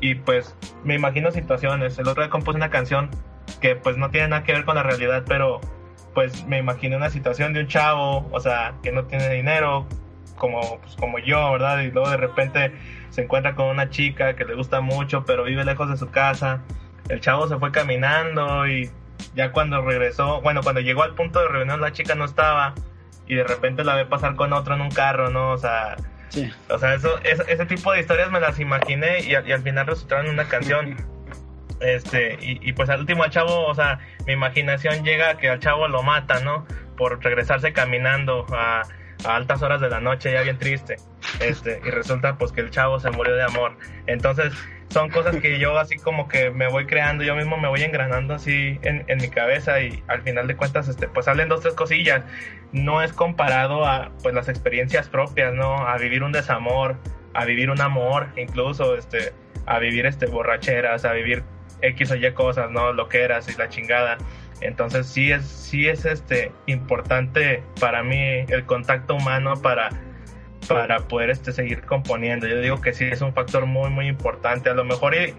y 0.00 0.16
pues 0.16 0.56
me 0.84 0.94
imagino 0.94 1.30
situaciones. 1.30 1.98
El 1.98 2.08
otro 2.08 2.22
día 2.22 2.30
compuse 2.30 2.56
una 2.56 2.70
canción 2.70 3.08
que 3.62 3.76
pues 3.76 3.96
no 3.96 4.10
tiene 4.10 4.28
nada 4.28 4.42
que 4.44 4.52
ver 4.52 4.64
con 4.66 4.74
la 4.74 4.82
realidad, 4.82 5.24
pero 5.26 5.60
pues 6.14 6.44
me 6.46 6.58
imaginé 6.58 6.96
una 6.96 7.08
situación 7.08 7.54
de 7.54 7.60
un 7.60 7.68
chavo, 7.68 8.28
o 8.30 8.40
sea, 8.40 8.74
que 8.82 8.92
no 8.92 9.04
tiene 9.04 9.30
dinero, 9.30 9.86
como, 10.36 10.78
pues, 10.80 10.94
como 10.96 11.18
yo, 11.20 11.50
¿verdad? 11.52 11.78
Y 11.80 11.90
luego 11.90 12.10
de 12.10 12.18
repente 12.18 12.72
se 13.08 13.22
encuentra 13.22 13.54
con 13.54 13.66
una 13.68 13.88
chica 13.88 14.34
que 14.36 14.44
le 14.44 14.54
gusta 14.54 14.80
mucho, 14.82 15.24
pero 15.24 15.44
vive 15.44 15.64
lejos 15.64 15.88
de 15.88 15.96
su 15.96 16.10
casa. 16.10 16.60
El 17.08 17.20
chavo 17.20 17.48
se 17.48 17.56
fue 17.58 17.72
caminando 17.72 18.66
y 18.68 18.90
ya 19.34 19.52
cuando 19.52 19.80
regresó, 19.80 20.40
bueno, 20.42 20.60
cuando 20.62 20.80
llegó 20.82 21.02
al 21.02 21.14
punto 21.14 21.40
de 21.40 21.48
reunión 21.48 21.80
la 21.80 21.92
chica 21.92 22.14
no 22.14 22.24
estaba 22.26 22.74
y 23.26 23.36
de 23.36 23.44
repente 23.44 23.84
la 23.84 23.94
ve 23.94 24.04
pasar 24.04 24.34
con 24.34 24.52
otro 24.52 24.74
en 24.74 24.80
un 24.82 24.90
carro, 24.90 25.30
¿no? 25.30 25.52
O 25.52 25.58
sea, 25.58 25.96
Sí. 26.28 26.50
o 26.68 26.78
sea, 26.78 26.94
eso, 26.94 27.18
eso- 27.24 27.46
ese 27.46 27.64
tipo 27.66 27.92
de 27.92 28.00
historias 28.00 28.30
me 28.30 28.40
las 28.40 28.58
imaginé 28.58 29.20
y, 29.20 29.30
y 29.32 29.52
al 29.52 29.62
final 29.62 29.86
resultaron 29.86 30.26
en 30.26 30.32
una 30.32 30.44
canción. 30.44 30.96
Este, 31.82 32.38
y, 32.40 32.58
y 32.68 32.72
pues 32.72 32.88
al 32.88 33.00
último 33.00 33.24
al 33.24 33.30
chavo, 33.30 33.66
o 33.66 33.74
sea, 33.74 33.98
mi 34.26 34.32
imaginación 34.32 35.04
llega 35.04 35.30
a 35.30 35.36
que 35.36 35.48
al 35.48 35.58
chavo 35.58 35.88
lo 35.88 36.02
mata, 36.02 36.40
¿no? 36.40 36.66
Por 36.96 37.22
regresarse 37.22 37.72
caminando 37.72 38.46
a, 38.50 38.82
altas 39.24 39.62
horas 39.62 39.80
de 39.80 39.88
la 39.88 40.00
noche, 40.00 40.32
ya 40.32 40.42
bien 40.42 40.58
triste. 40.58 40.96
Este, 41.40 41.80
y 41.84 41.90
resulta 41.90 42.36
pues 42.38 42.50
que 42.52 42.60
el 42.60 42.70
chavo 42.70 42.98
se 42.98 43.10
murió 43.10 43.34
de 43.34 43.44
amor. 43.44 43.76
Entonces, 44.06 44.52
son 44.88 45.10
cosas 45.10 45.36
que 45.36 45.58
yo 45.58 45.78
así 45.78 45.96
como 45.96 46.28
que 46.28 46.50
me 46.50 46.68
voy 46.68 46.86
creando, 46.86 47.22
yo 47.22 47.36
mismo 47.36 47.56
me 47.56 47.68
voy 47.68 47.82
engranando 47.82 48.34
así 48.34 48.78
en, 48.82 49.04
en 49.06 49.18
mi 49.18 49.28
cabeza 49.28 49.80
y 49.80 50.02
al 50.08 50.22
final 50.22 50.48
de 50.48 50.56
cuentas, 50.56 50.88
este, 50.88 51.08
pues 51.08 51.26
salen 51.26 51.48
dos, 51.48 51.60
tres 51.60 51.74
cosillas. 51.74 52.24
No 52.72 53.02
es 53.02 53.12
comparado 53.12 53.86
a 53.86 54.10
pues 54.22 54.34
las 54.34 54.48
experiencias 54.48 55.08
propias, 55.08 55.54
¿no? 55.54 55.86
A 55.86 55.96
vivir 55.98 56.22
un 56.22 56.32
desamor, 56.32 56.96
a 57.34 57.44
vivir 57.44 57.70
un 57.70 57.80
amor, 57.80 58.28
incluso, 58.36 58.96
este, 58.96 59.32
a 59.66 59.78
vivir 59.78 60.06
este 60.06 60.26
borracheras, 60.26 61.04
a 61.04 61.12
vivir 61.12 61.44
X 61.82 62.10
o 62.10 62.16
Y 62.16 62.32
cosas, 62.32 62.70
¿no? 62.70 62.92
Lo 62.92 63.08
que 63.08 63.22
eras 63.22 63.48
y 63.48 63.58
la 63.58 63.68
chingada. 63.68 64.18
Entonces 64.60 65.06
sí 65.06 65.32
es, 65.32 65.44
sí 65.44 65.88
es 65.88 66.04
este 66.04 66.52
importante 66.66 67.62
para 67.80 68.02
mí 68.02 68.44
el 68.48 68.64
contacto 68.64 69.16
humano 69.16 69.54
para, 69.60 69.90
para 70.68 71.00
poder 71.00 71.30
este 71.30 71.52
seguir 71.52 71.82
componiendo. 71.82 72.46
Yo 72.46 72.60
digo 72.60 72.80
que 72.80 72.92
sí 72.92 73.04
es 73.04 73.20
un 73.20 73.34
factor 73.34 73.66
muy 73.66 73.90
muy 73.90 74.06
importante. 74.06 74.70
A 74.70 74.74
lo 74.74 74.84
mejor 74.84 75.14
y 75.14 75.34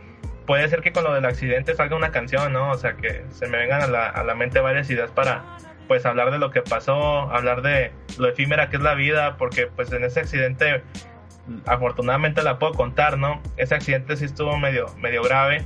puede 0.45 0.67
ser 0.67 0.81
que 0.81 0.91
con 0.91 1.05
lo 1.05 1.13
del 1.13 1.25
accidente 1.25 1.73
salga 1.75 1.95
una 1.95 2.11
canción, 2.11 2.51
¿no? 2.53 2.71
O 2.71 2.77
sea 2.77 2.95
que 2.95 3.23
se 3.31 3.47
me 3.47 3.57
vengan 3.57 3.81
a 3.81 3.87
la, 3.87 4.09
a 4.09 4.23
la 4.23 4.35
mente 4.35 4.59
varias 4.59 4.89
ideas 4.89 5.11
para 5.11 5.57
pues 5.87 6.05
hablar 6.05 6.31
de 6.31 6.39
lo 6.39 6.51
que 6.51 6.61
pasó, 6.61 7.31
hablar 7.31 7.61
de 7.61 7.91
lo 8.17 8.29
efímera 8.29 8.69
que 8.69 8.77
es 8.77 8.83
la 8.83 8.93
vida, 8.93 9.37
porque 9.37 9.67
pues 9.67 9.91
en 9.91 10.03
ese 10.03 10.21
accidente 10.21 10.83
afortunadamente 11.65 12.41
la 12.41 12.59
puedo 12.59 12.73
contar, 12.73 13.17
¿no? 13.17 13.41
Ese 13.57 13.75
accidente 13.75 14.15
sí 14.17 14.25
estuvo 14.25 14.57
medio, 14.57 14.87
medio 14.97 15.23
grave, 15.23 15.65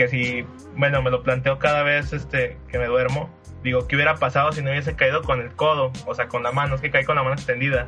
que 0.00 0.08
si, 0.08 0.46
bueno, 0.76 1.02
me 1.02 1.10
lo 1.10 1.22
planteo 1.22 1.58
cada 1.58 1.82
vez 1.82 2.14
este, 2.14 2.56
que 2.70 2.78
me 2.78 2.86
duermo, 2.86 3.28
digo, 3.62 3.86
¿qué 3.86 3.96
hubiera 3.96 4.14
pasado 4.14 4.50
si 4.50 4.62
no 4.62 4.70
hubiese 4.70 4.96
caído 4.96 5.20
con 5.20 5.42
el 5.42 5.50
codo? 5.50 5.92
O 6.06 6.14
sea, 6.14 6.26
con 6.26 6.42
la 6.42 6.52
mano, 6.52 6.76
es 6.76 6.80
que 6.80 6.90
caí 6.90 7.04
con 7.04 7.16
la 7.16 7.22
mano 7.22 7.34
extendida. 7.34 7.86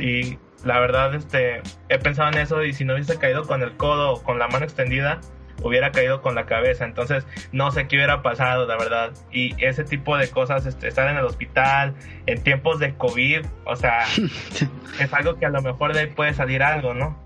Y 0.00 0.38
la 0.64 0.78
verdad, 0.78 1.12
este, 1.16 1.60
he 1.88 1.98
pensado 1.98 2.28
en 2.28 2.38
eso 2.38 2.62
y 2.62 2.72
si 2.74 2.84
no 2.84 2.94
hubiese 2.94 3.18
caído 3.18 3.44
con 3.44 3.60
el 3.60 3.76
codo 3.76 4.12
o 4.12 4.22
con 4.22 4.38
la 4.38 4.46
mano 4.46 4.64
extendida, 4.64 5.20
hubiera 5.64 5.90
caído 5.90 6.22
con 6.22 6.36
la 6.36 6.46
cabeza. 6.46 6.84
Entonces, 6.84 7.26
no 7.50 7.72
sé 7.72 7.88
qué 7.88 7.96
hubiera 7.96 8.22
pasado, 8.22 8.64
la 8.64 8.76
verdad. 8.76 9.10
Y 9.32 9.56
ese 9.58 9.82
tipo 9.82 10.16
de 10.16 10.30
cosas, 10.30 10.64
este, 10.64 10.86
estar 10.86 11.08
en 11.08 11.16
el 11.16 11.24
hospital, 11.24 11.96
en 12.26 12.40
tiempos 12.40 12.78
de 12.78 12.94
COVID, 12.94 13.44
o 13.64 13.74
sea, 13.74 14.04
es 15.00 15.12
algo 15.12 15.40
que 15.40 15.46
a 15.46 15.50
lo 15.50 15.60
mejor 15.60 15.92
de 15.92 16.00
ahí 16.02 16.06
puede 16.06 16.34
salir 16.34 16.62
algo, 16.62 16.94
¿no? 16.94 17.18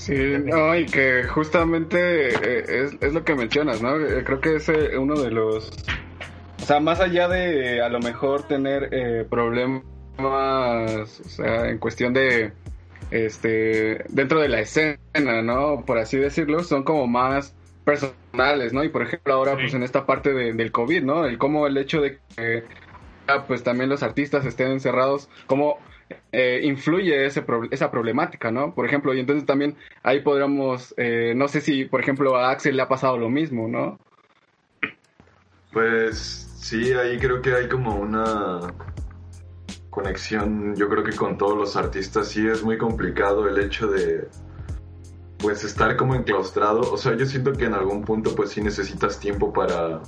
Sí, 0.00 0.14
no, 0.44 0.74
y 0.74 0.86
que 0.86 1.24
justamente 1.24 2.28
eh, 2.30 2.64
es, 2.66 2.96
es 3.02 3.12
lo 3.12 3.22
que 3.22 3.34
mencionas, 3.34 3.82
¿no? 3.82 3.96
Eh, 4.00 4.24
Creo 4.24 4.40
que 4.40 4.56
es 4.56 4.66
eh, 4.70 4.96
uno 4.96 5.14
de 5.20 5.30
los... 5.30 5.70
O 6.62 6.64
sea, 6.64 6.80
más 6.80 7.00
allá 7.00 7.28
de 7.28 7.82
a 7.82 7.88
lo 7.90 8.00
mejor 8.00 8.44
tener 8.48 8.88
eh, 8.92 9.26
problemas, 9.28 9.82
o 10.18 11.28
sea, 11.28 11.68
en 11.68 11.76
cuestión 11.78 12.14
de... 12.14 12.52
Este, 13.10 14.04
dentro 14.08 14.40
de 14.40 14.48
la 14.48 14.60
escena, 14.60 15.42
¿no? 15.42 15.84
Por 15.84 15.98
así 15.98 16.16
decirlo, 16.16 16.62
son 16.62 16.82
como 16.84 17.06
más 17.06 17.54
personales, 17.84 18.72
¿no? 18.72 18.84
Y 18.84 18.88
por 18.88 19.02
ejemplo 19.02 19.34
ahora, 19.34 19.52
Sí. 19.56 19.58
pues 19.62 19.74
en 19.74 19.82
esta 19.82 20.06
parte 20.06 20.32
de- 20.32 20.52
del 20.54 20.70
COVID, 20.72 21.02
¿no? 21.02 21.26
El 21.26 21.36
cómo 21.36 21.66
el 21.66 21.76
hecho 21.76 22.00
de 22.00 22.20
que, 22.36 22.64
ah, 23.26 23.44
pues 23.48 23.64
también 23.64 23.90
los 23.90 24.02
artistas 24.02 24.46
estén 24.46 24.70
encerrados, 24.70 25.28
cómo 25.46 25.78
eh, 26.32 26.60
influye 26.64 27.26
ese 27.26 27.42
pro- 27.42 27.68
esa 27.70 27.90
problemática, 27.90 28.50
¿no? 28.50 28.74
Por 28.74 28.86
ejemplo, 28.86 29.14
y 29.14 29.20
entonces 29.20 29.46
también 29.46 29.76
ahí 30.02 30.20
podríamos, 30.20 30.94
eh, 30.96 31.32
no 31.36 31.48
sé 31.48 31.60
si, 31.60 31.84
por 31.84 32.00
ejemplo, 32.00 32.36
a 32.36 32.50
Axel 32.50 32.76
le 32.76 32.82
ha 32.82 32.88
pasado 32.88 33.16
lo 33.18 33.28
mismo, 33.28 33.68
¿no? 33.68 33.98
Pues 35.72 36.18
sí, 36.58 36.92
ahí 36.92 37.18
creo 37.18 37.40
que 37.40 37.54
hay 37.54 37.68
como 37.68 37.94
una 37.96 38.60
conexión, 39.90 40.74
yo 40.76 40.88
creo 40.88 41.02
que 41.04 41.14
con 41.16 41.36
todos 41.36 41.56
los 41.56 41.76
artistas 41.76 42.28
sí 42.28 42.46
es 42.46 42.62
muy 42.62 42.78
complicado 42.78 43.48
el 43.48 43.58
hecho 43.58 43.88
de 43.88 44.28
pues 45.38 45.64
estar 45.64 45.96
como 45.96 46.14
enclaustrado, 46.14 46.80
o 46.92 46.96
sea, 46.98 47.16
yo 47.16 47.24
siento 47.24 47.52
que 47.52 47.64
en 47.64 47.74
algún 47.74 48.02
punto 48.04 48.34
pues 48.34 48.50
sí 48.50 48.60
necesitas 48.60 49.18
tiempo 49.18 49.52
para 49.52 50.00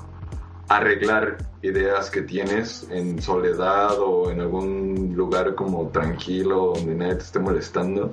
arreglar 0.77 1.39
ideas 1.63 2.11
que 2.11 2.23
tienes 2.23 2.87
en 2.91 3.21
soledad 3.21 3.99
o 3.99 4.31
en 4.31 4.41
algún 4.41 5.13
lugar 5.15 5.55
como 5.55 5.89
tranquilo 5.89 6.73
donde 6.75 6.95
nadie 6.95 7.17
te 7.17 7.23
esté 7.23 7.39
molestando, 7.39 8.13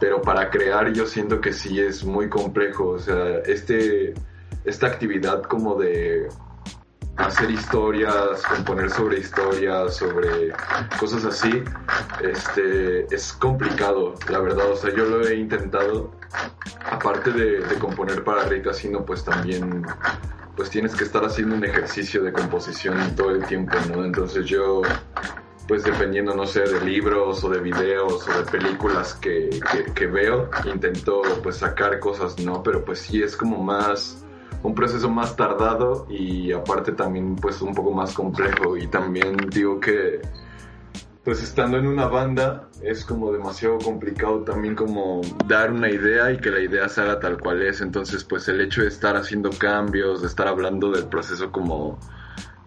pero 0.00 0.22
para 0.22 0.50
crear 0.50 0.92
yo 0.92 1.06
siento 1.06 1.40
que 1.40 1.52
sí 1.52 1.80
es 1.80 2.04
muy 2.04 2.28
complejo, 2.28 2.90
o 2.90 2.98
sea, 2.98 3.38
este 3.46 4.14
esta 4.64 4.88
actividad 4.88 5.42
como 5.42 5.76
de 5.76 6.28
hacer 7.16 7.50
historias, 7.50 8.42
componer 8.42 8.90
sobre 8.90 9.20
historias, 9.20 9.96
sobre 9.96 10.52
cosas 10.98 11.24
así, 11.24 11.62
este, 12.22 13.06
es 13.14 13.32
complicado, 13.32 14.14
la 14.28 14.40
verdad. 14.40 14.70
O 14.70 14.76
sea, 14.76 14.94
yo 14.94 15.06
lo 15.06 15.26
he 15.26 15.36
intentado, 15.36 16.10
aparte 16.84 17.32
de, 17.32 17.78
componer 17.78 18.22
para 18.22 18.44
Rey 18.44 18.60
Casino, 18.62 19.04
pues 19.04 19.24
también, 19.24 19.86
pues 20.56 20.70
tienes 20.70 20.94
que 20.94 21.04
estar 21.04 21.24
haciendo 21.24 21.54
un 21.54 21.64
ejercicio 21.64 22.22
de 22.22 22.32
composición 22.32 23.14
todo 23.14 23.30
el 23.30 23.44
tiempo, 23.44 23.76
¿no? 23.92 24.04
Entonces 24.04 24.46
yo, 24.46 24.82
pues 25.68 25.84
dependiendo, 25.84 26.34
no 26.34 26.46
sé, 26.46 26.60
de 26.60 26.80
libros 26.80 27.44
o 27.44 27.50
de 27.50 27.60
videos 27.60 28.26
o 28.26 28.38
de 28.38 28.50
películas 28.50 29.14
que, 29.14 29.50
que, 29.70 29.92
que 29.92 30.06
veo, 30.06 30.50
intento 30.64 31.22
pues 31.42 31.56
sacar 31.56 32.00
cosas, 32.00 32.38
¿no? 32.38 32.62
Pero 32.62 32.84
pues 32.84 33.00
sí 33.00 33.22
es 33.22 33.36
como 33.36 33.62
más 33.62 34.24
un 34.62 34.74
proceso 34.74 35.08
más 35.08 35.36
tardado 35.36 36.06
y 36.08 36.52
aparte 36.52 36.92
también 36.92 37.36
pues 37.36 37.60
un 37.60 37.74
poco 37.74 37.92
más 37.92 38.14
complejo 38.14 38.76
y 38.76 38.86
también 38.86 39.36
digo 39.50 39.78
que 39.78 40.22
pues 41.26 41.42
estando 41.42 41.76
en 41.76 41.88
una 41.88 42.06
banda 42.06 42.68
es 42.80 43.04
como 43.04 43.32
demasiado 43.32 43.78
complicado 43.78 44.44
también 44.44 44.76
como 44.76 45.22
dar 45.44 45.72
una 45.72 45.90
idea 45.90 46.30
y 46.30 46.38
que 46.38 46.52
la 46.52 46.60
idea 46.60 46.88
se 46.88 47.00
haga 47.00 47.18
tal 47.18 47.40
cual 47.40 47.62
es. 47.62 47.80
Entonces 47.80 48.22
pues 48.22 48.46
el 48.46 48.60
hecho 48.60 48.82
de 48.82 48.86
estar 48.86 49.16
haciendo 49.16 49.50
cambios 49.50 50.20
de 50.22 50.28
estar 50.28 50.46
hablando 50.46 50.92
del 50.92 51.08
proceso 51.08 51.50
como 51.50 51.98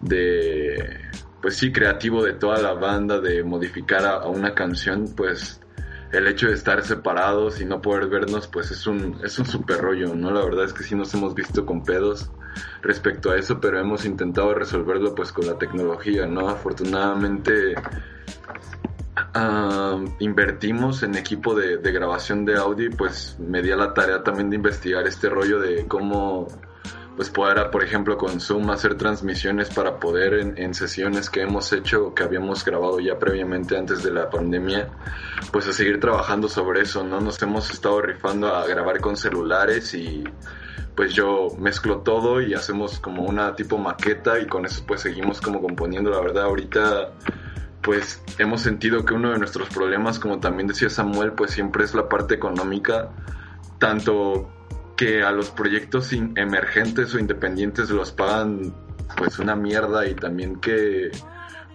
de 0.02 1.00
pues 1.42 1.56
sí 1.56 1.72
creativo 1.72 2.22
de 2.22 2.34
toda 2.34 2.60
la 2.62 2.74
banda 2.74 3.22
de 3.22 3.46
modificar 3.46 4.06
a, 4.06 4.16
a 4.16 4.28
una 4.28 4.54
canción 4.54 5.06
pues 5.16 5.62
el 6.12 6.28
hecho 6.28 6.48
de 6.48 6.54
estar 6.54 6.84
separados 6.84 7.62
y 7.62 7.66
no 7.66 7.82
poder 7.82 8.08
vernos, 8.08 8.48
pues 8.48 8.72
es 8.72 8.88
un, 8.88 9.20
es 9.24 9.38
un 9.38 9.46
super 9.46 9.80
rollo, 9.80 10.16
¿no? 10.16 10.32
La 10.32 10.44
verdad 10.44 10.66
es 10.66 10.74
que 10.74 10.84
sí 10.84 10.96
nos 10.96 11.14
hemos 11.14 11.36
visto 11.36 11.66
con 11.66 11.84
pedos 11.84 12.32
respecto 12.82 13.32
a 13.32 13.38
eso, 13.38 13.60
pero 13.60 13.80
hemos 13.80 14.06
intentado 14.06 14.54
resolverlo 14.54 15.14
pues 15.14 15.32
con 15.32 15.46
la 15.46 15.58
tecnología, 15.58 16.26
¿no? 16.26 16.50
Afortunadamente 16.50 17.76
invertimos 20.20 21.04
en 21.04 21.16
equipo 21.16 21.54
de, 21.54 21.78
de 21.78 21.92
grabación 21.92 22.46
de 22.46 22.58
audio 22.58 22.88
y 22.88 22.90
pues 22.90 23.38
me 23.40 23.62
di 23.62 23.72
a 23.72 23.76
la 23.76 23.94
tarea 23.94 24.24
también 24.24 24.50
de 24.50 24.56
investigar 24.56 25.06
este 25.08 25.30
rollo 25.30 25.60
de 25.60 25.86
cómo 25.88 26.48
pues 27.20 27.30
poder, 27.30 27.70
por 27.70 27.84
ejemplo, 27.84 28.18
con 28.18 28.40
Zoom 28.40 28.70
hacer 28.70 28.96
transmisiones 28.96 29.70
para 29.72 30.00
poder 30.00 30.36
en, 30.36 30.58
en 30.58 30.74
sesiones 30.74 31.30
que 31.30 31.42
hemos 31.42 31.74
hecho, 31.74 32.14
que 32.14 32.24
habíamos 32.24 32.64
grabado 32.64 33.02
ya 33.02 33.20
previamente 33.20 33.78
antes 33.78 34.04
de 34.04 34.12
la 34.12 34.30
pandemia, 34.30 34.88
pues 35.52 35.68
a 35.68 35.74
seguir 35.74 36.00
trabajando 36.00 36.48
sobre 36.48 36.80
eso, 36.80 37.04
¿no? 37.04 37.20
Nos 37.20 37.42
hemos 37.42 37.72
estado 37.72 38.02
rifando 38.02 38.56
a 38.56 38.66
grabar 38.66 39.02
con 39.02 39.18
celulares 39.18 39.94
y 39.96 40.24
pues 40.96 41.14
yo 41.14 41.50
mezclo 41.60 41.98
todo 41.98 42.42
y 42.42 42.54
hacemos 42.54 43.02
como 43.02 43.24
una 43.24 43.54
tipo 43.54 43.78
maqueta 43.78 44.40
y 44.40 44.48
con 44.48 44.66
eso 44.66 44.86
pues 44.88 45.02
seguimos 45.02 45.42
como 45.42 45.62
componiendo, 45.62 46.12
la 46.12 46.22
verdad 46.22 46.46
ahorita 46.46 47.12
pues 47.82 48.24
hemos 48.38 48.62
sentido 48.62 49.04
que 49.04 49.14
uno 49.14 49.32
de 49.32 49.40
nuestros 49.40 49.68
problemas, 49.68 50.20
como 50.20 50.40
también 50.40 50.70
decía 50.70 50.90
Samuel, 50.90 51.34
pues 51.34 51.52
siempre 51.52 51.84
es 51.84 51.94
la 51.94 52.08
parte 52.08 52.36
económica, 52.36 53.10
tanto 53.78 54.50
que 55.00 55.24
a 55.24 55.32
los 55.32 55.50
proyectos 55.52 56.12
emergentes 56.12 57.16
o 57.16 57.20
independientes 57.20 57.90
los 57.90 58.12
pagan 58.12 58.74
pues 59.16 59.40
una 59.40 59.56
mierda 59.56 60.06
y 60.06 60.14
también 60.14 60.58
que 60.58 61.10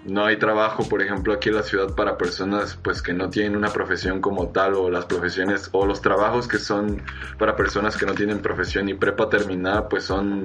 no 0.05 0.27
hay 0.27 0.37
trabajo, 0.39 0.87
por 0.87 1.01
ejemplo, 1.01 1.33
aquí 1.33 1.49
en 1.49 1.55
la 1.55 1.63
ciudad 1.63 1.95
para 1.95 2.19
personas 2.19 2.79
pues 2.83 3.01
que 3.01 3.15
no 3.15 3.31
tienen 3.31 3.57
una 3.57 3.71
profesión 3.71 4.21
como 4.21 4.49
tal 4.49 4.75
o 4.75 4.91
las 4.91 5.07
profesiones 5.07 5.71
o 5.73 5.87
los 5.87 6.03
trabajos 6.03 6.47
que 6.47 6.59
son 6.59 7.01
para 7.39 7.57
personas 7.57 7.97
que 7.97 8.05
no 8.05 8.13
tienen 8.13 8.41
profesión 8.43 8.91
y 8.91 8.95
prepa 8.95 9.31
terminada 9.31 9.89
pues 9.89 10.05
son 10.05 10.45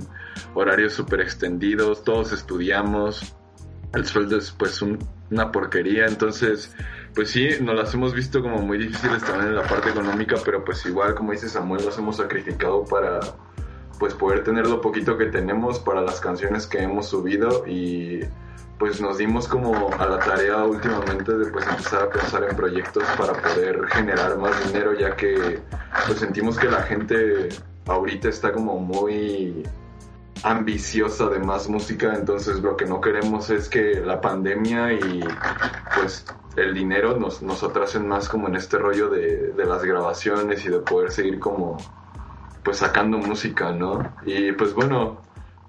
horarios 0.53 0.93
súper 0.93 1.19
extendidos, 1.19 2.05
todos 2.05 2.31
estudiamos, 2.31 3.35
el 3.93 4.05
sueldo 4.05 4.37
es 4.37 4.51
pues 4.51 4.81
un- 4.81 4.99
una 5.29 5.51
porquería, 5.51 6.05
entonces 6.05 6.73
pues 7.19 7.31
sí, 7.31 7.49
nos 7.59 7.75
las 7.75 7.93
hemos 7.93 8.13
visto 8.13 8.41
como 8.41 8.59
muy 8.59 8.77
difíciles 8.77 9.21
también 9.21 9.49
en 9.49 9.55
la 9.57 9.67
parte 9.67 9.89
económica, 9.89 10.37
pero 10.45 10.63
pues 10.63 10.85
igual 10.85 11.15
como 11.15 11.33
dice 11.33 11.49
Samuel, 11.49 11.83
los 11.83 11.97
hemos 11.97 12.15
sacrificado 12.15 12.85
para 12.85 13.19
pues 13.99 14.13
poder 14.13 14.45
tener 14.45 14.65
lo 14.65 14.79
poquito 14.79 15.17
que 15.17 15.25
tenemos 15.25 15.79
para 15.79 15.99
las 16.01 16.21
canciones 16.21 16.65
que 16.65 16.81
hemos 16.81 17.07
subido 17.07 17.67
y 17.67 18.21
pues 18.77 19.01
nos 19.01 19.17
dimos 19.17 19.49
como 19.49 19.93
a 19.99 20.05
la 20.05 20.19
tarea 20.19 20.63
últimamente 20.63 21.37
de 21.37 21.51
pues 21.51 21.67
empezar 21.67 22.03
a 22.03 22.09
pensar 22.09 22.45
en 22.49 22.55
proyectos 22.55 23.03
para 23.17 23.33
poder 23.33 23.85
generar 23.87 24.37
más 24.37 24.53
dinero 24.67 24.97
ya 24.97 25.13
que 25.17 25.59
pues 26.07 26.19
sentimos 26.19 26.57
que 26.57 26.69
la 26.69 26.83
gente 26.83 27.49
ahorita 27.85 28.29
está 28.29 28.53
como 28.53 28.79
muy 28.79 29.67
ambiciosa 30.43 31.27
de 31.29 31.39
más 31.39 31.69
música, 31.69 32.13
entonces 32.13 32.61
lo 32.61 32.77
que 32.77 32.85
no 32.85 33.01
queremos 33.01 33.49
es 33.49 33.69
que 33.69 34.01
la 34.01 34.21
pandemia 34.21 34.93
y 34.93 35.23
pues 35.95 36.25
el 36.55 36.73
dinero 36.73 37.17
nos, 37.17 37.41
nos 37.41 37.63
atrasen 37.63 38.07
más 38.07 38.27
como 38.29 38.47
en 38.47 38.55
este 38.55 38.77
rollo 38.77 39.09
de, 39.09 39.53
de 39.53 39.65
las 39.65 39.83
grabaciones 39.83 40.65
y 40.65 40.69
de 40.69 40.79
poder 40.79 41.11
seguir 41.11 41.39
como 41.39 41.77
pues 42.63 42.77
sacando 42.77 43.17
música, 43.17 43.71
¿no? 43.71 44.13
Y 44.25 44.51
pues 44.51 44.73
bueno, 44.73 45.21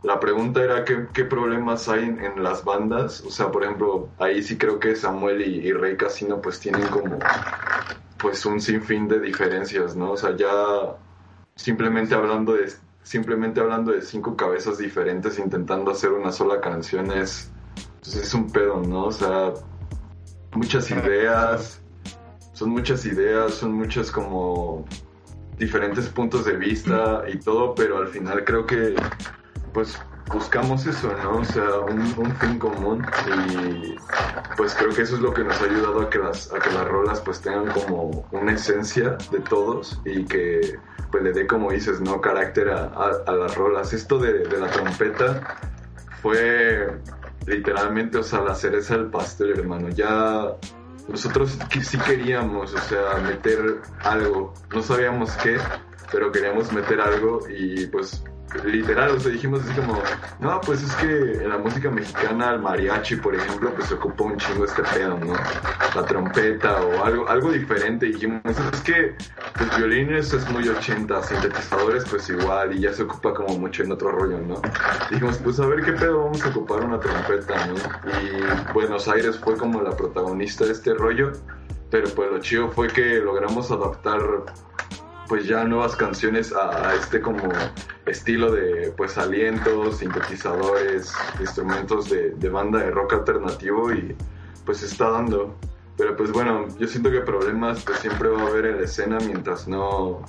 la 0.03 0.19
pregunta 0.19 0.63
era 0.63 0.85
qué, 0.85 1.07
qué 1.13 1.25
problemas 1.25 1.89
hay 1.89 2.05
en, 2.05 2.25
en 2.25 2.43
las 2.43 2.65
bandas, 2.65 3.21
o 3.23 3.31
sea, 3.31 3.51
por 3.51 3.65
ejemplo, 3.65 4.09
ahí 4.19 4.43
sí 4.43 4.57
creo 4.59 4.79
que 4.79 4.97
Samuel 4.97 5.43
y, 5.43 5.69
y 5.69 5.73
Rey 5.73 5.97
Casino 5.97 6.41
pues 6.41 6.59
tienen 6.59 6.87
como 6.89 7.19
pues 8.19 8.45
un 8.47 8.61
sinfín 8.61 9.09
de 9.09 9.21
diferencias, 9.21 9.97
¿no? 9.97 10.13
O 10.13 10.17
sea, 10.17 10.37
ya 10.37 10.51
simplemente 11.55 12.15
hablando 12.15 12.55
de 12.55 12.73
simplemente 13.03 13.61
hablando 13.61 13.93
de 13.93 14.03
cinco 14.03 14.37
cabezas 14.37 14.79
diferentes 14.79 15.39
intentando 15.39 15.91
hacer 15.91 16.13
una 16.13 16.33
sola 16.33 16.61
canción 16.61 17.11
es 17.13 17.51
pues 18.01 18.17
es 18.17 18.35
un 18.35 18.51
pedo, 18.51 18.81
¿no? 18.81 19.05
O 19.05 19.13
sea, 19.13 19.53
muchas 20.55 20.91
ideas, 20.91 21.81
son 22.53 22.71
muchas 22.71 23.05
ideas, 23.05 23.55
son 23.55 23.73
muchas 23.73 24.11
como 24.11 24.85
diferentes 25.59 26.09
puntos 26.09 26.47
de 26.47 26.57
vista 26.57 27.25
y 27.33 27.39
todo, 27.39 27.75
pero 27.75 27.99
al 27.99 28.09
final 28.09 28.45
creo 28.45 28.67
que 28.67 28.95
pues 29.73 29.99
buscamos 30.33 30.87
eso, 30.87 31.13
¿no? 31.23 31.39
O 31.39 31.45
sea, 31.45 31.81
un, 31.81 32.35
fin 32.37 32.59
común 32.59 33.05
y 33.27 33.97
pues 34.57 34.75
creo 34.75 34.91
que 34.91 35.03
eso 35.03 35.17
es 35.17 35.21
lo 35.23 35.33
que 35.33 35.45
nos 35.45 35.61
ha 35.61 35.65
ayudado 35.65 36.03
a 36.03 36.11
que 36.11 36.19
las, 36.19 36.53
a 36.53 36.59
que 36.59 36.71
las 36.71 36.87
rolas 36.87 37.21
pues 37.21 37.41
tengan 37.41 37.71
como 37.73 38.27
una 38.31 38.53
esencia 38.53 39.17
de 39.31 39.41
todos 39.41 40.01
y 40.05 40.25
que 40.25 40.79
pues 41.11 41.23
le 41.25 41.33
dé 41.33 41.47
como 41.47 41.71
dices, 41.73 42.01
¿no? 42.01 42.21
Carácter 42.21 42.71
a, 42.71 42.85
a- 43.27 43.33
las 43.33 43.55
rolas. 43.57 43.93
Esto 43.93 44.19
de, 44.19 44.45
de 44.49 44.59
la 44.59 44.69
trompeta 44.69 45.59
fue 46.23 46.99
literalmente, 47.47 48.19
o 48.19 48.23
sea, 48.23 48.43
la 48.43 48.55
cereza 48.55 48.97
del 48.97 49.07
pastel, 49.07 49.51
hermano. 49.59 49.89
Ya 49.89 50.53
nosotros 51.09 51.59
sí 51.83 51.99
queríamos, 51.99 52.75
o 52.75 52.79
sea, 52.79 53.17
meter 53.27 53.81
algo. 54.05 54.55
No 54.73 54.83
sabíamos 54.83 55.33
qué, 55.43 55.59
pero 56.13 56.31
queríamos 56.31 56.73
meter 56.73 57.01
algo 57.01 57.41
y 57.49 57.87
pues 57.87 58.23
literal, 58.65 59.11
o 59.13 59.21
sea, 59.21 59.33
dijimos 59.33 59.63
así 59.65 59.81
como, 59.81 60.03
no, 60.41 60.61
pues 60.61 60.83
es 60.83 60.95
que 60.97 61.43
en 61.43 61.49
la 61.49 61.59
música 61.59 61.91
mexicana, 61.91 62.53
el 62.53 62.61
mariachi, 62.61 63.17
por 63.17 63.35
ejemplo, 63.35 63.73
pues 63.75 63.89
se 63.89 63.95
ocupa 63.95 64.25
un 64.25 64.37
chingo 64.37 64.65
este 64.65 64.83
pedo, 64.83 65.19
¿no? 65.19 65.35
La 65.95 66.05
trompeta 66.05 66.81
o 66.81 67.05
algo, 67.05 67.29
algo 67.29 67.51
diferente. 67.53 68.07
Y 68.07 68.13
dijimos, 68.13 68.41
es 68.45 68.81
que 68.81 69.15
pues 69.57 69.77
violines 69.77 70.33
es 70.33 70.49
muy 70.51 70.69
80, 70.69 71.23
sintetizadores 71.23 72.05
pues 72.09 72.29
igual, 72.29 72.77
y 72.77 72.81
ya 72.81 72.93
se 72.93 73.03
ocupa 73.03 73.35
como 73.35 73.59
mucho 73.59 73.83
en 73.83 73.93
otro 73.93 74.11
rollo, 74.13 74.39
¿no? 74.39 74.61
Dijimos, 75.11 75.39
pues 75.39 75.61
a 75.61 75.67
ver 75.67 75.83
qué 75.83 75.93
pedo, 75.93 76.25
vamos 76.25 76.45
a 76.45 76.49
ocupar 76.49 76.85
una 76.85 76.99
trompeta, 76.99 77.67
¿no? 77.67 77.75
Y 77.75 78.73
Buenos 78.73 79.09
Aires 79.09 79.39
fue 79.39 79.57
como 79.57 79.81
la 79.83 79.97
protagonista 79.97 80.65
de 80.65 80.73
este 80.73 80.95
rollo, 80.95 81.33
pero 81.91 82.09
pues 82.11 82.31
lo 82.31 82.39
chido 82.39 82.71
fue 82.71 82.89
que 82.89 83.19
logramos 83.19 83.71
adaptar 83.71 84.21
pues 85.31 85.47
ya 85.47 85.63
nuevas 85.63 85.95
canciones 85.95 86.53
a, 86.53 86.89
a 86.89 86.95
este 86.97 87.21
como 87.21 87.49
estilo 88.05 88.51
de 88.51 88.93
pues 88.97 89.17
alientos, 89.17 89.99
sintetizadores, 89.99 91.15
instrumentos 91.39 92.11
de, 92.11 92.31
de 92.31 92.49
banda 92.49 92.81
de 92.81 92.91
rock 92.91 93.13
alternativo 93.13 93.93
y 93.95 94.17
pues 94.67 94.83
está 94.83 95.09
dando. 95.09 95.55
Pero 95.97 96.17
pues 96.17 96.33
bueno, 96.33 96.67
yo 96.81 96.89
siento 96.89 97.13
que 97.13 97.21
problemas 97.21 97.85
pues 97.85 98.01
siempre 98.01 98.29
va 98.29 98.43
a 98.43 98.47
haber 98.49 98.67
en 98.67 98.79
la 98.79 98.85
escena 98.87 99.19
mientras 99.25 99.69
no, 99.69 100.21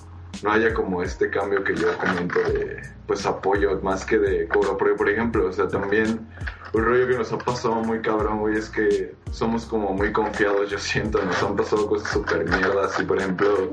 no 0.44 0.52
haya 0.52 0.72
como 0.72 1.02
este 1.02 1.32
cambio 1.32 1.64
que 1.64 1.76
yo 1.76 1.98
comento 1.98 2.40
de 2.40 2.84
pues 3.08 3.26
apoyo 3.26 3.82
más 3.82 4.06
que 4.06 4.20
de 4.20 4.48
cobro. 4.50 4.78
Porque 4.78 4.94
por 4.94 5.10
ejemplo, 5.10 5.48
o 5.48 5.52
sea, 5.52 5.68
también 5.68 6.28
un 6.74 6.86
rollo 6.86 7.08
que 7.08 7.18
nos 7.18 7.34
ha 7.34 7.40
pasado 7.40 7.74
muy 7.74 8.02
cabrón, 8.02 8.42
güey, 8.42 8.56
es 8.56 8.70
que 8.70 9.16
somos 9.32 9.66
como 9.66 9.94
muy 9.94 10.12
confiados, 10.12 10.70
yo 10.70 10.78
siento, 10.78 11.20
nos 11.26 11.42
han 11.42 11.56
pasado 11.56 11.88
cosas 11.88 12.12
súper 12.12 12.48
mierdas 12.48 13.00
y 13.00 13.04
por 13.04 13.18
ejemplo 13.18 13.72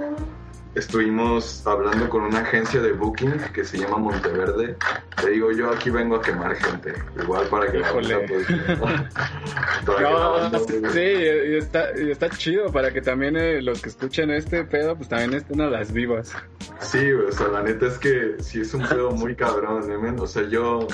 estuvimos 0.74 1.66
hablando 1.66 2.08
con 2.08 2.22
una 2.22 2.40
agencia 2.40 2.80
de 2.80 2.92
booking 2.92 3.32
que 3.52 3.64
se 3.64 3.78
llama 3.78 3.98
Monteverde. 3.98 4.76
Te 5.20 5.30
digo, 5.30 5.50
yo 5.52 5.70
aquí 5.70 5.90
vengo 5.90 6.16
a 6.16 6.22
quemar 6.22 6.54
gente. 6.56 6.94
Igual 7.20 7.46
para 7.48 7.70
que 7.70 7.78
la 7.78 7.88
Híjole. 7.88 8.14
banda, 8.14 8.28
pues, 8.28 8.46
para 9.86 9.98
que 9.98 10.02
la 10.04 10.10
No, 10.10 10.32
banda, 10.32 10.58
sí, 10.60 10.78
pues, 10.80 10.96
y 10.96 11.56
está, 11.56 11.86
y 12.00 12.10
está 12.10 12.30
chido 12.30 12.70
para 12.72 12.92
que 12.92 13.00
también 13.00 13.36
eh, 13.36 13.60
los 13.62 13.82
que 13.82 13.88
escuchen 13.88 14.30
este 14.30 14.64
pedo, 14.64 14.96
pues 14.96 15.08
también 15.08 15.34
estén 15.34 15.60
a 15.60 15.68
las 15.70 15.92
vivas. 15.92 16.32
Sí, 16.80 17.12
o 17.12 17.32
sea, 17.32 17.48
la 17.48 17.62
neta 17.62 17.86
es 17.86 17.98
que 17.98 18.36
sí 18.38 18.60
es 18.60 18.72
un 18.74 18.86
pedo 18.86 19.10
muy 19.10 19.34
cabrón, 19.34 19.90
¿eh, 19.90 19.98
men? 19.98 20.18
O 20.20 20.26
sea, 20.26 20.44
yo 20.44 20.86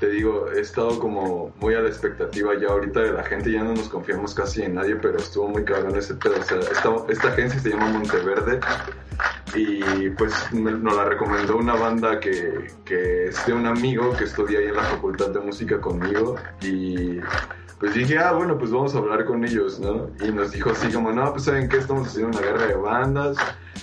te 0.00 0.10
digo, 0.10 0.50
he 0.50 0.60
estado 0.60 0.98
como 0.98 1.52
muy 1.60 1.74
a 1.74 1.80
la 1.80 1.88
expectativa 1.88 2.52
ya 2.58 2.68
ahorita 2.68 3.00
de 3.00 3.12
la 3.12 3.24
gente, 3.24 3.52
ya 3.52 3.62
no 3.62 3.74
nos 3.74 3.88
confiamos 3.88 4.34
casi 4.34 4.62
en 4.62 4.74
nadie, 4.74 4.96
pero 4.96 5.18
estuvo 5.18 5.48
muy 5.48 5.64
cabrón 5.64 5.96
ese 5.96 6.14
pedo. 6.14 6.36
Esta, 6.36 7.28
agencia 7.28 7.60
se 7.60 7.70
llama 7.70 7.88
Monteverde 7.88 8.60
y 9.54 10.10
pues 10.10 10.32
nos 10.52 10.96
la 10.96 11.04
recomendó 11.04 11.56
una 11.56 11.74
banda 11.74 12.20
que, 12.20 12.68
que 12.84 13.28
es 13.28 13.46
de 13.46 13.52
un 13.52 13.66
amigo 13.66 14.14
que 14.16 14.24
estudia 14.24 14.58
ahí 14.58 14.66
en 14.66 14.76
la 14.76 14.82
facultad 14.82 15.30
de 15.30 15.40
música 15.40 15.80
conmigo 15.80 16.36
y 16.62 17.20
pues 17.78 17.94
dije, 17.94 18.18
ah, 18.18 18.32
bueno, 18.32 18.56
pues 18.56 18.70
vamos 18.70 18.94
a 18.94 18.98
hablar 18.98 19.26
con 19.26 19.44
ellos, 19.44 19.78
¿no? 19.78 20.08
Y 20.26 20.32
nos 20.32 20.50
dijo 20.50 20.70
así 20.70 20.90
como, 20.90 21.12
no, 21.12 21.32
pues 21.32 21.44
saben 21.44 21.68
qué, 21.68 21.76
estamos 21.76 22.08
haciendo 22.08 22.38
una 22.38 22.46
guerra 22.46 22.66
de 22.66 22.74
bandas, 22.74 23.36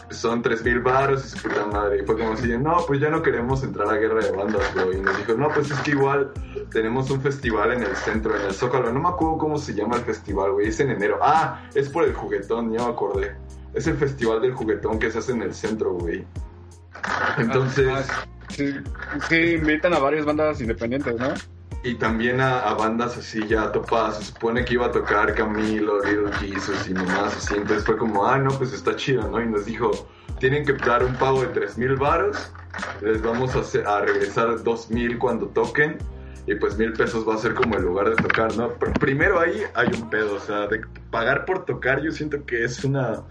pues, 0.07 0.17
son 0.17 0.41
tres 0.41 0.63
mil 0.63 0.79
baros 0.79 1.23
y 1.25 1.29
su 1.29 1.47
puta 1.47 1.67
madre. 1.67 2.01
Y 2.01 2.05
fue 2.05 2.17
como 2.17 2.33
así, 2.33 2.57
no, 2.57 2.77
pues 2.87 2.99
ya 2.99 3.09
no 3.09 3.21
queremos 3.21 3.63
entrar 3.63 3.87
a 3.87 3.97
guerra 3.97 4.23
de 4.23 4.31
bandas, 4.31 4.73
bro. 4.73 4.91
Y 4.93 4.99
nos 4.99 5.15
dijo, 5.17 5.33
no, 5.33 5.49
pues 5.49 5.69
es 5.69 5.79
que 5.81 5.91
igual 5.91 6.31
tenemos 6.71 7.11
un 7.11 7.21
festival 7.21 7.73
en 7.73 7.83
el 7.83 7.95
centro, 7.95 8.35
en 8.35 8.47
el 8.47 8.53
Zócalo. 8.53 8.91
No 8.91 8.99
me 8.99 9.09
acuerdo 9.09 9.37
cómo 9.37 9.59
se 9.59 9.75
llama 9.75 9.97
el 9.97 10.03
festival, 10.03 10.53
güey, 10.53 10.69
es 10.69 10.79
en 10.79 10.89
enero. 10.89 11.19
Ah, 11.21 11.61
es 11.75 11.87
por 11.87 12.03
el 12.03 12.13
juguetón, 12.13 12.71
ya 12.73 12.83
me 12.85 12.91
acordé. 12.91 13.35
Es 13.75 13.85
el 13.85 13.97
festival 13.97 14.41
del 14.41 14.53
juguetón 14.53 14.97
que 14.97 15.11
se 15.11 15.19
hace 15.19 15.33
en 15.33 15.43
el 15.43 15.53
centro, 15.53 15.93
güey. 15.93 16.25
Entonces... 17.37 17.87
Ah, 17.91 18.25
sí, 18.49 18.73
sí, 19.29 19.35
invitan 19.53 19.93
a 19.93 19.99
varias 19.99 20.25
bandas 20.25 20.59
independientes, 20.61 21.15
¿no? 21.19 21.33
Y 21.83 21.95
también 21.95 22.39
a, 22.39 22.59
a 22.59 22.73
bandas 22.75 23.17
así 23.17 23.45
ya 23.47 23.71
topadas. 23.71 24.17
Se 24.17 24.25
supone 24.25 24.63
que 24.63 24.75
iba 24.75 24.85
a 24.87 24.91
tocar 24.91 25.33
Camilo, 25.35 26.01
Little 26.03 26.31
Jesus 26.33 26.87
y 26.89 26.93
nomás 26.93 27.35
así. 27.35 27.55
Entonces 27.55 27.83
fue 27.85 27.97
como, 27.97 28.25
ah, 28.25 28.37
no, 28.37 28.51
pues 28.51 28.71
está 28.73 28.95
chido, 28.95 29.27
¿no? 29.29 29.41
Y 29.41 29.47
nos 29.47 29.65
dijo, 29.65 29.91
tienen 30.39 30.65
que 30.65 30.73
dar 30.73 31.03
un 31.03 31.13
pago 31.15 31.41
de 31.41 31.47
3 31.47 31.77
mil 31.77 31.95
varos. 31.95 32.51
Les 33.01 33.21
vamos 33.21 33.55
a, 33.55 33.59
hacer- 33.59 33.85
a 33.87 34.01
regresar 34.01 34.63
2 34.63 34.91
mil 34.91 35.17
cuando 35.19 35.47
toquen. 35.47 35.97
Y 36.45 36.55
pues 36.55 36.77
mil 36.77 36.91
pesos 36.93 37.27
va 37.27 37.35
a 37.35 37.37
ser 37.37 37.53
como 37.53 37.75
el 37.77 37.83
lugar 37.83 38.09
de 38.09 38.15
tocar, 38.17 38.55
¿no? 38.57 38.73
Pero 38.79 38.91
primero 38.93 39.39
ahí 39.39 39.63
hay 39.75 39.87
un 39.93 40.09
pedo, 40.09 40.35
o 40.35 40.39
sea, 40.41 40.67
de 40.67 40.81
pagar 41.09 41.45
por 41.45 41.63
tocar 41.65 42.01
yo 42.01 42.11
siento 42.11 42.45
que 42.45 42.63
es 42.63 42.83
una... 42.83 43.23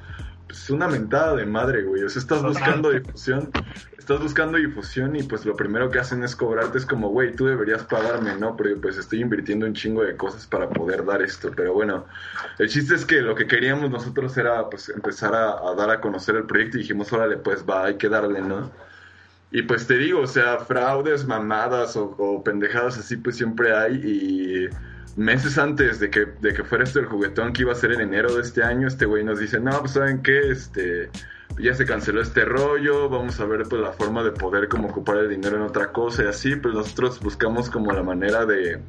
Es 0.48 0.68
una 0.68 0.86
mentada 0.86 1.34
de 1.36 1.46
madre, 1.46 1.82
güey. 1.82 2.02
O 2.02 2.08
sea, 2.10 2.20
estás 2.20 2.42
buscando 2.42 2.90
difusión 2.90 3.50
estás 4.02 4.20
buscando 4.20 4.58
difusión 4.58 5.14
y 5.14 5.22
pues 5.22 5.46
lo 5.46 5.56
primero 5.56 5.88
que 5.88 6.00
hacen 6.00 6.24
es 6.24 6.34
cobrarte, 6.34 6.76
es 6.78 6.84
como, 6.84 7.10
güey, 7.10 7.36
tú 7.36 7.46
deberías 7.46 7.84
pagarme, 7.84 8.34
¿no? 8.34 8.56
Porque 8.56 8.74
pues 8.74 8.98
estoy 8.98 9.20
invirtiendo 9.20 9.64
un 9.64 9.74
chingo 9.74 10.02
de 10.02 10.16
cosas 10.16 10.44
para 10.44 10.68
poder 10.68 11.04
dar 11.04 11.22
esto, 11.22 11.52
pero 11.54 11.72
bueno, 11.72 12.04
el 12.58 12.68
chiste 12.68 12.96
es 12.96 13.04
que 13.04 13.20
lo 13.20 13.36
que 13.36 13.46
queríamos 13.46 13.90
nosotros 13.90 14.36
era 14.36 14.68
pues 14.68 14.88
empezar 14.88 15.34
a, 15.36 15.74
dar 15.76 15.90
a 15.90 16.00
conocer 16.00 16.34
el 16.34 16.46
proyecto 16.46 16.78
y 16.78 16.80
dijimos, 16.80 17.12
órale, 17.12 17.36
pues 17.36 17.64
va, 17.64 17.84
hay 17.84 17.94
que 17.94 18.08
darle, 18.08 18.42
¿no? 18.42 18.72
Y 19.52 19.62
pues 19.62 19.86
te 19.86 19.96
digo, 19.96 20.22
o 20.22 20.26
sea, 20.26 20.58
fraudes, 20.58 21.24
mamadas 21.24 21.96
o, 21.96 22.16
o 22.18 22.42
pendejadas 22.42 22.98
así 22.98 23.16
pues 23.16 23.36
siempre 23.36 23.72
hay 23.76 23.94
y 23.94 24.68
meses 25.16 25.58
antes 25.58 26.00
de 26.00 26.10
que, 26.10 26.26
de 26.40 26.52
que 26.52 26.64
fuera 26.64 26.82
esto 26.82 26.98
el 26.98 27.06
juguetón 27.06 27.52
que 27.52 27.62
iba 27.62 27.70
a 27.70 27.76
ser 27.76 27.92
en 27.92 28.00
enero 28.00 28.34
de 28.34 28.42
este 28.42 28.64
año, 28.64 28.88
este 28.88 29.06
güey 29.06 29.22
nos 29.22 29.38
dice, 29.38 29.60
no, 29.60 29.78
pues 29.78 29.92
saben 29.92 30.22
qué, 30.22 30.50
este, 30.50 31.08
ya 31.58 31.74
se 31.74 31.84
canceló 31.84 32.20
este 32.20 32.44
rollo, 32.44 33.08
vamos 33.08 33.38
a 33.40 33.44
ver 33.44 33.62
pues 33.68 33.80
la 33.80 33.92
forma 33.92 34.22
de 34.22 34.32
poder 34.32 34.68
como 34.68 34.88
ocupar 34.88 35.18
el 35.18 35.28
dinero 35.28 35.56
en 35.56 35.62
otra 35.62 35.92
cosa 35.92 36.24
y 36.24 36.26
así, 36.26 36.56
pues 36.56 36.74
nosotros 36.74 37.20
buscamos 37.20 37.70
como 37.70 37.92
la 37.92 38.02
manera 38.02 38.46
de 38.46 38.80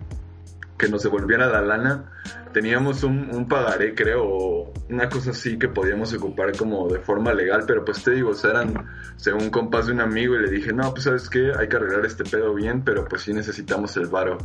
que 0.83 0.89
nos 0.89 1.03
devolviera 1.03 1.47
la 1.47 1.61
lana. 1.61 2.03
Teníamos 2.51 3.03
un, 3.03 3.29
un 3.33 3.47
pagaré, 3.47 3.95
creo, 3.95 4.73
una 4.89 5.07
cosa 5.07 5.31
así 5.31 5.57
que 5.57 5.69
podíamos 5.69 6.13
ocupar 6.13 6.55
como 6.57 6.89
de 6.89 6.99
forma 6.99 7.33
legal, 7.33 7.63
pero 7.65 7.85
pues 7.85 8.03
te 8.03 8.11
digo, 8.11 8.31
o 8.31 8.33
sea, 8.33 8.51
eran 8.51 8.85
según 9.15 9.49
compas 9.49 9.87
de 9.87 9.93
un 9.93 10.01
amigo 10.01 10.35
y 10.35 10.41
le 10.41 10.51
dije, 10.51 10.73
no, 10.73 10.91
pues 10.91 11.05
sabes 11.05 11.29
qué, 11.29 11.53
hay 11.57 11.69
que 11.69 11.77
arreglar 11.77 12.05
este 12.05 12.25
pedo 12.25 12.53
bien, 12.53 12.83
pero 12.83 13.05
pues 13.05 13.21
sí 13.21 13.33
necesitamos 13.33 13.95
el 13.95 14.07
varo. 14.07 14.37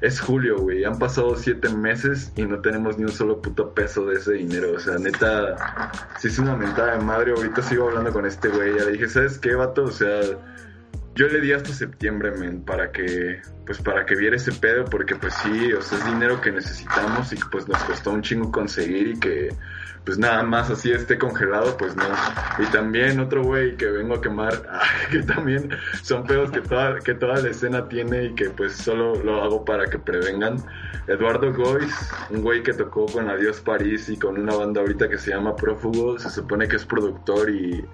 Es 0.00 0.20
julio, 0.20 0.58
güey, 0.58 0.84
han 0.84 0.98
pasado 0.98 1.36
siete 1.36 1.68
meses 1.68 2.32
y 2.36 2.42
no 2.42 2.60
tenemos 2.60 2.98
ni 2.98 3.04
un 3.04 3.12
solo 3.12 3.40
puto 3.40 3.72
peso 3.72 4.04
de 4.04 4.16
ese 4.16 4.32
dinero, 4.32 4.72
o 4.74 4.80
sea, 4.80 4.98
neta, 4.98 5.92
sí 6.18 6.26
es 6.28 6.38
una 6.40 6.56
mentada 6.56 6.98
de 6.98 7.04
madre, 7.04 7.32
ahorita 7.32 7.62
sigo 7.62 7.88
hablando 7.88 8.12
con 8.12 8.26
este 8.26 8.48
güey, 8.48 8.76
ya 8.76 8.84
le 8.84 8.92
dije, 8.92 9.08
¿sabes 9.08 9.38
qué, 9.38 9.54
vato? 9.54 9.84
O 9.84 9.92
sea, 9.92 10.20
yo 11.14 11.28
le 11.28 11.40
di 11.40 11.52
hasta 11.52 11.72
septiembre, 11.72 12.32
men, 12.32 12.62
para 12.62 12.90
que, 12.90 13.40
pues 13.64 13.80
para 13.80 14.04
que 14.04 14.16
viera 14.16 14.36
ese 14.36 14.52
pedo, 14.52 14.84
porque 14.84 15.14
pues 15.14 15.34
sí, 15.42 15.72
o 15.72 15.80
sea, 15.80 15.98
es 15.98 16.04
dinero 16.04 16.40
que 16.40 16.50
necesitamos 16.50 17.32
y 17.32 17.36
que 17.36 17.44
pues 17.50 17.68
nos 17.68 17.78
costó 17.84 18.10
un 18.10 18.22
chingo 18.22 18.50
conseguir 18.50 19.08
y 19.08 19.20
que 19.20 19.54
pues 20.04 20.18
nada 20.18 20.42
más 20.42 20.70
así 20.70 20.92
esté 20.92 21.18
congelado, 21.18 21.76
pues 21.78 21.96
no. 21.96 22.04
Y 22.58 22.66
también 22.66 23.20
otro 23.20 23.42
güey 23.42 23.76
que 23.76 23.86
vengo 23.86 24.14
a 24.14 24.20
quemar, 24.20 24.62
que 25.10 25.22
también 25.22 25.70
son 26.02 26.24
pedos 26.24 26.50
que 26.50 26.60
toda, 26.60 26.98
que 26.98 27.14
toda 27.14 27.40
la 27.40 27.48
escena 27.48 27.88
tiene 27.88 28.24
y 28.24 28.34
que 28.34 28.50
pues 28.50 28.74
solo 28.74 29.14
lo 29.22 29.42
hago 29.42 29.64
para 29.64 29.86
que 29.86 29.98
prevengan. 29.98 30.56
Eduardo 31.06 31.52
Gois, 31.52 31.94
un 32.30 32.42
güey 32.42 32.62
que 32.62 32.72
tocó 32.72 33.06
con 33.06 33.28
Adiós 33.28 33.60
París 33.60 34.08
y 34.08 34.16
con 34.16 34.38
una 34.38 34.54
banda 34.54 34.80
ahorita 34.80 35.08
que 35.08 35.18
se 35.18 35.30
llama 35.30 35.54
Prófugo, 35.54 36.18
se 36.18 36.30
supone 36.30 36.66
que 36.66 36.76
es 36.76 36.84
productor 36.84 37.50
y 37.50 37.84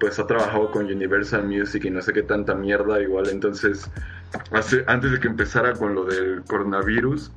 pues 0.00 0.18
ha 0.18 0.26
trabajado 0.26 0.70
con 0.70 0.86
Universal 0.86 1.46
Music 1.46 1.84
y 1.84 1.90
no 1.90 2.02
sé 2.02 2.12
qué 2.12 2.22
tanta 2.22 2.54
mierda 2.54 3.00
igual. 3.00 3.28
Entonces, 3.28 3.90
hace, 4.50 4.84
antes 4.86 5.12
de 5.12 5.20
que 5.20 5.28
empezara 5.28 5.72
con 5.74 5.94
lo 5.94 6.04
del 6.04 6.42
coronavirus, 6.44 7.32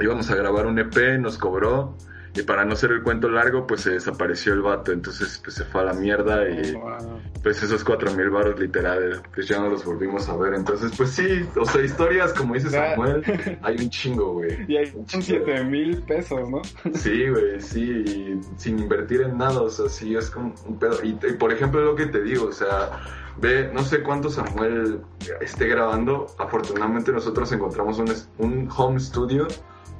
íbamos 0.00 0.30
a 0.30 0.36
grabar 0.36 0.66
un 0.66 0.78
EP, 0.78 1.18
nos 1.18 1.38
cobró. 1.38 1.96
Y 2.34 2.42
para 2.42 2.64
no 2.64 2.76
ser 2.76 2.92
el 2.92 3.02
cuento 3.02 3.28
largo, 3.28 3.66
pues 3.66 3.80
se 3.80 3.90
desapareció 3.90 4.52
el 4.52 4.62
vato. 4.62 4.92
Entonces, 4.92 5.40
pues 5.42 5.56
se 5.56 5.64
fue 5.64 5.80
a 5.80 5.84
la 5.84 5.92
mierda 5.94 6.48
y 6.48 6.72
Wow. 6.74 7.20
pues 7.42 7.62
esos 7.62 7.82
cuatro 7.82 8.12
mil 8.14 8.30
baros 8.30 8.58
literal, 8.60 9.20
pues 9.34 9.48
ya 9.48 9.58
no 9.58 9.68
los 9.68 9.84
volvimos 9.84 10.28
a 10.28 10.36
ver. 10.36 10.54
Entonces, 10.54 10.92
pues 10.96 11.10
sí, 11.10 11.44
o 11.56 11.64
sea, 11.64 11.82
historias 11.82 12.32
como 12.32 12.54
dice. 12.54 12.70
Samuel, 12.70 13.22
hay 13.62 13.76
un 13.76 13.90
chingo, 13.90 14.34
güey. 14.34 14.64
Y 14.68 14.76
hay 14.76 14.92
Un 14.94 15.06
chingo. 15.06 15.24
7 15.24 15.64
mil 15.64 16.02
pesos, 16.02 16.48
¿no? 16.48 16.62
Sí, 16.94 17.28
güey, 17.28 17.60
sí, 17.60 17.82
y 17.82 18.40
sin 18.56 18.78
invertir 18.78 19.22
en 19.22 19.36
nada, 19.38 19.60
o 19.62 19.68
sea, 19.70 19.88
sí 19.88 20.14
es 20.14 20.30
como 20.30 20.54
un 20.66 20.78
pedo. 20.78 21.02
Y, 21.02 21.08
y, 21.28 21.32
por 21.32 21.52
ejemplo, 21.52 21.80
lo 21.80 21.96
que 21.96 22.06
te 22.06 22.22
digo, 22.22 22.46
o 22.46 22.52
sea, 22.52 22.90
ve, 23.38 23.70
no 23.72 23.82
sé 23.82 24.02
cuánto 24.02 24.30
Samuel 24.30 25.00
esté 25.40 25.66
grabando. 25.66 26.26
Afortunadamente, 26.38 27.10
nosotros 27.12 27.50
encontramos 27.52 27.98
un, 27.98 28.12
un 28.38 28.68
home 28.76 29.00
studio 29.00 29.48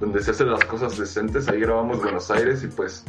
donde 0.00 0.22
se 0.22 0.32
hacen 0.32 0.50
las 0.50 0.64
cosas 0.64 0.98
decentes. 0.98 1.48
Ahí 1.48 1.60
grabamos 1.60 2.00
Buenos 2.02 2.30
Aires 2.30 2.64
y 2.64 2.68
pues 2.68 3.04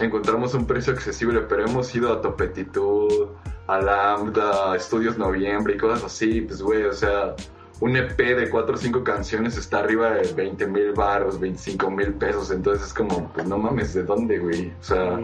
encontramos 0.00 0.54
un 0.54 0.66
precio 0.66 0.92
accesible, 0.92 1.40
pero 1.42 1.66
hemos 1.66 1.94
ido 1.94 2.12
a 2.12 2.20
Topetitud, 2.20 3.28
a 3.66 3.80
Lambda, 3.80 4.72
a 4.72 4.76
Estudios 4.76 5.18
Noviembre 5.18 5.74
y 5.74 5.78
cosas 5.78 6.04
así, 6.04 6.42
pues, 6.42 6.62
güey, 6.62 6.84
o 6.84 6.92
sea 6.92 7.34
un 7.80 7.96
EP 7.96 8.16
de 8.16 8.48
cuatro 8.48 8.74
o 8.74 8.78
cinco 8.78 9.04
canciones 9.04 9.56
está 9.56 9.80
arriba 9.80 10.12
de 10.12 10.32
20 10.32 10.66
mil 10.66 10.92
baros, 10.92 11.38
25 11.38 11.90
mil 11.90 12.14
pesos. 12.14 12.50
Entonces 12.50 12.88
es 12.88 12.94
como, 12.94 13.30
pues 13.32 13.46
no 13.46 13.58
mames, 13.58 13.92
¿de 13.94 14.02
dónde, 14.02 14.38
güey? 14.38 14.72
O 14.80 14.82
sea, 14.82 15.20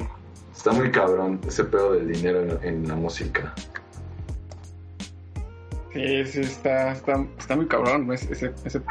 está 0.55 0.73
muy 0.73 0.91
cabrón 0.91 1.41
ese 1.47 1.64
pedo 1.64 1.95
del 1.95 2.12
dinero 2.12 2.43
en, 2.43 2.62
en 2.62 2.89
la 2.89 2.95
música. 2.95 3.55
Sí, 5.93 6.25
sí, 6.25 6.41
está, 6.41 6.93
está, 6.93 7.27
está 7.39 7.57
muy 7.57 7.66
cabrón 7.66 8.11
ese, 8.12 8.33
ese, 8.64 8.83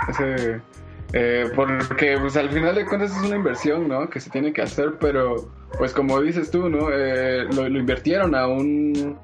eh, 1.14 1.46
porque 1.56 2.18
pues 2.20 2.38
al 2.38 2.50
final 2.50 2.76
de 2.76 2.86
cuentas 2.86 3.12
es 3.12 3.24
una 3.24 3.36
inversión, 3.36 3.88
¿no? 3.88 4.10
Que 4.10 4.20
se 4.20 4.30
tiene 4.30 4.54
que 4.54 4.62
hacer, 4.62 4.94
pero 5.00 5.52
pues 5.78 5.94
como 5.94 6.22
dices 6.22 6.52
tú, 6.52 6.70
¿no? 6.70 6.90
Eh, 6.92 7.46
lo, 7.54 7.68
lo 7.68 7.80
invirtieron 7.80 8.36
a 8.36 8.48
un 8.48 9.18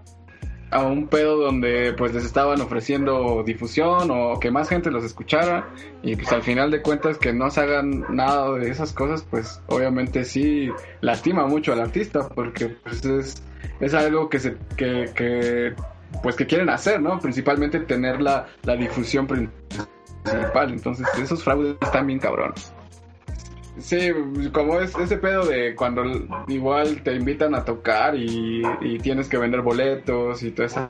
a 0.70 0.84
un 0.84 1.08
pedo 1.08 1.38
donde 1.38 1.94
pues 1.94 2.14
les 2.14 2.26
estaban 2.26 2.60
ofreciendo 2.60 3.42
difusión 3.46 4.10
o 4.12 4.40
que 4.40 4.52
más 4.52 4.68
gente 4.68 4.92
los 4.92 5.04
escuchara 5.04 5.70
y 6.04 6.16
pues 6.16 6.32
al 6.34 6.44
final 6.44 6.72
de 6.72 6.82
cuentas 6.82 7.18
que 7.18 7.32
no 7.32 7.50
se 7.50 7.62
hagan 7.62 8.06
nada 8.10 8.52
de 8.58 8.70
esas 8.70 8.92
cosas 8.92 9.26
pues 9.30 9.62
obviamente 9.68 10.26
sí 10.26 10.70
lastima 11.00 11.48
mucho 11.48 11.72
al 11.72 11.80
artista 11.80 12.28
porque 12.28 12.68
pues 12.68 13.06
es, 13.06 13.44
es 13.80 13.94
algo 13.94 14.30
que 14.30 14.40
se 14.40 14.58
que, 14.76 15.10
que 15.16 15.74
pues 16.22 16.36
que 16.36 16.46
quieren 16.46 16.70
hacer 16.70 17.02
no 17.02 17.18
principalmente 17.20 17.80
tener 17.80 18.22
la, 18.22 18.48
la 18.64 18.76
difusión 18.76 19.26
entonces 20.34 21.08
esos 21.22 21.44
fraudes 21.44 21.76
están 21.82 22.08
bien 22.08 22.20
cabrones 22.20 22.74
Sí, 23.80 24.10
como 24.54 24.80
es 24.80 24.98
ese 24.98 25.18
pedo 25.18 25.46
de 25.46 25.76
cuando 25.76 26.04
igual 26.48 27.04
te 27.04 27.14
invitan 27.14 27.54
a 27.54 27.64
tocar 27.64 28.16
y, 28.16 28.64
y 28.82 28.98
tienes 28.98 29.30
que 29.30 29.38
vender 29.38 29.62
boletos 29.62 30.42
y 30.42 30.50
todo 30.50 30.66
eso. 30.66 30.90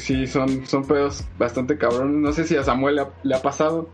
Sí, 0.00 0.26
son, 0.26 0.66
son 0.66 0.86
pedos 0.86 1.24
bastante 1.38 1.78
cabrones. 1.78 2.16
No 2.16 2.32
sé 2.32 2.44
si 2.44 2.56
a 2.56 2.62
Samuel 2.62 2.96
le 2.96 3.02
ha, 3.02 3.08
le 3.22 3.34
ha 3.34 3.42
pasado. 3.42 3.88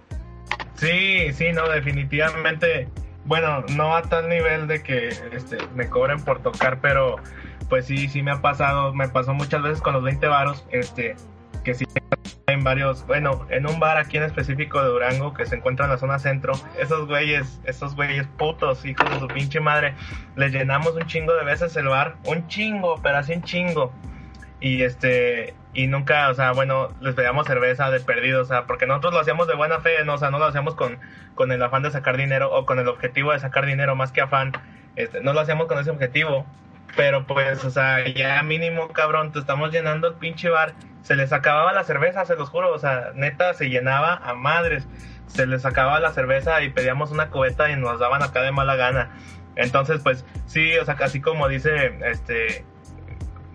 Sí, 0.75 1.33
sí, 1.33 1.53
no, 1.53 1.69
definitivamente. 1.69 2.89
Bueno, 3.25 3.65
no 3.75 3.97
a 3.97 4.03
tal 4.03 4.29
nivel 4.29 4.69
de 4.69 4.83
que 4.83 5.09
este, 5.33 5.59
me 5.75 5.89
cobren 5.89 6.25
por 6.25 6.43
tocar, 6.43 6.81
pero 6.81 7.17
pues 7.69 7.87
sí, 7.87 8.09
sí 8.09 8.23
me 8.23 8.31
ha 8.31 8.41
pasado. 8.41 8.95
Me 8.95 9.09
pasó 9.09 9.35
muchas 9.35 9.63
veces 9.63 9.81
con 9.81 9.95
los 9.95 10.03
20 10.03 10.27
varos, 10.29 10.65
este, 10.71 11.17
que 11.65 11.75
sí 11.75 11.85
en 12.49 12.63
varios, 12.63 13.05
bueno, 13.07 13.45
en 13.51 13.67
un 13.67 13.81
bar 13.81 13.97
aquí 13.97 14.19
en 14.19 14.23
específico 14.23 14.81
de 14.81 14.89
Durango 14.89 15.35
que 15.35 15.47
se 15.47 15.57
encuentra 15.57 15.87
en 15.87 15.91
la 15.91 15.99
zona 15.99 16.19
centro. 16.21 16.53
Esos 16.79 17.09
güeyes, 17.09 17.61
esos 17.65 17.97
güeyes 17.97 18.27
putos, 18.39 18.85
hijos 18.85 19.11
de 19.11 19.19
su 19.19 19.27
pinche 19.27 19.59
madre, 19.59 19.95
les 20.37 20.53
llenamos 20.53 20.95
un 20.95 21.07
chingo 21.07 21.35
de 21.35 21.45
veces 21.45 21.77
el 21.77 21.89
bar, 21.89 22.17
un 22.25 22.47
chingo, 22.47 23.01
pero 23.03 23.19
así 23.19 23.33
un 23.33 23.43
chingo. 23.43 23.93
Y 24.61 24.83
este, 24.83 25.55
y 25.77 25.89
nunca, 25.89 26.31
o 26.31 26.35
sea, 26.35 26.53
bueno, 26.53 26.89
les 27.03 27.15
pedíamos 27.15 27.47
cerveza 27.47 27.91
de 27.91 28.01
perdido, 28.01 28.41
o 28.41 28.45
sea, 28.47 28.65
porque 28.65 28.87
nosotros 28.87 29.13
lo 29.13 29.21
hacíamos 29.21 29.47
de 29.47 29.55
buena 29.55 29.79
fe, 29.81 30.03
¿no? 30.07 30.15
o 30.15 30.19
sea, 30.19 30.31
no 30.31 30.39
lo 30.39 30.47
hacíamos 30.47 30.75
con, 30.75 30.99
con 31.35 31.53
el 31.53 31.63
afán 31.63 31.83
de 31.83 31.91
sacar 31.91 32.17
dinero 32.17 32.51
o 32.51 32.65
con 32.65 32.79
el 32.79 32.89
objetivo 32.89 33.33
de 33.33 33.41
sacar 33.41 33.67
dinero 33.67 33.95
más 33.95 34.11
que 34.11 34.23
afán, 34.23 34.53
este, 34.97 35.21
no 35.21 35.35
lo 35.35 35.41
hacíamos 35.41 35.67
con 35.67 35.79
ese 35.79 35.91
objetivo, 35.91 36.47
pero 36.97 37.27
pues, 37.27 37.63
o 37.63 37.71
sea, 37.71 38.09
ya 38.09 38.43
mínimo, 38.43 38.89
cabrón, 38.89 39.33
te 39.33 39.39
estamos 39.39 39.71
llenando 39.71 40.09
el 40.09 40.15
pinche 40.15 40.49
bar, 40.49 40.73
se 41.03 41.15
les 41.15 41.35
acababa 41.35 41.75
la 41.75 41.85
cerveza, 41.85 42.25
se 42.25 42.37
los 42.37 42.49
juro, 42.49 42.73
o 42.73 42.79
sea, 42.79 43.11
neta, 43.15 43.53
se 43.53 43.69
llenaba 43.69 44.15
a 44.15 44.33
madres, 44.33 44.89
se 45.27 45.47
les 45.47 45.67
acababa 45.67 46.01
la 46.01 46.13
cerveza 46.13 46.63
y 46.63 46.71
pedíamos 46.71 47.11
una 47.11 47.29
cubeta 47.29 47.71
y 47.71 47.77
nos 47.77 48.01
daban 48.01 48.23
acá 48.23 48.41
de 48.41 48.51
mala 48.51 48.77
gana. 48.77 49.11
Entonces, 49.57 50.01
pues, 50.03 50.25
sí, 50.47 50.75
o 50.79 50.87
sea, 50.87 50.97
así 51.01 51.21
como 51.21 51.49
dice, 51.49 51.99
este, 52.07 52.65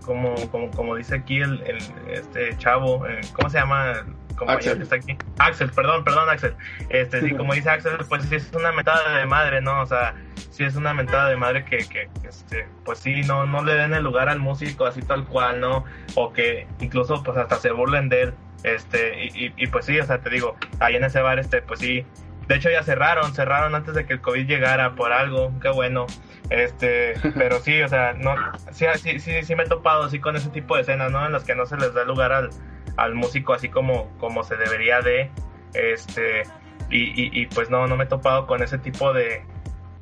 como, 0.06 0.36
como, 0.50 0.72
como 0.72 0.96
dice 0.96 1.16
aquí 1.16 1.42
el, 1.42 1.62
el 1.64 1.78
este 2.10 2.58
chavo, 2.58 3.08
eh, 3.08 3.22
¿cómo 3.34 3.50
se 3.50 3.60
llama? 3.60 4.04
Axel. 4.48 4.78
que 4.78 4.84
está 4.84 4.96
aquí. 4.96 5.18
Axel, 5.38 5.72
perdón, 5.72 6.04
perdón, 6.04 6.30
Axel. 6.30 6.56
Este, 6.90 7.22
sí, 7.22 7.32
como 7.38 7.54
dice 7.54 7.70
Axel, 7.70 7.98
pues 8.10 8.24
sí 8.24 8.36
es 8.36 8.52
una 8.54 8.72
mentada 8.72 9.18
de 9.18 9.26
madre, 9.26 9.62
¿no? 9.62 9.82
O 9.82 9.86
sea, 9.86 10.16
sí 10.50 10.64
es 10.64 10.76
una 10.76 10.94
mentada 10.94 11.30
de 11.30 11.38
madre 11.38 11.66
que, 11.66 11.78
que 11.78 12.10
este, 12.28 12.68
pues 12.84 13.00
sí, 13.00 13.22
no, 13.22 13.46
no 13.46 13.64
le 13.64 13.74
den 13.74 13.94
el 13.94 14.04
lugar 14.04 14.30
al 14.30 14.40
músico 14.40 14.86
así 14.86 15.02
tal 15.02 15.26
cual, 15.26 15.60
¿no? 15.60 15.86
O 16.16 16.34
que 16.34 16.68
incluso 16.80 17.22
pues 17.24 17.38
hasta 17.38 17.58
se 17.58 17.72
burlen 17.72 18.10
de 18.10 18.24
él. 18.24 18.34
Este, 18.64 19.26
y, 19.26 19.46
y, 19.46 19.54
y, 19.58 19.68
pues 19.68 19.86
sí, 19.86 20.00
o 20.00 20.06
sea, 20.06 20.20
te 20.20 20.30
digo, 20.30 20.56
ahí 20.80 20.96
en 20.96 21.04
ese 21.04 21.20
bar, 21.20 21.40
este, 21.40 21.64
pues 21.64 21.80
sí, 21.80 22.06
de 22.52 22.58
hecho 22.58 22.70
ya 22.70 22.84
cerraron, 22.84 23.34
cerraron 23.34 23.76
antes 23.76 23.94
de 23.94 24.06
que 24.06 24.14
el 24.14 24.20
COVID 24.20 24.46
llegara 24.46 24.94
por 24.94 25.14
algo, 25.14 25.54
qué 25.62 25.70
bueno. 25.70 26.06
Este, 26.50 27.14
pero 27.36 27.60
sí, 27.60 27.82
o 27.82 27.88
sea, 27.88 28.12
no, 28.12 28.36
sí, 28.72 28.86
sí, 28.98 29.20
sí, 29.20 29.44
sí 29.44 29.56
me 29.56 29.64
he 29.64 29.68
topado 29.68 30.04
así 30.04 30.20
con 30.20 30.36
ese 30.36 30.50
tipo 30.50 30.76
de 30.76 30.82
escenas, 30.82 31.10
¿no? 31.12 31.26
En 31.26 31.32
las 31.32 31.46
que 31.46 31.56
no 31.56 31.66
se 31.66 31.78
les 31.78 31.94
da 31.94 32.04
lugar 32.04 32.34
al, 32.34 32.50
al 32.98 33.16
músico 33.16 33.54
así 33.54 33.70
como, 33.70 34.12
como 34.18 34.44
se 34.44 34.58
debería 34.58 35.00
de, 35.00 35.32
este, 35.74 36.44
y, 36.90 37.04
y, 37.22 37.42
y 37.42 37.46
pues 37.46 37.70
no, 37.70 37.88
no 37.88 37.96
me 37.96 38.04
he 38.04 38.08
topado 38.08 38.46
con 38.48 38.62
ese 38.62 38.78
tipo 38.78 39.14
de, 39.14 39.46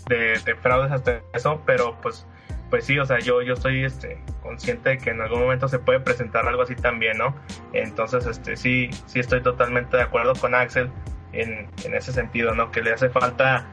de, 0.07 0.39
de 0.43 0.55
fraudes 0.55 0.91
hasta 0.91 1.21
eso, 1.33 1.61
pero 1.67 1.99
pues, 2.01 2.25
pues 2.71 2.83
sí, 2.83 2.97
o 2.97 3.05
sea, 3.05 3.19
yo, 3.19 3.43
yo 3.43 3.53
estoy 3.53 3.83
este, 3.83 4.19
consciente 4.41 4.89
de 4.89 4.97
que 4.97 5.11
en 5.11 5.21
algún 5.21 5.41
momento 5.41 5.67
se 5.67 5.77
puede 5.77 5.99
presentar 5.99 6.47
algo 6.47 6.63
así 6.63 6.75
también, 6.75 7.19
¿no? 7.19 7.35
Entonces, 7.73 8.25
este, 8.25 8.57
sí, 8.57 8.89
sí 9.05 9.19
estoy 9.19 9.43
totalmente 9.43 9.97
de 9.97 10.03
acuerdo 10.03 10.33
con 10.33 10.55
Axel 10.55 10.89
en, 11.33 11.67
en 11.83 11.95
ese 11.95 12.11
sentido, 12.11 12.53
¿no? 12.55 12.71
Que 12.71 12.81
le 12.81 12.93
hace 12.93 13.09
falta, 13.09 13.65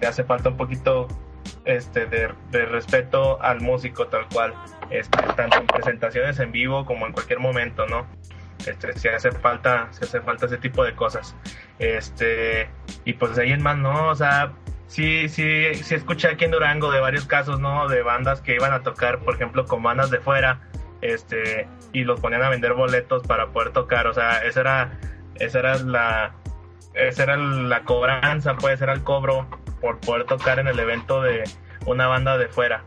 le 0.00 0.06
hace 0.06 0.24
falta 0.24 0.50
un 0.50 0.56
poquito 0.56 1.08
este 1.64 2.06
de, 2.06 2.28
respeto 2.66 3.40
al 3.42 3.60
músico 3.60 4.06
tal 4.06 4.26
cual, 4.28 4.54
este, 4.90 5.18
tanto 5.36 5.58
en 5.58 5.66
presentaciones 5.66 6.38
en 6.38 6.52
vivo 6.52 6.84
como 6.84 7.06
en 7.06 7.12
cualquier 7.12 7.40
momento, 7.40 7.86
¿no? 7.86 8.06
Este, 8.66 8.92
si 8.98 9.08
hace 9.08 9.30
falta, 9.32 9.88
si 9.92 10.04
hace 10.04 10.20
falta 10.20 10.46
ese 10.46 10.58
tipo 10.58 10.84
de 10.84 10.94
cosas. 10.94 11.34
Este, 11.78 12.68
y 13.04 13.12
pues 13.14 13.38
ahí 13.38 13.52
en 13.52 13.62
más, 13.62 13.76
¿no? 13.78 14.08
O 14.08 14.14
sea, 14.14 14.52
sí, 14.86 15.28
sí, 15.28 15.74
sí 15.74 15.94
escuché 15.94 16.28
aquí 16.28 16.44
en 16.44 16.50
Durango 16.50 16.90
de 16.90 17.00
varios 17.00 17.26
casos, 17.26 17.60
¿no? 17.60 17.88
De 17.88 18.02
bandas 18.02 18.40
que 18.40 18.54
iban 18.54 18.72
a 18.72 18.82
tocar, 18.82 19.20
por 19.20 19.34
ejemplo, 19.34 19.64
con 19.64 19.82
bandas 19.82 20.10
de 20.10 20.18
fuera, 20.18 20.60
este, 21.00 21.68
y 21.92 22.04
los 22.04 22.20
ponían 22.20 22.42
a 22.42 22.48
vender 22.48 22.74
boletos 22.74 23.22
para 23.22 23.48
poder 23.48 23.70
tocar, 23.70 24.06
o 24.06 24.14
sea, 24.14 24.38
esa 24.38 24.60
era, 24.60 24.98
esa 25.36 25.58
era 25.60 25.76
la, 25.78 26.34
esa 26.98 27.22
era 27.22 27.36
la 27.36 27.84
cobranza, 27.84 28.56
puede 28.56 28.76
ser 28.76 28.88
el 28.88 29.02
cobro 29.02 29.46
por 29.80 29.98
poder 30.00 30.24
tocar 30.24 30.58
en 30.58 30.66
el 30.68 30.78
evento 30.78 31.22
de 31.22 31.44
una 31.86 32.06
banda 32.06 32.36
de 32.36 32.48
fuera. 32.48 32.82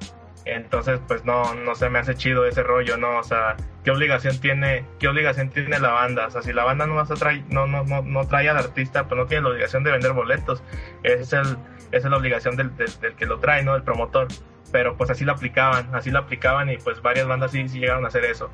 Entonces, 0.45 0.99
pues 1.07 1.24
no, 1.24 1.53
no 1.53 1.76
se 1.76 1.89
me 1.89 1.99
hace 1.99 2.16
chido 2.16 2.45
ese 2.45 2.64
rollo, 2.64 2.97
¿no? 2.97 3.20
O 3.20 3.24
sea, 3.24 3.55
¿qué 3.84 3.91
obligación 3.91 4.39
tiene, 4.39 4.86
qué 4.99 5.07
obligación 5.07 5.49
tiene 5.49 5.80
la 5.80 5.91
banda? 5.91 6.28
O 6.28 6.32
sea, 6.32 6.41
si 6.41 6.51
la 6.51 6.64
banda 6.64 6.88
no, 6.88 7.05
se 7.05 7.14
trae, 7.14 7.43
no, 7.49 7.68
no, 7.68 7.84
no, 7.84 8.01
no 8.01 8.28
trae 8.28 8.49
al 8.49 8.57
artista, 8.57 9.07
pues 9.07 9.20
no 9.20 9.28
tiene 9.28 9.43
la 9.43 9.49
obligación 9.49 9.84
de 9.84 9.91
vender 9.91 10.14
boletos. 10.14 10.64
Esa 11.03 11.41
es, 11.41 11.47
el, 11.47 11.57
es 11.91 12.03
la 12.03 12.18
obligación 12.18 12.55
del, 12.55 12.76
del, 12.76 12.99
del 12.99 13.16
que 13.16 13.26
lo 13.26 13.39
trae, 13.39 13.64
¿no? 13.64 13.76
El 13.76 13.84
promotor. 13.84 14.28
Pero 14.72 14.97
pues 14.97 15.09
así 15.09 15.26
lo 15.26 15.34
aplicaban, 15.34 15.93
así 15.93 16.12
lo 16.12 16.20
aplicaban 16.20 16.70
y 16.70 16.78
pues 16.78 17.01
varias 17.01 17.28
bandas 17.28 17.51
sí, 17.51 17.68
sí 17.68 17.80
llegaron 17.80 18.05
a 18.05 18.07
hacer 18.07 18.26
eso. 18.26 18.49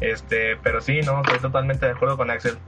Este, 0.00 0.56
pero 0.56 0.80
sí, 0.80 1.00
no, 1.00 1.22
estoy 1.22 1.38
totalmente 1.38 1.86
de 1.86 1.92
acuerdo 1.92 2.16
con 2.16 2.30
Axel. 2.30 2.58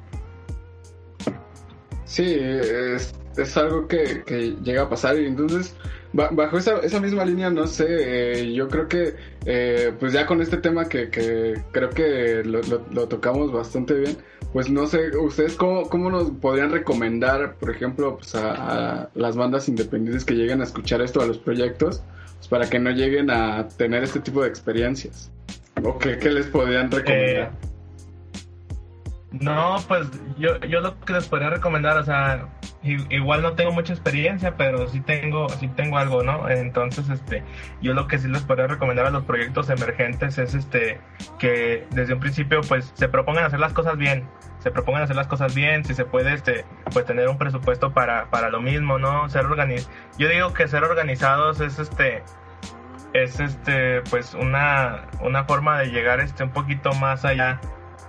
Sí, 2.05 2.37
es, 2.39 3.15
es 3.37 3.57
algo 3.57 3.89
que, 3.89 4.23
que, 4.25 4.57
llega 4.63 4.83
a 4.83 4.89
pasar 4.89 5.19
y 5.19 5.27
entonces 5.27 5.75
bajo 6.13 6.59
esa, 6.59 6.79
esa 6.79 7.01
misma 7.01 7.25
línea, 7.25 7.51
no 7.51 7.67
sé, 7.67 7.87
eh, 7.89 8.53
yo 8.53 8.69
creo 8.69 8.87
que 8.87 9.15
eh, 9.47 9.93
pues 9.99 10.13
ya 10.13 10.27
con 10.27 10.41
este 10.41 10.59
tema 10.59 10.89
que, 10.89 11.11
que 11.11 11.55
creo 11.73 11.91
que 11.91 12.45
lo, 12.45 12.63
lo, 12.63 12.87
lo, 12.93 13.09
tocamos 13.09 13.51
bastante 13.53 13.95
bien, 13.95 14.17
pues 14.53 14.71
no 14.71 14.87
sé, 14.87 15.17
ustedes 15.17 15.57
cómo, 15.57 15.89
cómo 15.89 16.11
nos 16.11 16.31
podrían 16.31 16.71
recomendar, 16.71 17.57
por 17.57 17.71
ejemplo, 17.71 18.17
pues 18.17 18.33
a, 18.37 19.11
las 19.15 19.35
bandas 19.35 19.69
independientes 19.69 20.25
que 20.25 20.35
lleguen 20.35 20.61
a 20.61 20.65
escuchar 20.65 21.03
esto, 21.03 21.21
a 21.21 21.27
los 21.27 21.39
proyectos, 21.39 22.05
pues 22.37 22.49
para 22.49 22.71
que 22.71 22.79
no 22.79 22.91
lleguen 22.91 23.31
a 23.31 23.67
tener 23.77 24.05
este 24.05 24.21
tipo 24.21 24.43
de 24.43 24.49
experiencias. 24.49 25.33
¿O 25.83 25.99
qué, 25.99 26.19
qué 26.19 26.31
les 26.31 26.47
podrían 26.47 26.93
recomendar? 26.93 27.53
Eh... 27.53 27.74
No, 29.41 29.77
pues 29.89 30.09
yo, 30.39 30.59
yo 30.61 30.81
lo 30.81 31.01
que 31.01 31.13
les 31.13 31.27
podría 31.27 31.51
recomendar, 31.51 31.97
o 31.97 32.05
sea, 32.05 32.47
igual 32.83 33.43
no 33.43 33.55
tengo 33.55 33.73
mucha 33.73 33.93
experiencia, 33.93 34.57
pero 34.57 34.87
sí 34.87 35.01
tengo, 35.01 35.49
sí 35.49 35.67
tengo 35.69 35.99
algo, 35.99 36.23
¿no? 36.23 36.49
Entonces, 36.49 37.09
este, 37.09 37.43
yo 37.83 37.95
lo 37.95 38.07
que 38.07 38.19
sí 38.19 38.29
les 38.29 38.43
podría 38.43 38.69
recomendar 38.69 39.07
a 39.07 39.11
los 39.11 39.25
proyectos 39.25 39.71
emergentes 39.71 40.39
es 40.39 40.55
este, 40.55 41.01
que 41.39 41.85
desde 41.91 42.15
un 42.15 42.21
principio, 42.21 42.61
pues, 42.61 42.93
se 42.95 43.09
propongan 43.09 43.45
hacer 43.45 43.59
las 43.59 43.73
cosas 43.73 43.97
bien, 43.97 44.25
se 44.61 44.71
propongan 44.71 45.03
hacer 45.03 45.17
las 45.17 45.27
cosas 45.27 45.53
bien, 45.53 45.85
si 45.85 45.95
se 45.95 46.05
puede, 46.05 46.33
este, 46.33 46.65
pues 46.93 47.05
tener 47.05 47.29
un 47.29 47.37
presupuesto 47.37 47.93
para, 47.93 48.31
para 48.31 48.51
lo 48.51 48.61
mismo, 48.61 49.01
¿no? 49.01 49.29
Ser 49.29 49.47
yo 50.17 50.29
digo 50.29 50.53
que 50.53 50.69
ser 50.69 50.85
organizados 50.85 51.61
es 51.61 51.81
este, 51.81 52.23
es 53.15 53.41
este, 53.41 54.03
pues 54.03 54.35
una, 54.35 55.07
una 55.21 55.45
forma 55.45 55.81
de 55.81 55.87
llegar 55.87 56.21
este 56.21 56.45
un 56.45 56.51
poquito 56.51 56.93
más 56.95 57.25
allá 57.25 57.61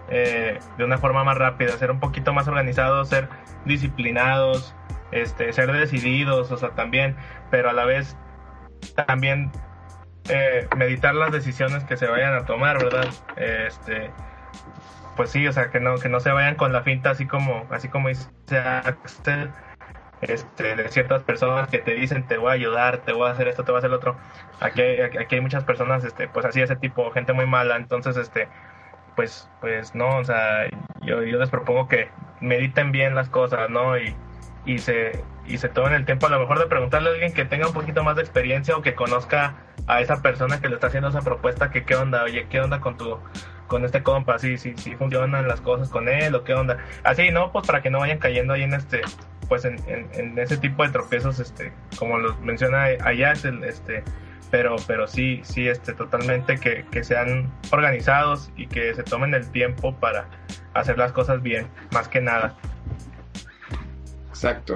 eh, 0.10 0.60
de 0.78 0.84
una 0.84 0.98
forma 0.98 1.24
más 1.24 1.38
rápida, 1.38 1.72
ser 1.78 1.92
un 1.92 2.00
poquito 2.00 2.34
más 2.34 2.48
organizados, 2.48 3.10
ser 3.10 3.28
disciplinados, 3.66 4.76
este, 5.12 5.52
ser 5.54 5.72
decididos, 5.72 6.52
o 6.52 6.58
sea, 6.58 6.70
también, 6.72 7.16
pero 7.50 7.70
a 7.70 7.74
la 7.74 7.86
vez 7.86 8.18
también 9.08 9.52
eh, 10.30 10.68
meditar 10.76 11.16
las 11.16 11.32
decisiones 11.32 11.84
que 11.84 11.98
se 11.98 12.08
vayan 12.08 12.34
a 12.34 12.46
tomar, 12.46 12.78
¿verdad? 12.84 13.08
Este, 13.36 14.12
pues 15.16 15.30
sí, 15.32 15.48
o 15.48 15.52
sea, 15.52 15.70
que 15.70 15.80
no, 15.80 15.96
que 15.98 16.10
no 16.10 16.20
se 16.20 16.32
vayan 16.32 16.56
con 16.56 16.74
la 16.74 16.82
finta 16.84 17.12
así 17.12 17.26
como, 17.26 17.66
así 17.72 17.90
como 17.90 18.10
dice 18.10 18.30
Axel, 18.58 19.52
este, 20.22 20.76
de 20.76 20.90
ciertas 20.90 21.24
personas 21.24 21.70
que 21.70 21.80
te 21.80 21.94
dicen 21.94 22.28
te 22.28 22.38
voy 22.38 22.50
a 22.50 22.54
ayudar, 22.54 23.00
te 23.00 23.14
voy 23.14 23.28
a 23.28 23.32
hacer 23.32 23.48
esto, 23.48 23.64
te 23.64 23.72
voy 23.72 23.78
a 23.78 23.80
hacer 23.80 23.92
otro. 23.92 24.18
Aquí, 24.60 24.82
aquí, 24.82 25.18
aquí 25.18 25.36
hay 25.36 25.42
muchas 25.42 25.64
personas, 25.64 26.04
este, 26.04 26.28
pues 26.28 26.46
así, 26.46 26.62
ese 26.62 26.76
tipo, 26.76 27.12
gente 27.12 27.34
muy 27.34 27.46
mala, 27.46 27.76
entonces, 27.78 28.18
este, 28.18 28.48
pues, 29.16 29.50
pues 29.62 29.96
no, 29.96 30.18
o 30.18 30.24
sea, 30.24 30.68
yo, 31.02 31.24
yo 31.24 31.38
les 31.38 31.50
propongo 31.50 31.88
que 31.88 32.10
mediten 32.42 32.92
bien 32.92 33.16
las 33.16 33.30
cosas, 33.30 33.70
¿no? 33.70 33.98
Y, 33.98 34.16
y, 34.66 34.80
se, 34.80 35.24
y 35.46 35.58
se 35.58 35.70
tomen 35.70 35.94
el 35.94 36.06
tiempo 36.06 36.28
a 36.28 36.30
lo 36.30 36.40
mejor 36.40 36.60
de 36.60 36.68
preguntarle 36.68 37.10
a 37.10 37.14
alguien 37.14 37.34
que 37.34 37.46
tenga 37.46 37.68
un 37.68 37.74
poquito 37.74 38.04
más 38.04 38.16
de 38.16 38.22
experiencia 38.22 38.76
o 38.76 38.82
que 38.82 38.96
conozca 38.96 39.56
a 39.88 40.02
esa 40.02 40.22
persona 40.22 40.60
que 40.60 40.70
le 40.70 40.76
está 40.76 40.88
haciendo 40.88 41.10
esa 41.10 41.22
propuesta, 41.22 41.72
que 41.72 41.84
qué 41.84 41.96
onda, 41.96 42.24
oye, 42.24 42.48
qué 42.50 42.60
onda 42.60 42.80
con 42.80 42.98
tu 42.98 43.18
con 43.68 43.84
este 43.84 44.04
compa, 44.04 44.38
sí, 44.38 44.58
sí, 44.58 44.74
sí, 44.78 44.96
funcionan 44.96 45.48
las 45.48 45.60
cosas 45.60 45.90
con 45.90 46.08
él 46.08 46.36
o 46.36 46.44
qué 46.44 46.54
onda. 46.54 46.78
Así, 47.04 47.32
¿no? 47.32 47.52
Pues 47.52 47.66
para 47.66 47.82
que 47.82 47.90
no 47.90 48.00
vayan 48.00 48.20
cayendo 48.20 48.54
ahí 48.54 48.62
en 48.62 48.76
este, 48.76 49.02
pues 49.48 49.66
en, 49.66 49.78
en, 49.88 50.08
en 50.14 50.38
ese 50.38 50.58
tipo 50.58 50.84
de 50.84 50.90
tropiezos, 50.90 51.40
este, 51.40 51.74
como 51.98 52.20
los 52.20 52.40
menciona 52.42 52.84
allá, 53.04 53.32
este, 53.32 54.04
pero 54.52 54.76
pero 54.88 55.08
sí 55.08 55.42
sí 55.44 55.68
este 55.68 55.94
totalmente 55.94 56.58
que, 56.58 56.86
que, 56.92 57.04
sean 57.04 57.52
organizados 57.72 58.52
y 58.58 58.68
que 58.68 58.94
se 58.94 59.04
tomen 59.04 59.34
el 59.34 59.50
tiempo 59.52 59.96
para 59.96 60.28
hacer 60.74 60.98
las 60.98 61.12
cosas 61.12 61.42
bien 61.42 61.68
más 61.92 62.08
que 62.08 62.22
nada. 62.22 62.56
Exacto. 64.30 64.76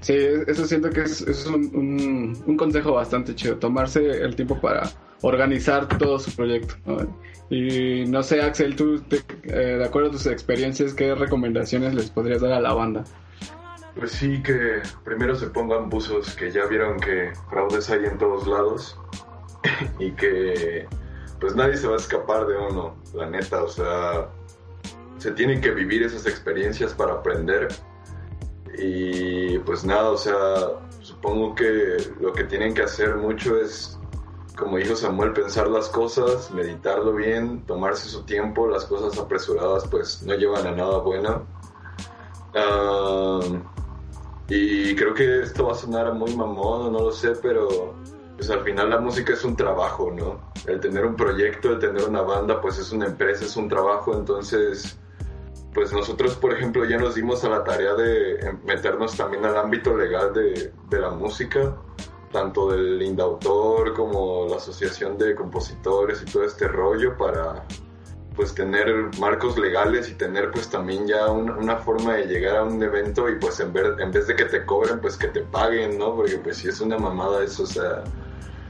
Sí 0.00 0.14
eso 0.46 0.66
siento 0.66 0.90
que 0.90 1.02
es, 1.02 1.20
es 1.22 1.46
un, 1.46 1.70
un, 1.74 2.42
un, 2.46 2.56
consejo 2.56 2.94
bastante 2.94 3.34
chido 3.34 3.56
tomarse 3.56 4.00
el 4.00 4.34
tiempo 4.34 4.58
para 4.60 4.90
organizar 5.22 5.86
todo 5.98 6.18
su 6.18 6.34
proyecto 6.34 6.74
y 7.50 8.06
no 8.06 8.22
sé 8.22 8.40
Axel 8.40 8.76
tú 8.76 9.00
te, 9.00 9.16
eh, 9.42 9.76
de 9.76 9.84
acuerdo 9.84 10.08
a 10.08 10.12
tus 10.12 10.26
experiencias 10.26 10.94
qué 10.94 11.14
recomendaciones 11.14 11.94
les 11.94 12.10
podrías 12.10 12.40
dar 12.40 12.52
a 12.52 12.60
la 12.60 12.72
banda 12.72 13.04
pues 13.96 14.12
sí, 14.12 14.42
que 14.42 14.82
primero 15.04 15.34
se 15.34 15.48
pongan 15.48 15.88
buzos, 15.88 16.34
que 16.34 16.50
ya 16.50 16.66
vieron 16.66 16.98
que 17.00 17.32
fraudes 17.48 17.90
hay 17.90 18.04
en 18.04 18.18
todos 18.18 18.46
lados 18.46 18.98
y 19.98 20.12
que 20.12 20.86
pues 21.40 21.56
nadie 21.56 21.76
se 21.76 21.86
va 21.86 21.94
a 21.94 21.98
escapar 21.98 22.46
de 22.46 22.56
uno, 22.56 22.96
la 23.14 23.28
neta, 23.28 23.62
o 23.62 23.68
sea, 23.68 24.28
se 25.18 25.32
tienen 25.32 25.60
que 25.60 25.70
vivir 25.70 26.02
esas 26.02 26.26
experiencias 26.26 26.92
para 26.92 27.14
aprender 27.14 27.68
y 28.76 29.58
pues 29.60 29.84
nada, 29.84 30.10
o 30.10 30.16
sea, 30.16 30.34
supongo 31.00 31.54
que 31.54 31.96
lo 32.20 32.32
que 32.32 32.44
tienen 32.44 32.74
que 32.74 32.82
hacer 32.82 33.16
mucho 33.16 33.56
es, 33.56 33.98
como 34.56 34.76
dijo 34.76 34.94
Samuel, 34.96 35.32
pensar 35.32 35.68
las 35.68 35.88
cosas, 35.88 36.50
meditarlo 36.50 37.14
bien, 37.14 37.64
tomarse 37.66 38.08
su 38.08 38.22
tiempo, 38.24 38.68
las 38.68 38.84
cosas 38.84 39.18
apresuradas 39.18 39.86
pues 39.88 40.22
no 40.22 40.34
llevan 40.34 40.66
a 40.66 40.72
nada 40.72 40.98
bueno. 40.98 41.46
Uh, 42.54 43.58
y 44.50 44.94
creo 44.96 45.14
que 45.14 45.42
esto 45.42 45.66
va 45.66 45.72
a 45.72 45.76
sonar 45.76 46.12
muy 46.12 46.34
mamón, 46.34 46.92
no 46.92 46.98
lo 46.98 47.12
sé, 47.12 47.32
pero 47.40 47.94
pues 48.36 48.50
al 48.50 48.64
final 48.64 48.90
la 48.90 48.98
música 48.98 49.32
es 49.32 49.44
un 49.44 49.54
trabajo, 49.54 50.10
¿no? 50.10 50.40
El 50.66 50.80
tener 50.80 51.06
un 51.06 51.14
proyecto, 51.14 51.70
el 51.70 51.78
tener 51.78 52.08
una 52.08 52.22
banda, 52.22 52.60
pues 52.60 52.78
es 52.78 52.90
una 52.90 53.06
empresa, 53.06 53.44
es 53.44 53.56
un 53.56 53.68
trabajo, 53.68 54.14
entonces 54.14 54.98
pues 55.72 55.92
nosotros, 55.92 56.34
por 56.34 56.52
ejemplo, 56.52 56.84
ya 56.84 56.98
nos 56.98 57.14
dimos 57.14 57.44
a 57.44 57.48
la 57.48 57.62
tarea 57.62 57.94
de 57.94 58.58
meternos 58.64 59.16
también 59.16 59.44
al 59.44 59.56
ámbito 59.56 59.96
legal 59.96 60.34
de, 60.34 60.72
de 60.90 60.98
la 60.98 61.10
música 61.10 61.76
tanto 62.32 62.70
del 62.70 63.02
Indautor 63.02 63.94
como 63.94 64.46
la 64.48 64.56
Asociación 64.56 65.18
de 65.18 65.34
Compositores 65.34 66.22
y 66.22 66.30
todo 66.30 66.44
este 66.44 66.68
rollo 66.68 67.16
para 67.16 67.66
pues 68.40 68.54
tener 68.54 68.86
marcos 69.20 69.58
legales 69.58 70.08
y 70.08 70.14
tener 70.14 70.50
pues 70.50 70.66
también 70.70 71.06
ya 71.06 71.28
un- 71.30 71.50
una 71.50 71.76
forma 71.76 72.14
de 72.14 72.24
llegar 72.24 72.56
a 72.56 72.64
un 72.64 72.82
evento 72.82 73.28
y 73.28 73.34
pues 73.34 73.60
en, 73.60 73.70
ver- 73.70 73.96
en 74.00 74.10
vez 74.10 74.26
de 74.28 74.34
que 74.34 74.46
te 74.46 74.64
cobren 74.64 74.98
pues 74.98 75.18
que 75.18 75.28
te 75.28 75.42
paguen, 75.42 75.98
¿no? 75.98 76.16
Porque 76.16 76.38
pues 76.38 76.56
si 76.56 76.68
es 76.68 76.80
una 76.80 76.96
mamada 76.96 77.44
eso, 77.44 77.64
o 77.64 77.66
sea, 77.66 78.02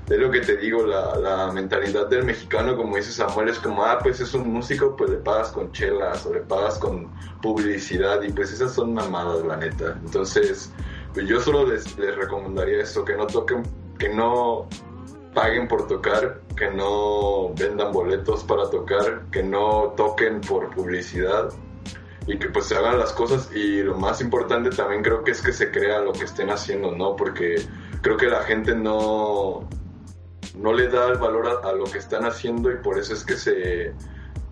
es 0.08 0.18
lo 0.18 0.28
que 0.28 0.40
te 0.40 0.56
digo, 0.56 0.84
la, 0.84 1.14
la 1.18 1.52
mentalidad 1.52 2.08
del 2.08 2.24
mexicano, 2.24 2.76
como 2.76 2.96
dice 2.96 3.12
Samuel, 3.12 3.48
es 3.50 3.60
como, 3.60 3.84
ah, 3.84 4.00
pues 4.02 4.18
es 4.18 4.34
un 4.34 4.52
músico, 4.52 4.96
pues 4.96 5.08
le 5.10 5.18
pagas 5.18 5.50
con 5.52 5.70
chelas 5.70 6.26
o 6.26 6.34
le 6.34 6.40
pagas 6.40 6.76
con 6.78 7.08
publicidad 7.40 8.20
y 8.22 8.32
pues 8.32 8.52
esas 8.52 8.72
son 8.74 8.92
mamadas, 8.92 9.44
la 9.44 9.56
neta. 9.56 9.96
Entonces, 10.04 10.72
pues 11.14 11.28
yo 11.28 11.40
solo 11.40 11.64
les, 11.64 11.96
les 11.96 12.16
recomendaría 12.16 12.82
eso, 12.82 13.04
que 13.04 13.14
no 13.16 13.28
toquen, 13.28 13.62
que 14.00 14.08
no 14.08 14.66
paguen 15.34 15.68
por 15.68 15.86
tocar, 15.86 16.40
que 16.56 16.70
no 16.70 17.54
vendan 17.54 17.92
boletos 17.92 18.44
para 18.44 18.68
tocar, 18.68 19.22
que 19.30 19.42
no 19.42 19.94
toquen 19.96 20.40
por 20.40 20.70
publicidad 20.74 21.50
y 22.26 22.38
que 22.38 22.48
pues 22.48 22.66
se 22.66 22.76
hagan 22.76 22.98
las 22.98 23.12
cosas 23.12 23.50
y 23.54 23.82
lo 23.82 23.96
más 23.96 24.20
importante 24.20 24.70
también 24.70 25.02
creo 25.02 25.24
que 25.24 25.30
es 25.30 25.40
que 25.40 25.52
se 25.52 25.70
crea 25.70 26.00
lo 26.00 26.12
que 26.12 26.24
estén 26.24 26.50
haciendo, 26.50 26.92
¿no? 26.92 27.16
Porque 27.16 27.56
creo 28.02 28.16
que 28.16 28.26
la 28.26 28.42
gente 28.42 28.74
no, 28.74 29.68
no 30.56 30.72
le 30.72 30.88
da 30.88 31.08
el 31.08 31.18
valor 31.18 31.46
a, 31.48 31.68
a 31.68 31.72
lo 31.72 31.84
que 31.84 31.98
están 31.98 32.24
haciendo 32.24 32.70
y 32.70 32.76
por 32.76 32.98
eso 32.98 33.14
es 33.14 33.24
que 33.24 33.36
se 33.36 33.94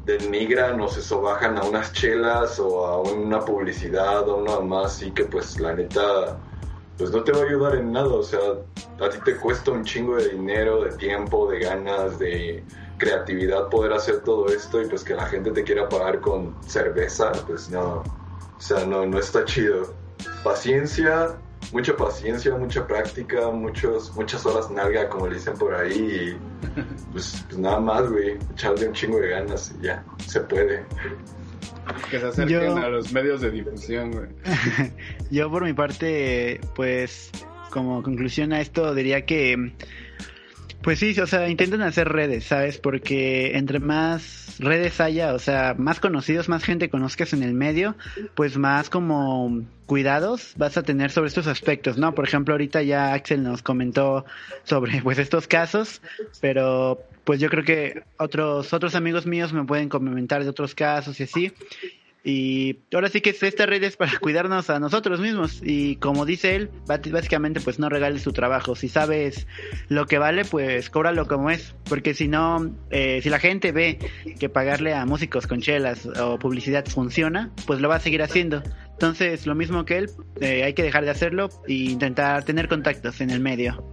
denigran 0.04 0.80
o 0.80 0.88
se 0.88 1.02
sobajan 1.02 1.58
a 1.58 1.64
unas 1.64 1.92
chelas 1.92 2.58
o 2.58 2.86
a 2.86 3.02
una 3.02 3.40
publicidad 3.40 4.26
o 4.28 4.38
una 4.38 4.60
más 4.60 4.94
así 4.94 5.10
que 5.10 5.24
pues 5.24 5.60
la 5.60 5.74
neta 5.74 6.38
pues 6.98 7.12
no 7.12 7.22
te 7.22 7.32
va 7.32 7.38
a 7.38 7.44
ayudar 7.44 7.76
en 7.76 7.92
nada, 7.92 8.08
o 8.08 8.22
sea, 8.22 8.40
a 9.00 9.08
ti 9.08 9.18
te 9.24 9.36
cuesta 9.36 9.70
un 9.70 9.84
chingo 9.84 10.16
de 10.16 10.30
dinero, 10.30 10.82
de 10.82 10.90
tiempo, 10.96 11.48
de 11.48 11.60
ganas, 11.60 12.18
de 12.18 12.64
creatividad 12.98 13.68
poder 13.68 13.92
hacer 13.92 14.20
todo 14.22 14.48
esto 14.48 14.82
y 14.82 14.88
pues 14.88 15.04
que 15.04 15.14
la 15.14 15.26
gente 15.26 15.52
te 15.52 15.62
quiera 15.62 15.88
pagar 15.88 16.20
con 16.20 16.56
cerveza, 16.66 17.30
pues 17.46 17.70
no, 17.70 18.02
o 18.02 18.60
sea, 18.60 18.84
no, 18.84 19.06
no 19.06 19.18
está 19.18 19.44
chido. 19.44 19.94
Paciencia, 20.42 21.36
mucha 21.72 21.96
paciencia, 21.96 22.54
mucha 22.56 22.84
práctica, 22.84 23.48
muchos, 23.50 24.14
muchas 24.16 24.44
horas 24.44 24.68
nalga, 24.68 25.08
como 25.08 25.28
le 25.28 25.36
dicen 25.36 25.54
por 25.56 25.74
ahí, 25.74 25.92
y 25.92 26.38
pues, 27.12 27.44
pues 27.46 27.58
nada 27.58 27.78
más, 27.78 28.10
güey, 28.10 28.38
echarle 28.52 28.88
un 28.88 28.94
chingo 28.94 29.20
de 29.20 29.28
ganas 29.28 29.72
y 29.78 29.84
ya, 29.84 30.04
se 30.26 30.40
puede. 30.40 30.84
Que 32.10 32.18
se 32.20 32.26
acerquen 32.26 32.60
Yo- 32.60 32.76
a 32.76 32.88
los 32.88 33.12
medios 33.12 33.40
de 33.40 33.50
difusión, 33.50 34.10
güey. 34.10 34.28
Yo 35.30 35.50
por 35.50 35.64
mi 35.64 35.72
parte, 35.72 36.60
pues 36.74 37.30
como 37.70 38.02
conclusión 38.02 38.52
a 38.52 38.60
esto 38.60 38.94
diría 38.94 39.26
que, 39.26 39.72
pues 40.82 40.98
sí, 40.98 41.18
o 41.20 41.26
sea, 41.26 41.48
intenten 41.48 41.82
hacer 41.82 42.08
redes, 42.08 42.44
¿sabes? 42.44 42.78
Porque 42.78 43.56
entre 43.56 43.78
más 43.78 44.56
redes 44.58 45.00
haya, 45.00 45.34
o 45.34 45.38
sea, 45.38 45.74
más 45.76 46.00
conocidos, 46.00 46.48
más 46.48 46.64
gente 46.64 46.88
conozcas 46.88 47.32
en 47.32 47.42
el 47.42 47.54
medio, 47.54 47.94
pues 48.34 48.56
más 48.56 48.90
como 48.90 49.62
cuidados 49.86 50.52
vas 50.56 50.76
a 50.76 50.82
tener 50.82 51.10
sobre 51.10 51.28
estos 51.28 51.46
aspectos, 51.46 51.96
¿no? 51.98 52.14
Por 52.14 52.26
ejemplo, 52.26 52.54
ahorita 52.54 52.82
ya 52.82 53.12
Axel 53.14 53.42
nos 53.42 53.62
comentó 53.62 54.24
sobre 54.64 55.00
pues 55.02 55.18
estos 55.18 55.46
casos, 55.46 56.00
pero 56.40 57.02
pues 57.28 57.40
yo 57.40 57.50
creo 57.50 57.62
que 57.62 58.04
otros 58.16 58.72
otros 58.72 58.94
amigos 58.94 59.26
míos 59.26 59.52
me 59.52 59.62
pueden 59.62 59.90
comentar 59.90 60.42
de 60.42 60.48
otros 60.48 60.74
casos 60.74 61.20
y 61.20 61.24
así. 61.24 61.52
Y 62.24 62.78
ahora 62.94 63.10
sí 63.10 63.20
que 63.20 63.36
esta 63.38 63.66
red 63.66 63.82
es 63.82 63.98
para 63.98 64.18
cuidarnos 64.20 64.70
a 64.70 64.80
nosotros 64.80 65.20
mismos. 65.20 65.60
Y 65.62 65.96
como 65.96 66.24
dice 66.24 66.56
él, 66.56 66.70
básicamente 66.86 67.60
pues 67.60 67.78
no 67.78 67.90
regales 67.90 68.24
tu 68.24 68.32
trabajo. 68.32 68.74
Si 68.74 68.88
sabes 68.88 69.46
lo 69.90 70.06
que 70.06 70.16
vale, 70.16 70.46
pues 70.46 70.88
cóbralo 70.88 71.28
como 71.28 71.50
es. 71.50 71.74
Porque 71.86 72.14
si 72.14 72.28
no, 72.28 72.74
eh, 72.88 73.20
si 73.22 73.28
la 73.28 73.40
gente 73.40 73.72
ve 73.72 73.98
que 74.40 74.48
pagarle 74.48 74.94
a 74.94 75.04
músicos 75.04 75.46
con 75.46 75.60
chelas 75.60 76.06
o 76.06 76.38
publicidad 76.38 76.86
funciona, 76.86 77.52
pues 77.66 77.82
lo 77.82 77.90
va 77.90 77.96
a 77.96 78.00
seguir 78.00 78.22
haciendo. 78.22 78.62
Entonces, 78.92 79.46
lo 79.46 79.54
mismo 79.54 79.84
que 79.84 79.98
él, 79.98 80.10
eh, 80.40 80.64
hay 80.64 80.72
que 80.72 80.82
dejar 80.82 81.04
de 81.04 81.10
hacerlo 81.10 81.50
e 81.68 81.74
intentar 81.74 82.42
tener 82.44 82.68
contactos 82.68 83.20
en 83.20 83.28
el 83.28 83.40
medio. 83.40 83.84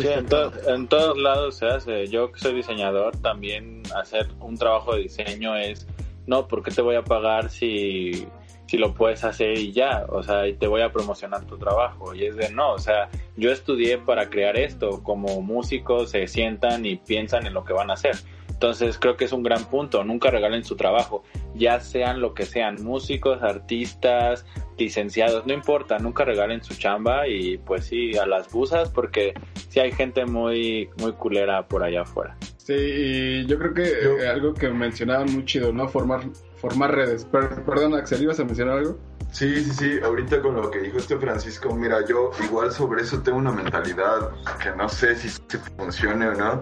Sí, 0.00 0.08
en, 0.08 0.26
to- 0.26 0.52
en 0.68 0.88
todos 0.88 1.18
lados 1.18 1.56
se 1.56 1.66
hace. 1.66 2.06
Yo 2.08 2.32
que 2.32 2.38
soy 2.40 2.54
diseñador, 2.54 3.16
también 3.18 3.82
hacer 3.96 4.28
un 4.40 4.56
trabajo 4.56 4.94
de 4.94 5.02
diseño 5.02 5.56
es, 5.56 5.86
no, 6.26 6.48
¿por 6.48 6.62
qué 6.62 6.70
te 6.70 6.80
voy 6.82 6.94
a 6.96 7.02
pagar 7.04 7.50
si, 7.50 8.26
si 8.66 8.78
lo 8.78 8.94
puedes 8.94 9.22
hacer 9.24 9.58
y 9.58 9.72
ya? 9.72 10.06
O 10.08 10.22
sea, 10.22 10.46
y 10.48 10.54
te 10.54 10.66
voy 10.66 10.80
a 10.82 10.92
promocionar 10.92 11.44
tu 11.46 11.58
trabajo. 11.58 12.14
Y 12.14 12.24
es 12.26 12.36
de, 12.36 12.50
no, 12.50 12.72
o 12.72 12.78
sea, 12.78 13.08
yo 13.36 13.50
estudié 13.52 13.98
para 13.98 14.30
crear 14.30 14.56
esto. 14.56 15.02
Como 15.02 15.42
músicos 15.42 16.10
se 16.10 16.26
sientan 16.26 16.86
y 16.86 16.96
piensan 16.96 17.46
en 17.46 17.54
lo 17.54 17.64
que 17.64 17.72
van 17.72 17.90
a 17.90 17.94
hacer. 17.94 18.16
Entonces 18.62 18.96
creo 18.96 19.16
que 19.16 19.24
es 19.24 19.32
un 19.32 19.42
gran 19.42 19.64
punto. 19.64 20.04
Nunca 20.04 20.30
regalen 20.30 20.62
su 20.62 20.76
trabajo. 20.76 21.24
Ya 21.56 21.80
sean 21.80 22.20
lo 22.20 22.32
que 22.32 22.46
sean, 22.46 22.76
músicos, 22.84 23.42
artistas, 23.42 24.46
licenciados, 24.78 25.44
no 25.46 25.52
importa, 25.52 25.98
nunca 25.98 26.24
regalen 26.24 26.62
su 26.62 26.74
chamba 26.76 27.26
y 27.26 27.58
pues 27.58 27.86
sí, 27.86 28.16
a 28.16 28.24
las 28.24 28.52
busas 28.52 28.88
porque 28.90 29.34
sí 29.68 29.80
hay 29.80 29.90
gente 29.90 30.26
muy, 30.26 30.88
muy 30.98 31.12
culera 31.14 31.66
por 31.66 31.82
allá 31.82 32.02
afuera. 32.02 32.36
Sí, 32.56 32.72
y 32.74 33.46
yo 33.46 33.58
creo 33.58 33.74
que 33.74 33.82
eh, 33.82 34.28
algo 34.28 34.54
que 34.54 34.68
mencionaban 34.68 35.32
muy 35.32 35.44
chido, 35.44 35.72
¿no? 35.72 35.88
Formar, 35.88 36.20
formar 36.56 36.94
redes. 36.94 37.24
Per- 37.24 37.64
perdón, 37.64 37.94
Axel, 37.94 38.22
¿ibas 38.22 38.38
a 38.38 38.44
mencionar 38.44 38.78
algo? 38.78 38.96
Sí, 39.32 39.64
sí, 39.64 39.70
sí, 39.72 40.00
ahorita 40.04 40.42
con 40.42 40.56
lo 40.56 40.70
que 40.70 40.80
dijo 40.80 40.98
este 40.98 41.16
Francisco, 41.16 41.74
mira, 41.74 42.04
yo 42.06 42.30
igual 42.44 42.70
sobre 42.70 43.02
eso 43.02 43.22
tengo 43.22 43.38
una 43.38 43.50
mentalidad 43.50 44.30
que 44.62 44.70
no 44.76 44.88
sé 44.90 45.16
si 45.16 45.30
funcione 45.78 46.28
o 46.28 46.34
no, 46.34 46.60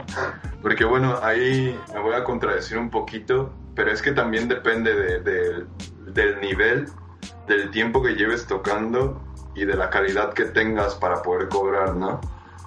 porque 0.62 0.84
bueno, 0.84 1.18
ahí 1.20 1.76
me 1.92 2.00
voy 2.00 2.14
a 2.14 2.22
contradecir 2.22 2.78
un 2.78 2.88
poquito, 2.88 3.52
pero 3.74 3.90
es 3.90 4.00
que 4.00 4.12
también 4.12 4.46
depende 4.48 4.94
de- 4.94 5.20
de- 5.20 5.66
del 6.12 6.40
nivel, 6.40 6.86
del 7.48 7.70
tiempo 7.72 8.02
que 8.02 8.14
lleves 8.14 8.46
tocando 8.46 9.20
y 9.56 9.64
de 9.64 9.74
la 9.74 9.90
calidad 9.90 10.32
que 10.32 10.44
tengas 10.44 10.94
para 10.94 11.22
poder 11.22 11.48
cobrar, 11.48 11.96
¿no? 11.96 12.20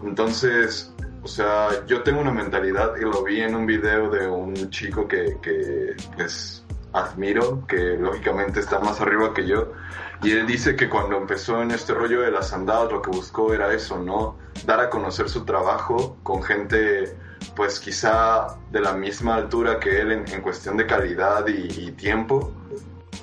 Entonces, 0.03 0.93
o 1.23 1.27
sea, 1.29 1.85
yo 1.87 2.03
tengo 2.03 2.19
una 2.19 2.33
mentalidad 2.33 2.93
y 2.97 3.03
lo 3.05 3.23
vi 3.23 3.39
en 3.39 3.55
un 3.55 3.65
video 3.65 4.09
de 4.09 4.27
un 4.27 4.53
chico 4.69 5.07
que, 5.07 5.37
que 5.41 5.95
pues 6.17 6.62
admiro, 6.93 7.65
que 7.67 7.97
lógicamente 7.97 8.59
está 8.59 8.79
más 8.79 9.01
arriba 9.01 9.33
que 9.33 9.47
yo, 9.47 9.71
y 10.23 10.31
él 10.31 10.47
dice 10.47 10.75
que 10.75 10.89
cuando 10.89 11.17
empezó 11.17 11.61
en 11.61 11.71
este 11.71 11.93
rollo 11.93 12.21
de 12.21 12.31
las 12.31 12.53
andadas 12.53 12.91
lo 12.91 13.01
que 13.01 13.09
buscó 13.09 13.53
era 13.53 13.73
eso, 13.73 13.99
¿no? 13.99 14.37
Dar 14.65 14.79
a 14.79 14.89
conocer 14.89 15.27
su 15.27 15.43
trabajo 15.43 16.17
con 16.23 16.41
gente 16.43 17.17
pues 17.55 17.79
quizá 17.81 18.57
de 18.71 18.79
la 18.79 18.93
misma 18.93 19.35
altura 19.35 19.79
que 19.79 19.99
él 19.99 20.11
en, 20.11 20.41
cuestión 20.41 20.77
de 20.77 20.87
calidad 20.87 21.45
y, 21.47 21.87
y 21.87 21.91
tiempo. 21.91 22.53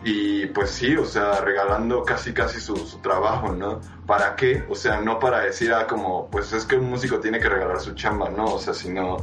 Y 0.05 0.47
pues 0.47 0.71
sí, 0.71 0.97
o 0.97 1.05
sea, 1.05 1.41
regalando 1.41 2.03
casi 2.05 2.33
casi 2.33 2.61
su, 2.61 2.77
su 2.77 2.99
trabajo, 2.99 3.53
¿no? 3.53 3.81
¿Para 4.07 4.37
qué? 4.37 4.65
O 4.69 4.75
sea, 4.75 5.01
no 5.01 5.19
para 5.19 5.41
decir, 5.41 5.73
ah, 5.73 5.87
como, 5.87 6.29
pues 6.31 6.53
es 6.53 6.65
que 6.65 6.77
un 6.77 6.89
músico 6.89 7.21
tiene 7.21 7.39
que 7.39 7.49
regalar 7.49 7.81
su 7.81 7.95
chamba, 7.95 8.31
¿no? 8.31 8.45
O 8.55 8.59
sea, 8.59 8.75
sino 8.75 9.17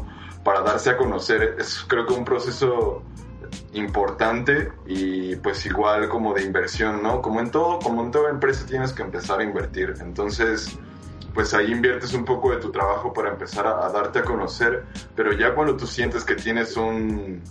para 0.43 0.61
darse 0.61 0.91
a 0.91 0.97
conocer. 0.97 1.55
Es 1.59 1.83
creo 1.87 2.05
que 2.05 2.13
un 2.13 2.25
proceso 2.25 3.03
importante 3.73 4.71
y 4.85 5.35
pues 5.37 5.65
igual 5.65 6.09
como 6.09 6.33
de 6.33 6.43
inversión, 6.43 7.01
¿no? 7.03 7.21
Como 7.21 7.39
en 7.39 7.51
todo, 7.51 7.79
como 7.79 8.03
en 8.03 8.11
toda 8.11 8.29
empresa 8.29 8.65
tienes 8.65 8.93
que 8.93 9.03
empezar 9.03 9.39
a 9.39 9.43
invertir. 9.43 9.93
Entonces, 9.99 10.77
pues 11.33 11.53
ahí 11.53 11.71
inviertes 11.71 12.13
un 12.13 12.25
poco 12.25 12.51
de 12.51 12.57
tu 12.57 12.71
trabajo 12.71 13.13
para 13.13 13.29
empezar 13.29 13.67
a, 13.67 13.85
a 13.85 13.91
darte 13.91 14.19
a 14.19 14.23
conocer, 14.23 14.85
pero 15.15 15.33
ya 15.33 15.53
cuando 15.53 15.77
tú 15.77 15.85
sientes 15.85 16.23
que 16.23 16.35
tienes 16.35 16.75
un, 16.77 17.41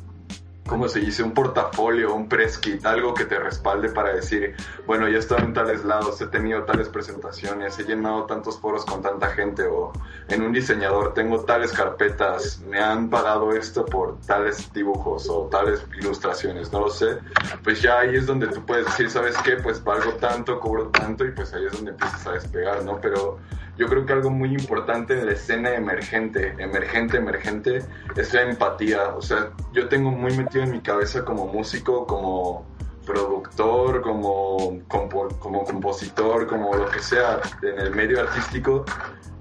¿cómo 0.67 0.89
se 0.89 1.01
dice? 1.01 1.23
Un 1.23 1.33
portafolio, 1.33 2.15
un 2.15 2.29
press 2.29 2.61
algo 2.85 3.15
que 3.15 3.25
te 3.25 3.39
respalde 3.39 3.89
para 3.91 4.13
decir, 4.15 4.55
bueno, 4.87 5.09
ya 5.09 5.17
he 5.17 5.19
estado 5.19 5.43
en 5.45 5.53
tales 5.53 5.85
lados, 5.85 6.21
he 6.21 6.27
tenido 6.27 6.65
tales 6.65 6.89
presentaciones, 6.89 7.79
he 7.79 7.85
llenado 7.85 8.25
tantos 8.25 8.59
foros 8.59 8.85
con 8.85 9.03
tanta 9.03 9.29
gente, 9.29 9.65
o 9.65 9.93
en 10.29 10.43
un 10.43 10.53
diseñador 10.53 11.15
tengo 11.15 11.41
tales 11.45 11.73
carpetas, 11.73 12.61
me 12.61 12.81
han 12.81 13.09
pagado 13.09 13.53
esto 13.53 13.85
por 13.85 14.21
tales 14.23 14.73
dibujos 14.73 15.29
o 15.29 15.49
tales 15.51 15.85
ilustraciones, 15.99 16.73
no 16.73 16.81
lo 16.81 16.91
sé. 16.91 17.19
Pues 17.63 17.83
ya 17.83 18.01
ahí 18.01 18.17
es 18.17 18.27
donde 18.27 18.49
tú 18.49 18.65
puedes 18.65 18.87
decir, 18.87 19.11
¿sabes 19.11 19.37
qué? 19.39 19.57
Pues 19.57 19.83
valgo 19.83 20.13
tanto, 20.15 20.59
cobro 20.59 20.89
tanto, 20.89 21.25
y 21.25 21.31
pues 21.31 21.53
ahí 21.55 21.67
es 21.67 21.73
donde 21.73 21.93
empiezas 21.93 22.27
a 22.27 22.33
despegar, 22.33 22.85
¿no? 22.85 23.01
Pero 23.01 23.39
yo 23.79 23.87
creo 23.89 24.07
que 24.07 24.13
algo 24.13 24.31
muy 24.31 24.51
importante 24.55 25.19
en 25.19 25.27
la 25.27 25.33
escena 25.33 25.75
emergente, 25.75 26.55
emergente, 26.59 27.17
emergente, 27.19 27.83
es 28.17 28.33
la 28.35 28.43
empatía. 28.43 29.09
O 29.15 29.23
sea, 29.23 29.51
yo 29.73 29.89
tengo 29.89 30.11
muy 30.11 30.37
metido 30.37 30.65
en 30.65 30.71
mi 30.73 30.81
cabeza 30.81 31.25
como 31.25 31.47
músico, 31.47 32.07
como 32.07 32.67
productor, 33.07 34.03
como, 34.03 34.57
compo- 34.89 35.39
como 35.39 35.65
compositor, 35.65 36.47
como 36.47 36.75
lo 36.75 36.89
que 36.89 37.01
sea 37.01 37.41
en 37.63 37.79
el 37.79 37.95
medio 37.95 38.21
artístico, 38.21 38.85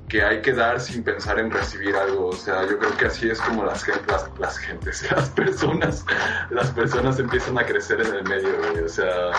que 0.07 0.21
hay 0.21 0.41
que 0.41 0.53
dar 0.53 0.79
sin 0.79 1.03
pensar 1.03 1.39
en 1.39 1.49
recibir 1.49 1.95
algo. 1.95 2.27
O 2.27 2.35
sea, 2.35 2.67
yo 2.69 2.77
creo 2.77 2.95
que 2.97 3.05
así 3.05 3.29
es 3.29 3.41
como 3.41 3.65
las, 3.65 3.85
las, 4.07 4.29
las 4.39 4.57
gentes, 4.57 5.11
las 5.15 5.29
personas, 5.31 6.05
las 6.49 6.71
personas 6.71 7.19
empiezan 7.19 7.57
a 7.57 7.65
crecer 7.65 8.01
en 8.01 8.13
el 8.13 8.23
medio, 8.23 8.49
güey. 8.57 8.83
O 8.83 8.89
sea, 8.89 9.31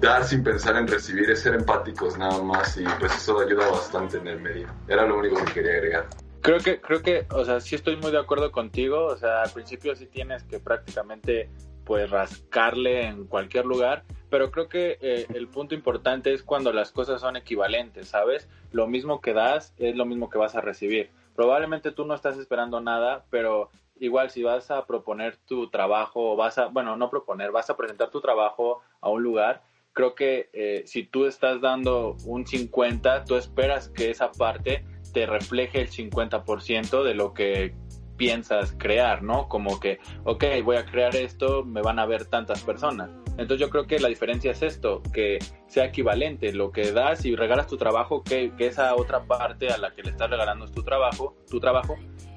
dar 0.00 0.24
sin 0.24 0.42
pensar 0.42 0.76
en 0.76 0.86
recibir, 0.86 1.30
es 1.30 1.40
ser 1.40 1.54
empáticos 1.54 2.18
nada 2.18 2.42
más 2.42 2.76
y 2.76 2.84
pues 2.98 3.14
eso 3.14 3.40
ayuda 3.40 3.70
bastante 3.70 4.18
en 4.18 4.26
el 4.26 4.40
medio. 4.40 4.68
Era 4.88 5.06
lo 5.06 5.18
único 5.18 5.42
que 5.44 5.52
quería 5.52 5.72
agregar. 5.72 6.06
Creo 6.42 6.58
que, 6.58 6.78
creo 6.78 7.00
que, 7.00 7.26
o 7.30 7.42
sea, 7.42 7.58
sí 7.58 7.74
estoy 7.74 7.96
muy 7.96 8.12
de 8.12 8.18
acuerdo 8.18 8.52
contigo. 8.52 9.06
O 9.06 9.16
sea, 9.16 9.42
al 9.42 9.50
principio 9.50 9.96
sí 9.96 10.06
tienes 10.06 10.42
que 10.42 10.58
prácticamente, 10.58 11.48
pues, 11.84 12.10
rascarle 12.10 13.06
en 13.06 13.26
cualquier 13.26 13.66
lugar. 13.66 14.04
Pero 14.30 14.50
creo 14.50 14.68
que 14.68 14.98
eh, 15.00 15.26
el 15.34 15.48
punto 15.48 15.74
importante 15.74 16.32
es 16.32 16.42
cuando 16.42 16.72
las 16.72 16.90
cosas 16.90 17.20
son 17.20 17.36
equivalentes, 17.36 18.08
¿sabes? 18.08 18.48
Lo 18.72 18.86
mismo 18.86 19.20
que 19.20 19.32
das 19.32 19.74
es 19.76 19.94
lo 19.96 20.04
mismo 20.06 20.28
que 20.28 20.38
vas 20.38 20.54
a 20.56 20.60
recibir. 20.60 21.10
Probablemente 21.36 21.92
tú 21.92 22.04
no 22.04 22.14
estás 22.14 22.36
esperando 22.38 22.80
nada, 22.80 23.24
pero 23.30 23.70
igual 23.98 24.30
si 24.30 24.42
vas 24.42 24.70
a 24.70 24.86
proponer 24.86 25.36
tu 25.36 25.68
trabajo, 25.70 26.36
vas 26.36 26.58
a, 26.58 26.66
bueno, 26.66 26.96
no 26.96 27.10
proponer, 27.10 27.52
vas 27.52 27.70
a 27.70 27.76
presentar 27.76 28.10
tu 28.10 28.20
trabajo 28.20 28.80
a 29.00 29.08
un 29.08 29.22
lugar, 29.22 29.62
creo 29.94 30.14
que 30.14 30.50
eh, 30.52 30.82
si 30.86 31.04
tú 31.04 31.24
estás 31.24 31.60
dando 31.60 32.16
un 32.26 32.46
50, 32.46 33.24
tú 33.24 33.36
esperas 33.36 33.88
que 33.88 34.10
esa 34.10 34.30
parte 34.32 34.84
te 35.12 35.24
refleje 35.24 35.80
el 35.80 35.88
50% 35.88 37.04
de 37.04 37.14
lo 37.14 37.32
que 37.32 37.74
piensas 38.16 38.74
crear, 38.78 39.22
¿no? 39.22 39.48
Como 39.48 39.80
que, 39.80 39.98
ok, 40.24 40.44
voy 40.64 40.76
a 40.76 40.84
crear 40.84 41.14
esto, 41.16 41.64
me 41.64 41.82
van 41.82 41.98
a 41.98 42.06
ver 42.06 42.26
tantas 42.26 42.62
personas. 42.62 43.10
Entonces 43.36 43.58
yo 43.58 43.70
creo 43.70 43.86
que 43.86 43.98
la 43.98 44.08
diferencia 44.08 44.52
es 44.52 44.62
esto, 44.62 45.02
que 45.12 45.38
sea 45.66 45.86
equivalente, 45.86 46.52
lo 46.52 46.70
que 46.70 46.92
das 46.92 47.24
y 47.24 47.34
regalas 47.34 47.66
tu 47.66 47.76
trabajo, 47.76 48.22
que, 48.22 48.52
esa 48.58 48.94
otra 48.94 49.24
parte 49.24 49.68
a 49.68 49.78
la 49.78 49.92
que 49.92 50.02
le 50.02 50.10
estás 50.10 50.30
regalando 50.30 50.64
es 50.64 50.72
tu 50.72 50.82
trabajo, 50.82 51.36
tu 51.50 51.58
trabajo, 51.60 51.96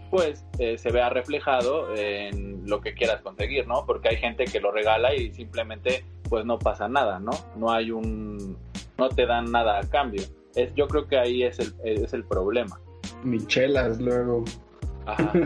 pues 0.10 0.46
eh, 0.58 0.78
se 0.78 0.92
vea 0.92 1.10
reflejado 1.10 1.94
en 1.96 2.68
lo 2.68 2.82
que 2.82 2.94
quieras 2.94 3.22
conseguir, 3.22 3.68
¿no? 3.68 3.86
Porque 3.86 4.10
hay 4.10 4.18
gente 4.18 4.46
que 4.46 4.60
lo 4.60 4.72
regala 4.72 5.14
y 5.14 5.34
simplemente 5.34 6.04
pues 6.30 6.46
no 6.46 6.58
pasa 6.58 6.88
nada, 6.88 7.20
¿no? 7.20 7.32
No 7.56 7.72
hay 7.72 7.92
un, 7.92 8.58
no 8.98 9.10
te 9.10 9.26
dan 9.26 9.52
nada 9.52 9.80
a 9.80 9.90
cambio. 9.90 10.24
Es, 10.56 10.74
yo 10.74 10.88
creo 10.88 11.08
que 11.08 11.18
ahí 11.18 11.44
es 11.44 11.60
el, 11.60 11.74
es 11.84 12.14
el 12.14 12.24
problema. 12.24 12.80
Michelas 13.24 14.00
luego. 14.00 14.44
Ajá. 15.08 15.34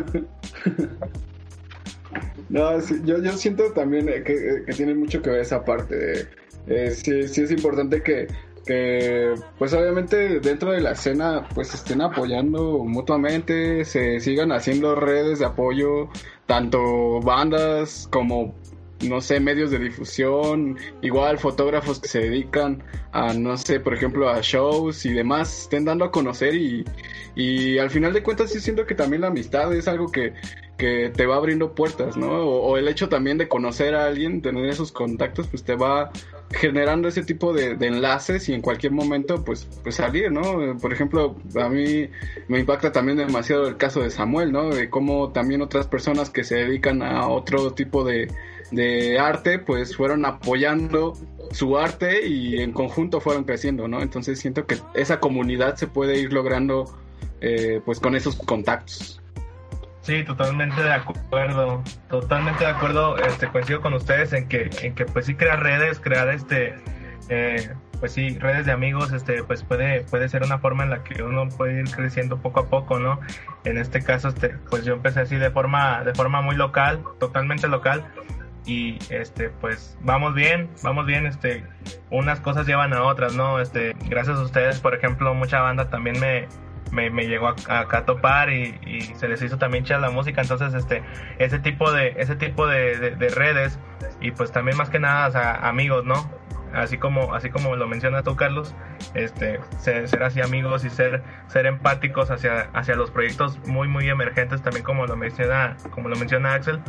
No, 2.49 2.81
sí, 2.81 3.01
yo, 3.05 3.17
yo 3.19 3.31
siento 3.31 3.71
también 3.71 4.09
eh, 4.09 4.23
que, 4.23 4.63
que 4.65 4.73
tiene 4.73 4.93
mucho 4.93 5.21
que 5.21 5.29
ver 5.29 5.39
esa 5.39 5.63
parte. 5.63 5.95
De, 5.95 6.27
eh, 6.67 6.91
sí, 6.91 7.27
sí 7.29 7.41
es 7.43 7.51
importante 7.51 8.03
que, 8.03 8.27
que, 8.65 9.33
pues 9.57 9.73
obviamente 9.73 10.41
dentro 10.41 10.71
de 10.71 10.81
la 10.81 10.91
escena, 10.91 11.47
pues 11.55 11.73
estén 11.73 12.01
apoyando 12.01 12.79
mutuamente, 12.83 13.85
se 13.85 14.19
sigan 14.19 14.51
haciendo 14.51 14.95
redes 14.95 15.39
de 15.39 15.45
apoyo, 15.45 16.09
tanto 16.45 17.21
bandas 17.21 18.09
como, 18.11 18.53
no 19.03 19.21
sé, 19.21 19.39
medios 19.39 19.71
de 19.71 19.79
difusión, 19.79 20.77
igual 21.01 21.37
fotógrafos 21.37 21.99
que 21.99 22.07
se 22.07 22.19
dedican 22.19 22.83
a, 23.11 23.33
no 23.33 23.57
sé, 23.57 23.79
por 23.79 23.93
ejemplo, 23.93 24.29
a 24.29 24.39
shows 24.41 25.05
y 25.05 25.13
demás, 25.13 25.63
estén 25.63 25.85
dando 25.85 26.05
a 26.05 26.11
conocer 26.11 26.55
y, 26.55 26.85
y 27.35 27.77
al 27.77 27.89
final 27.89 28.13
de 28.13 28.23
cuentas 28.23 28.51
sí 28.51 28.59
siento 28.59 28.85
que 28.85 28.95
también 28.95 29.21
la 29.21 29.27
amistad 29.27 29.73
es 29.73 29.87
algo 29.87 30.11
que, 30.11 30.33
que 30.77 31.11
te 31.15 31.25
va 31.25 31.35
abriendo 31.35 31.75
puertas, 31.75 32.17
¿no? 32.17 32.31
O, 32.31 32.71
o, 32.71 32.77
el 32.77 32.87
hecho 32.87 33.09
también 33.09 33.37
de 33.37 33.47
conocer 33.47 33.95
a 33.95 34.05
alguien, 34.05 34.41
tener 34.41 34.65
esos 34.67 34.91
contactos, 34.91 35.47
pues 35.47 35.63
te 35.63 35.75
va 35.75 36.11
generando 36.51 37.07
ese 37.07 37.23
tipo 37.23 37.53
de, 37.53 37.75
de, 37.75 37.87
enlaces 37.87 38.49
y 38.49 38.53
en 38.53 38.61
cualquier 38.61 38.91
momento, 38.91 39.43
pues, 39.43 39.67
pues 39.83 39.95
salir, 39.95 40.31
¿no? 40.31 40.77
Por 40.77 40.91
ejemplo, 40.91 41.35
a 41.55 41.69
mí 41.69 42.09
me 42.47 42.59
impacta 42.59 42.91
también 42.91 43.17
demasiado 43.17 43.67
el 43.67 43.77
caso 43.77 44.01
de 44.01 44.09
Samuel, 44.09 44.51
¿no? 44.51 44.69
De 44.69 44.89
cómo 44.89 45.31
también 45.31 45.61
otras 45.61 45.87
personas 45.87 46.29
que 46.29 46.43
se 46.43 46.55
dedican 46.55 47.03
a 47.03 47.27
otro 47.27 47.73
tipo 47.73 48.03
de, 48.03 48.27
de 48.71 49.19
arte, 49.19 49.59
pues 49.59 49.95
fueron 49.95 50.25
apoyando 50.25 51.13
su 51.51 51.77
arte 51.77 52.25
y 52.25 52.61
en 52.61 52.71
conjunto 52.71 53.19
fueron 53.19 53.43
creciendo, 53.43 53.87
¿no? 53.87 54.01
Entonces 54.01 54.39
siento 54.39 54.65
que 54.65 54.77
esa 54.93 55.19
comunidad 55.19 55.75
se 55.75 55.87
puede 55.87 56.17
ir 56.17 56.33
logrando, 56.33 56.97
eh, 57.41 57.81
pues, 57.85 57.99
con 57.99 58.15
esos 58.15 58.37
contactos. 58.37 59.21
Sí, 60.01 60.23
totalmente 60.23 60.81
de 60.81 60.93
acuerdo, 60.93 61.83
totalmente 62.09 62.63
de 62.63 62.71
acuerdo, 62.71 63.17
este, 63.17 63.47
coincido 63.49 63.81
con 63.81 63.93
ustedes 63.93 64.33
en 64.33 64.47
que, 64.47 64.69
en 64.81 64.95
que 64.95 65.05
pues 65.05 65.27
sí 65.27 65.35
crear 65.35 65.61
redes, 65.61 65.99
crear 65.99 66.27
este, 66.29 66.73
eh, 67.29 67.69
pues 67.99 68.13
sí, 68.13 68.35
redes 68.39 68.65
de 68.65 68.71
amigos, 68.71 69.11
este, 69.11 69.43
pues 69.43 69.61
puede, 69.61 70.01
puede 70.01 70.27
ser 70.27 70.41
una 70.41 70.57
forma 70.57 70.83
en 70.83 70.89
la 70.89 71.03
que 71.03 71.21
uno 71.21 71.47
puede 71.49 71.81
ir 71.81 71.91
creciendo 71.91 72.37
poco 72.41 72.61
a 72.61 72.65
poco, 72.65 72.97
¿no? 72.97 73.19
En 73.63 73.77
este 73.77 74.01
caso, 74.01 74.29
este, 74.29 74.49
pues 74.71 74.85
yo 74.85 74.93
empecé 74.93 75.19
así 75.19 75.35
de 75.35 75.51
forma, 75.51 76.03
de 76.03 76.15
forma 76.15 76.41
muy 76.41 76.55
local, 76.55 77.03
totalmente 77.19 77.67
local, 77.67 78.03
y 78.65 78.99
este 79.09 79.49
pues 79.49 79.97
vamos 80.01 80.35
bien 80.35 80.69
vamos 80.83 81.05
bien 81.05 81.25
este 81.25 81.65
unas 82.09 82.39
cosas 82.39 82.67
llevan 82.67 82.93
a 82.93 83.03
otras 83.03 83.35
no 83.35 83.59
este 83.59 83.95
gracias 84.07 84.37
a 84.37 84.41
ustedes 84.41 84.79
por 84.79 84.93
ejemplo 84.93 85.33
mucha 85.33 85.61
banda 85.61 85.89
también 85.89 86.19
me 86.19 86.47
me, 86.91 87.09
llegó 87.25 87.47
a, 87.47 87.55
a, 87.69 88.05
topar 88.05 88.51
y, 88.51 88.77
y, 88.85 89.01
se 89.15 89.29
les 89.29 89.41
hizo 89.41 89.57
también 89.57 89.85
chida 89.85 89.97
la 89.99 90.09
música 90.09 90.41
entonces 90.41 90.73
este 90.73 91.01
ese 91.39 91.57
tipo 91.59 91.89
de 91.91 92.15
ese 92.17 92.35
tipo 92.35 92.67
de, 92.67 92.97
de, 92.97 93.11
de 93.11 93.29
redes 93.29 93.79
y 94.19 94.31
pues 94.31 94.51
también 94.51 94.77
más 94.77 94.89
que 94.89 94.99
nada 94.99 95.67
amigos 95.67 96.03
no 96.03 96.29
así 96.73 96.97
como 96.97 97.33
así 97.33 97.49
como 97.49 97.75
lo 97.75 97.87
mencionas 97.87 98.23
tú 98.23 98.35
Carlos 98.35 98.75
este 99.13 99.59
ser, 99.79 100.07
ser, 100.07 100.23
así 100.23 100.41
amigos 100.41 100.85
y 100.85 100.89
ser 100.89 101.23
ser 101.47 101.65
empáticos 101.65 102.31
hacia 102.31 102.69
hacia 102.73 102.95
los 102.95 103.11
proyectos 103.11 103.59
muy 103.67 103.87
muy 103.87 104.09
emergentes 104.09 104.61
también 104.61 104.83
como 104.83 105.05
lo 105.05 105.15
menciona 105.15 105.75
como 105.91 106.09
lo 106.09 106.15
menciona 106.15 106.53
Axel 106.53 106.81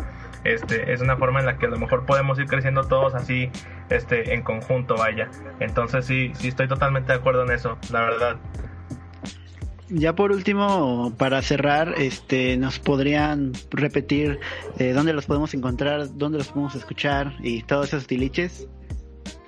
este 0.44 0.92
es 0.92 1.00
una 1.00 1.16
forma 1.16 1.40
en 1.40 1.46
la 1.46 1.58
que 1.58 1.66
a 1.66 1.70
lo 1.70 1.78
mejor 1.78 2.06
podemos 2.06 2.38
ir 2.38 2.46
creciendo 2.46 2.84
todos 2.84 3.14
así 3.14 3.50
este 3.90 4.34
en 4.34 4.42
conjunto 4.42 4.96
vaya 4.96 5.30
entonces 5.60 6.06
sí 6.06 6.32
sí 6.34 6.48
estoy 6.48 6.68
totalmente 6.68 7.12
de 7.12 7.18
acuerdo 7.18 7.44
en 7.44 7.52
eso 7.52 7.78
la 7.90 8.00
verdad 8.00 8.36
ya 9.94 10.14
por 10.14 10.32
último, 10.32 11.12
para 11.18 11.42
cerrar, 11.42 11.92
este, 11.98 12.56
nos 12.56 12.78
podrían 12.78 13.52
repetir 13.70 14.40
eh, 14.78 14.94
dónde 14.94 15.12
los 15.12 15.26
podemos 15.26 15.52
encontrar, 15.52 16.16
dónde 16.16 16.38
los 16.38 16.48
podemos 16.48 16.74
escuchar 16.74 17.34
y 17.40 17.62
todos 17.64 17.88
esos 17.88 18.06
tiliches. 18.06 18.66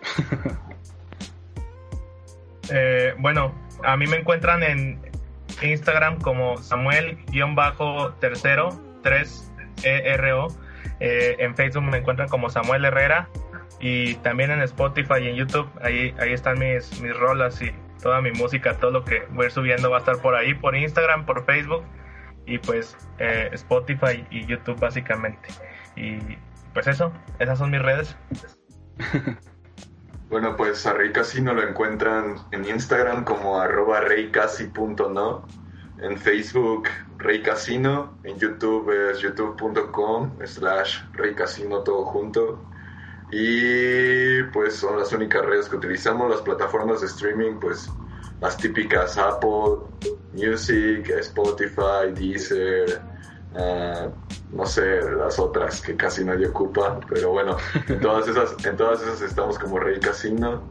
eh, 2.71 3.15
bueno, 3.21 3.55
a 3.85 3.97
mí 3.97 4.07
me 4.07 4.19
encuentran 4.19 4.63
en 4.63 5.01
Instagram 5.63 6.21
como 6.21 6.59
Samuel-tercero 6.59 8.69
3ERO. 9.03 10.55
Eh, 11.07 11.37
en 11.39 11.55
Facebook 11.55 11.83
me 11.83 11.99
encuentran 11.99 12.31
como 12.31 12.49
Samuel 12.49 12.83
Herrera 12.83 13.29
y 13.79 14.15
también 14.17 14.51
en 14.51 14.63
Spotify 14.63 15.17
y 15.21 15.29
en 15.29 15.37
YouTube. 15.37 15.69
Ahí, 15.83 16.15
ahí 16.19 16.33
están 16.33 16.59
mis, 16.59 16.99
mis 17.03 17.15
rolas 17.15 17.61
y 17.61 17.71
toda 18.03 18.23
mi 18.23 18.33
música, 18.33 18.79
todo 18.79 18.91
lo 18.91 19.05
que 19.05 19.27
voy 19.33 19.45
a 19.45 19.47
ir 19.49 19.53
subiendo 19.53 19.91
va 19.91 19.99
a 19.99 20.01
estar 20.01 20.17
por 20.23 20.35
ahí, 20.35 20.55
por 20.55 20.75
Instagram, 20.75 21.27
por 21.27 21.45
Facebook 21.45 21.85
y 22.47 22.57
pues 22.57 22.97
eh, 23.19 23.51
Spotify 23.53 24.27
y 24.31 24.47
YouTube 24.47 24.81
básicamente. 24.81 25.51
Y 25.95 26.39
pues 26.73 26.87
eso, 26.87 27.13
esas 27.39 27.59
son 27.59 27.71
mis 27.71 27.83
redes. 27.83 28.17
Bueno, 30.31 30.57
pues 30.57 30.85
a 30.85 30.95
Rey 30.95 31.13
Casino 31.13 31.55
lo 31.55 31.63
encuentran 31.63 32.37
en 32.51 32.65
Instagram 32.65 33.23
como 33.23 33.61
arroba 33.61 34.01
reycasi.no, 34.01 35.47
en 35.99 36.19
Facebook 36.19 36.89
Rey 37.19 37.43
Casino, 37.43 38.19
en 38.25 38.39
YouTube 38.39 38.91
es 39.11 39.21
youtube.com 39.21 40.33
slash 40.45 41.01
Rey 41.13 41.35
Casino 41.35 41.81
todo 41.81 42.05
junto. 42.05 42.65
Y 43.31 44.43
pues 44.53 44.77
son 44.77 44.99
las 44.99 45.13
únicas 45.13 45.45
redes 45.45 45.69
que 45.69 45.77
utilizamos, 45.77 46.31
las 46.31 46.43
plataformas 46.43 47.01
de 47.01 47.07
streaming, 47.07 47.59
pues 47.61 47.91
las 48.41 48.57
típicas 48.57 49.17
Apple 49.17 49.79
Music, 50.35 51.09
Spotify, 51.09 52.13
Deezer, 52.15 53.01
uh, 53.55 54.11
no 54.55 54.67
sé, 54.67 55.01
las 55.17 55.39
otras 55.39 55.81
que 55.81 55.97
casi 55.97 56.25
nadie 56.25 56.49
ocupa, 56.49 57.01
pero 57.09 57.31
bueno, 57.31 57.57
en 57.89 58.01
todas 58.01 58.29
esas, 58.29 58.65
en 58.65 58.77
todas 58.77 59.01
esas 59.03 59.23
estamos 59.23 59.59
como 59.59 59.79
Rey 59.79 59.99
Casino. 59.99 60.63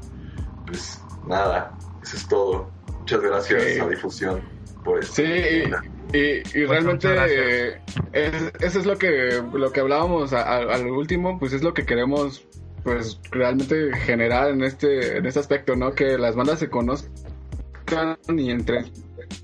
Pues 0.68 1.02
nada, 1.26 1.76
eso 2.02 2.16
es 2.16 2.28
todo. 2.28 2.70
Muchas 3.00 3.22
gracias 3.22 3.64
sí. 3.64 3.80
a 3.80 3.88
difusión. 3.88 4.53
Pues, 4.84 5.08
sí, 5.08 5.24
y, 5.24 6.18
y, 6.18 6.44
y 6.54 6.66
realmente 6.66 7.08
eh, 7.10 7.82
es, 8.12 8.52
eso 8.60 8.80
es 8.80 8.86
lo 8.86 8.98
que 8.98 9.42
lo 9.54 9.72
que 9.72 9.80
hablábamos 9.80 10.34
al 10.34 10.88
último, 10.88 11.40
pues 11.40 11.54
es 11.54 11.64
lo 11.64 11.74
que 11.74 11.86
queremos 11.86 12.46
pues 12.84 13.20
realmente 13.32 13.96
generar 13.98 14.52
en 14.52 14.64
este 14.64 15.18
en 15.18 15.26
este 15.26 15.40
aspecto, 15.40 15.76
¿no? 15.76 15.94
Que 15.94 16.18
las 16.18 16.36
bandas 16.36 16.60
se 16.60 16.70
conozcan 16.70 18.18
y 18.38 18.52
entre 18.52 18.86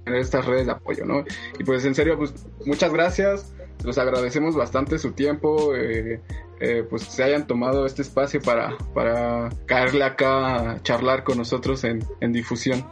en 0.06 0.16
estas 0.16 0.46
redes 0.46 0.66
de 0.66 0.74
apoyo, 0.74 1.06
¿no? 1.06 1.24
Y 1.58 1.64
pues 1.64 1.86
en 1.86 1.96
serio, 1.96 2.18
pues 2.18 2.34
muchas 2.66 2.92
gracias, 2.92 3.54
los 3.84 3.98
agradecemos 3.98 4.56
bastante 4.56 5.00
su 5.00 5.14
tiempo, 5.14 5.76
eh, 5.76 6.22
eh, 6.60 6.86
pues 6.90 7.04
se 7.04 7.24
hayan 7.24 7.48
tomado 7.48 7.86
este 7.86 8.02
espacio 8.02 8.42
para, 8.42 8.78
para 8.94 9.50
caerle 9.66 10.04
acá 10.04 10.72
a 10.72 10.84
charlar 10.84 11.24
con 11.24 11.38
nosotros 11.38 11.84
en, 11.84 12.04
en 12.20 12.34
difusión. 12.34 12.86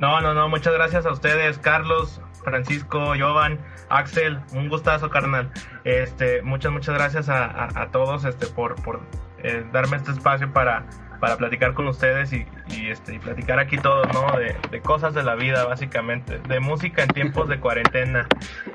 No, 0.00 0.20
no, 0.20 0.32
no, 0.32 0.48
muchas 0.48 0.74
gracias 0.74 1.06
a 1.06 1.10
ustedes, 1.10 1.58
Carlos, 1.58 2.20
Francisco, 2.44 3.14
Jovan, 3.18 3.58
Axel, 3.88 4.38
un 4.52 4.68
gustazo, 4.68 5.10
carnal. 5.10 5.50
Este, 5.82 6.40
muchas, 6.42 6.70
muchas 6.70 6.94
gracias 6.94 7.28
a, 7.28 7.68
a, 7.80 7.90
todos 7.90 8.24
este, 8.24 8.46
por, 8.46 8.80
por 8.82 9.00
eh, 9.42 9.64
darme 9.72 9.96
este 9.96 10.12
espacio 10.12 10.52
para, 10.52 10.86
para 11.20 11.36
platicar 11.36 11.74
con 11.74 11.88
ustedes 11.88 12.32
y, 12.32 12.46
y, 12.68 12.90
este, 12.90 13.16
y 13.16 13.18
platicar 13.18 13.58
aquí 13.58 13.76
todos, 13.76 14.06
¿no? 14.12 14.38
De, 14.38 14.56
de 14.70 14.80
cosas 14.80 15.14
de 15.14 15.24
la 15.24 15.34
vida, 15.34 15.64
básicamente, 15.64 16.38
de 16.38 16.60
música 16.60 17.02
en 17.02 17.08
tiempos 17.08 17.48
de 17.48 17.58
cuarentena 17.58 18.28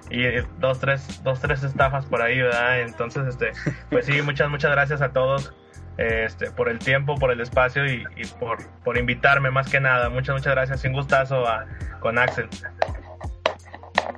y 0.10 0.24
eh, 0.24 0.46
dos, 0.60 0.82
tres, 0.82 1.24
dos, 1.24 1.40
tres 1.40 1.64
estafas 1.64 2.06
por 2.06 2.22
ahí, 2.22 2.42
¿verdad? 2.42 2.82
Entonces, 2.82 3.28
este, 3.28 3.54
pues 3.90 4.06
sí, 4.08 4.22
muchas, 4.22 4.50
muchas 4.50 4.72
gracias 4.72 5.02
a 5.02 5.14
todos 5.14 5.54
este, 5.98 6.52
por 6.52 6.70
el 6.70 6.80
tiempo, 6.80 7.16
por 7.16 7.32
el 7.32 7.42
espacio 7.42 7.86
y, 7.86 8.04
y 8.16 8.26
por, 8.40 8.58
por 8.84 8.98
invitarme 8.98 9.52
más 9.52 9.70
que 9.70 9.80
nada. 9.80 10.10
Muchas, 10.10 10.36
muchas 10.36 10.54
gracias. 10.54 10.84
Un 10.86 10.94
gustazo 10.94 11.48
a, 11.48 11.66
con 12.00 12.18
Axel. 12.18 12.48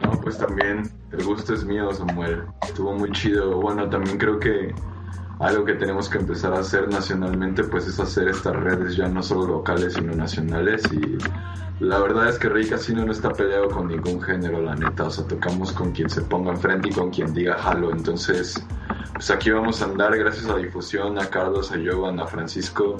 No, 0.02 0.11
pues 0.22 0.38
también 0.38 0.89
el 1.11 1.23
gusto 1.23 1.53
es 1.53 1.64
mío, 1.64 1.91
Samuel. 1.93 2.43
Estuvo 2.64 2.93
muy 2.93 3.11
chido. 3.11 3.60
Bueno, 3.61 3.89
también 3.89 4.18
creo 4.18 4.39
que 4.39 4.73
algo 5.39 5.65
que 5.65 5.73
tenemos 5.73 6.10
que 6.10 6.18
empezar 6.18 6.53
a 6.53 6.60
hacer 6.60 6.88
nacionalmente, 6.88 7.64
pues 7.64 7.88
es 7.88 7.99
hacer 7.99 8.30
estas 8.30 8.56
redes 8.56 8.95
ya 8.95 9.07
no 9.07 9.22
solo 9.22 9.47
locales, 9.47 9.93
sino 9.93 10.14
nacionales. 10.15 10.84
Y 10.91 11.18
la 11.84 11.99
verdad 11.99 12.30
es 12.30 12.39
que 12.39 12.49
Rey 12.49 12.68
Casino 12.68 13.06
no 13.06 13.11
está 13.11 13.31
peleado 13.31 13.69
con 13.69 13.88
ningún 13.88 14.22
género, 14.22 14.61
la 14.61 14.76
neta. 14.76 15.03
O 15.03 15.10
sea, 15.10 15.27
tocamos 15.27 15.72
con 15.73 15.91
quien 15.91 16.10
se 16.10 16.22
ponga 16.22 16.52
enfrente 16.52 16.89
y 16.89 16.91
con 16.91 17.11
quien 17.11 17.34
diga 17.34 17.57
jalo. 17.57 17.91
Entonces, 17.91 18.65
pues 19.15 19.31
aquí 19.31 19.49
vamos 19.49 19.81
a 19.81 19.85
andar 19.85 20.17
gracias 20.17 20.45
a 20.47 20.57
Difusión, 20.57 21.17
a 21.17 21.29
Carlos, 21.29 21.71
a 21.71 21.77
Jovan, 21.77 22.19
a 22.19 22.27
Francisco. 22.27 22.97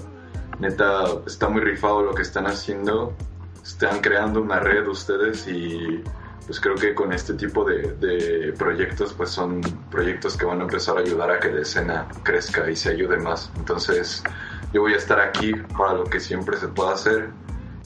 Neta, 0.60 1.04
está 1.28 1.50
muy 1.50 1.60
rifado 1.62 2.04
lo 2.04 2.16
que 2.16 2.22
están 2.22 2.48
haciendo. 2.48 3.14
Están 3.62 4.00
creando 4.00 4.42
una 4.42 4.62
red 4.62 4.88
ustedes 4.88 5.46
y 5.46 6.02
pues 6.46 6.62
creo 6.62 6.76
que 6.76 6.96
con 6.96 7.12
este 7.12 7.34
tipo 7.34 7.66
de, 7.66 7.96
de, 7.96 8.54
proyectos 8.54 9.12
pues 9.12 9.32
son 9.32 9.60
proyectos 9.92 10.38
que 10.38 10.46
van 10.46 10.62
a 10.62 10.64
empezar 10.64 10.96
a 10.98 11.02
ayudar 11.02 11.32
a 11.32 11.40
que 11.40 11.52
la 11.52 11.62
escena 11.62 12.08
crezca 12.24 12.70
y 12.70 12.78
se 12.78 12.92
ayude 12.92 13.18
más. 13.18 13.52
Entonces 13.58 14.24
yo 14.72 14.82
voy 14.82 14.94
a 14.94 14.98
estar 14.98 15.20
aquí 15.20 15.52
para 15.78 15.96
lo 15.96 16.06
que 16.06 16.22
siempre 16.22 16.56
se 16.56 16.70
pueda 16.70 16.94
hacer 16.94 17.30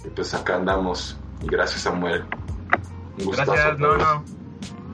y 0.06 0.10
pues 0.10 0.36
acá 0.36 0.58
andamos. 0.58 1.18
Y 1.42 1.48
gracias 1.48 1.82
Samuel. 1.82 2.24
Un 3.18 3.26
gustazo. 3.26 3.54
Gracias, 3.54 3.80
no, 3.80 3.98
no. 3.98 4.39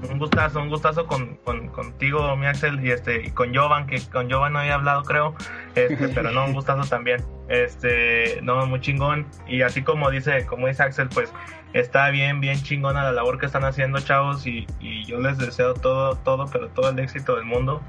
Un 0.10 0.19
gustazo, 0.19 0.61
un 0.61 0.69
gustazo 0.69 1.07
con, 1.07 1.36
con, 1.38 1.69
contigo, 1.69 2.36
mi 2.36 2.45
Axel, 2.45 2.86
y 2.86 2.91
este, 2.91 3.27
y 3.27 3.32
con 3.32 3.53
Jovan, 3.56 3.88
que 3.88 3.99
con 4.11 4.30
Jovan 4.30 4.53
no 4.53 4.60
había 4.60 4.76
hablado, 4.76 5.03
creo, 5.03 5.36
este, 5.76 6.10
pero 6.10 6.32
no, 6.32 6.45
un 6.45 6.53
gustazo 6.60 6.88
también. 6.90 7.23
Este, 7.48 8.40
no, 8.41 8.65
muy 8.65 8.82
chingón. 8.82 9.27
Y 9.48 9.61
así 9.61 9.84
como 9.84 10.10
dice, 10.10 10.45
como 10.45 10.68
dice 10.68 10.84
Axel, 10.84 11.10
pues 11.10 11.32
está 11.73 12.10
bien, 12.10 12.40
bien 12.41 12.61
chingona 12.61 13.03
la 13.03 13.11
labor 13.11 13.40
que 13.40 13.45
están 13.45 13.64
haciendo, 13.64 13.99
chavos, 13.99 14.45
y, 14.48 14.65
y 14.80 15.06
yo 15.06 15.19
les 15.19 15.38
deseo 15.38 15.73
todo, 15.73 16.15
todo, 16.18 16.45
pero 16.52 16.69
todo 16.69 16.90
el 16.90 16.99
éxito 16.99 17.36
del 17.36 17.45
mundo. 17.45 17.82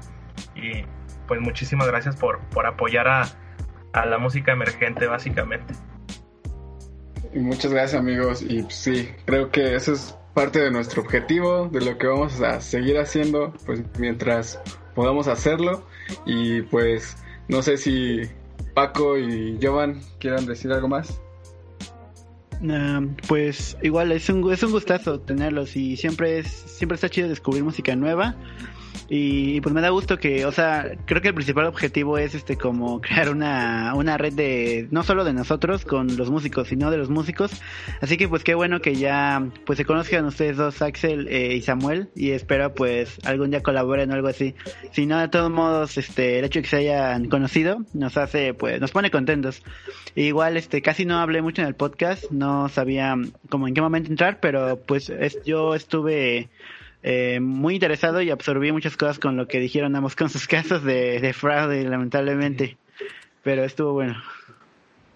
Y 0.55 0.83
pues 1.27 1.41
muchísimas 1.41 1.87
gracias 1.87 2.15
por, 2.15 2.39
por 2.49 2.65
apoyar 2.65 3.07
a, 3.07 3.27
a 3.93 4.05
la 4.05 4.17
música 4.17 4.51
emergente, 4.51 5.07
básicamente. 5.07 5.73
Y 7.33 7.39
muchas 7.39 7.71
gracias, 7.71 7.99
amigos. 7.99 8.41
Y 8.41 8.63
pues, 8.63 8.75
sí, 8.75 9.09
creo 9.25 9.51
que 9.51 9.75
eso 9.75 9.93
es 9.93 10.17
parte 10.37 10.59
de 10.59 10.69
nuestro 10.69 11.01
objetivo, 11.01 11.67
de 11.67 11.81
lo 11.81 11.97
que 11.97 12.05
vamos 12.05 12.39
a 12.41 12.61
seguir 12.61 12.99
haciendo, 12.99 13.55
pues 13.65 13.81
mientras 13.97 14.61
podamos 14.93 15.27
hacerlo. 15.27 15.83
Y 16.27 16.61
pues 16.61 17.17
no 17.47 17.63
sé 17.63 17.77
si 17.77 18.21
Paco 18.75 19.17
y 19.17 19.57
Jovan 19.59 19.99
quieran 20.19 20.45
decir 20.45 20.71
algo 20.71 20.89
más. 20.89 21.19
Pues 23.27 23.77
igual 23.81 24.11
es 24.11 24.29
un, 24.29 24.53
es 24.53 24.61
un 24.61 24.71
gustazo 24.73 25.19
tenerlos 25.19 25.75
y 25.75 25.97
siempre 25.97 26.37
es 26.37 26.47
siempre 26.47 26.93
está 26.93 27.09
chido 27.09 27.29
descubrir 27.29 27.63
música 27.63 27.95
nueva 27.95 28.35
y 29.09 29.61
pues 29.61 29.73
me 29.73 29.81
da 29.81 29.89
gusto 29.89 30.17
que, 30.17 30.45
o 30.45 30.51
sea, 30.51 30.91
creo 31.05 31.21
que 31.21 31.29
el 31.29 31.33
principal 31.33 31.65
objetivo 31.65 32.17
es 32.17 32.35
este 32.35 32.57
como 32.57 33.01
crear 33.01 33.29
una, 33.29 33.93
una 33.95 34.17
red 34.17 34.33
de, 34.33 34.87
no 34.91 35.03
solo 35.03 35.23
de 35.23 35.33
nosotros 35.33 35.85
con 35.85 36.17
los 36.17 36.29
músicos, 36.29 36.67
sino 36.67 36.91
de 36.91 36.97
los 36.97 37.09
músicos. 37.09 37.51
Así 38.01 38.17
que 38.17 38.27
pues 38.27 38.43
qué 38.43 38.55
bueno 38.55 38.81
que 38.81 38.95
ya 38.95 39.47
pues 39.65 39.77
se 39.77 39.85
conozcan 39.85 40.25
ustedes 40.25 40.57
dos, 40.57 40.81
Axel 40.81 41.27
eh, 41.29 41.55
y 41.55 41.61
Samuel, 41.61 42.09
y 42.15 42.31
espero 42.31 42.73
pues 42.73 43.19
algún 43.25 43.51
día 43.51 43.63
colaboren 43.63 44.11
o 44.11 44.13
algo 44.13 44.27
así. 44.27 44.55
Si 44.91 45.05
no, 45.05 45.19
de 45.19 45.27
todos 45.27 45.51
modos, 45.51 45.97
este, 45.97 46.39
el 46.39 46.45
hecho 46.45 46.59
de 46.59 46.63
que 46.63 46.69
se 46.69 46.77
hayan 46.77 47.29
conocido 47.29 47.85
nos 47.93 48.17
hace, 48.17 48.53
pues, 48.53 48.79
nos 48.81 48.91
pone 48.91 49.11
contentos. 49.11 49.63
igual, 50.15 50.57
este, 50.57 50.81
casi 50.81 51.05
no 51.05 51.19
hablé 51.19 51.41
mucho 51.41 51.61
en 51.61 51.67
el 51.67 51.75
podcast, 51.75 52.31
no 52.31 52.69
sabía 52.69 53.15
como 53.49 53.67
en 53.67 53.73
qué 53.73 53.81
momento 53.81 54.09
entrar, 54.09 54.39
pero 54.39 54.79
pues 54.85 55.09
es, 55.09 55.39
yo 55.45 55.75
estuve 55.75 56.49
eh, 57.03 57.39
muy 57.39 57.75
interesado 57.75 58.21
y 58.21 58.29
absorbí 58.29 58.71
muchas 58.71 58.97
cosas 58.97 59.19
con 59.19 59.37
lo 59.37 59.47
que 59.47 59.59
dijeron 59.59 59.95
ambos 59.95 60.15
con 60.15 60.29
sus 60.29 60.47
casos 60.47 60.83
de, 60.83 61.19
de 61.19 61.33
fraude, 61.33 61.83
lamentablemente. 61.83 62.77
Pero 63.43 63.63
estuvo 63.63 63.93
bueno. 63.93 64.21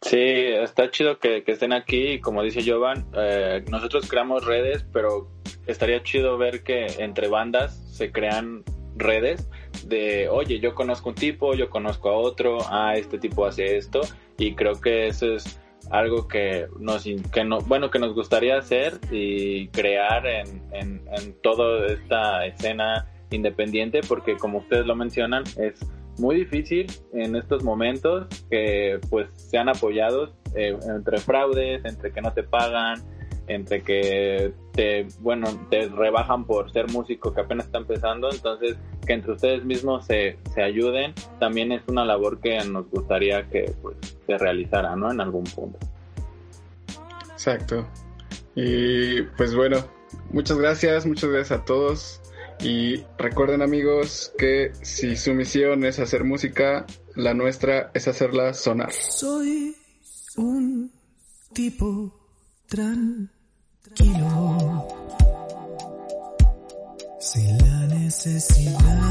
Sí, 0.01 0.17
está 0.17 0.89
chido 0.89 1.19
que, 1.19 1.43
que 1.43 1.51
estén 1.51 1.73
aquí 1.73 2.19
como 2.19 2.41
dice 2.41 2.63
Jovan, 2.65 3.05
eh, 3.15 3.63
nosotros 3.69 4.09
creamos 4.09 4.45
redes, 4.45 4.83
pero 4.91 5.27
estaría 5.67 6.01
chido 6.01 6.37
ver 6.39 6.63
que 6.63 6.87
entre 6.99 7.27
bandas 7.27 7.75
se 7.91 8.11
crean 8.11 8.63
redes 8.95 9.47
de, 9.85 10.27
oye, 10.27 10.59
yo 10.59 10.73
conozco 10.73 11.09
un 11.09 11.15
tipo, 11.15 11.53
yo 11.53 11.69
conozco 11.69 12.09
a 12.09 12.13
otro, 12.13 12.57
ah, 12.69 12.95
este 12.95 13.19
tipo 13.19 13.45
hace 13.45 13.77
esto 13.77 14.01
y 14.37 14.55
creo 14.55 14.81
que 14.81 15.07
eso 15.07 15.35
es 15.35 15.60
algo 15.91 16.27
que 16.27 16.67
nos 16.79 17.03
que 17.03 17.43
no, 17.43 17.59
bueno 17.59 17.91
que 17.91 17.99
nos 17.99 18.15
gustaría 18.15 18.57
hacer 18.57 18.97
y 19.11 19.67
crear 19.67 20.25
en, 20.25 20.61
en, 20.71 21.01
en 21.11 21.33
toda 21.41 21.85
esta 21.87 22.45
escena 22.45 23.07
independiente 23.29 24.01
porque 24.07 24.37
como 24.37 24.59
ustedes 24.59 24.85
lo 24.85 24.95
mencionan 24.95 25.43
es 25.57 25.85
muy 26.17 26.35
difícil 26.37 26.87
en 27.13 27.35
estos 27.35 27.63
momentos 27.63 28.27
que 28.49 28.99
pues 29.09 29.29
sean 29.33 29.69
apoyados 29.69 30.33
eh, 30.55 30.77
entre 30.83 31.17
fraudes 31.17 31.83
entre 31.85 32.11
que 32.11 32.21
no 32.21 32.33
te 32.33 32.43
pagan 32.43 33.01
entre 33.47 33.81
que 33.83 34.53
te 34.71 35.07
bueno 35.19 35.47
te 35.69 35.87
rebajan 35.89 36.45
por 36.45 36.71
ser 36.71 36.89
músico 36.89 37.33
que 37.33 37.41
apenas 37.41 37.65
está 37.65 37.79
empezando 37.79 38.31
entonces 38.31 38.77
que 39.05 39.13
entre 39.13 39.33
ustedes 39.33 39.65
mismos 39.65 40.05
se, 40.05 40.37
se 40.53 40.61
ayuden 40.61 41.13
también 41.39 41.71
es 41.71 41.81
una 41.87 42.05
labor 42.05 42.39
que 42.39 42.63
nos 42.63 42.89
gustaría 42.89 43.47
que 43.49 43.73
pues 43.81 43.97
se 44.25 44.37
realizara 44.37 44.95
no 44.95 45.11
en 45.11 45.19
algún 45.21 45.43
punto. 45.43 45.79
Exacto. 47.31 47.87
Y 48.55 49.23
pues 49.37 49.55
bueno 49.55 49.77
muchas 50.31 50.57
gracias 50.57 51.05
muchas 51.05 51.29
gracias 51.29 51.59
a 51.59 51.65
todos. 51.65 52.17
Y 52.63 53.03
recuerden 53.17 53.63
amigos 53.63 54.31
que 54.37 54.71
si 54.83 55.15
su 55.15 55.33
misión 55.33 55.83
es 55.83 55.99
hacer 55.99 56.23
música 56.23 56.85
la 57.15 57.33
nuestra 57.33 57.91
es 57.93 58.07
hacerla 58.07 58.53
sonar. 58.53 58.91
Soy 58.91 59.75
un 60.37 60.91
tipo 61.53 62.20
tranquilo. 62.71 63.27
Sin 67.19 67.57
la 67.57 67.87
necesidad 67.87 69.01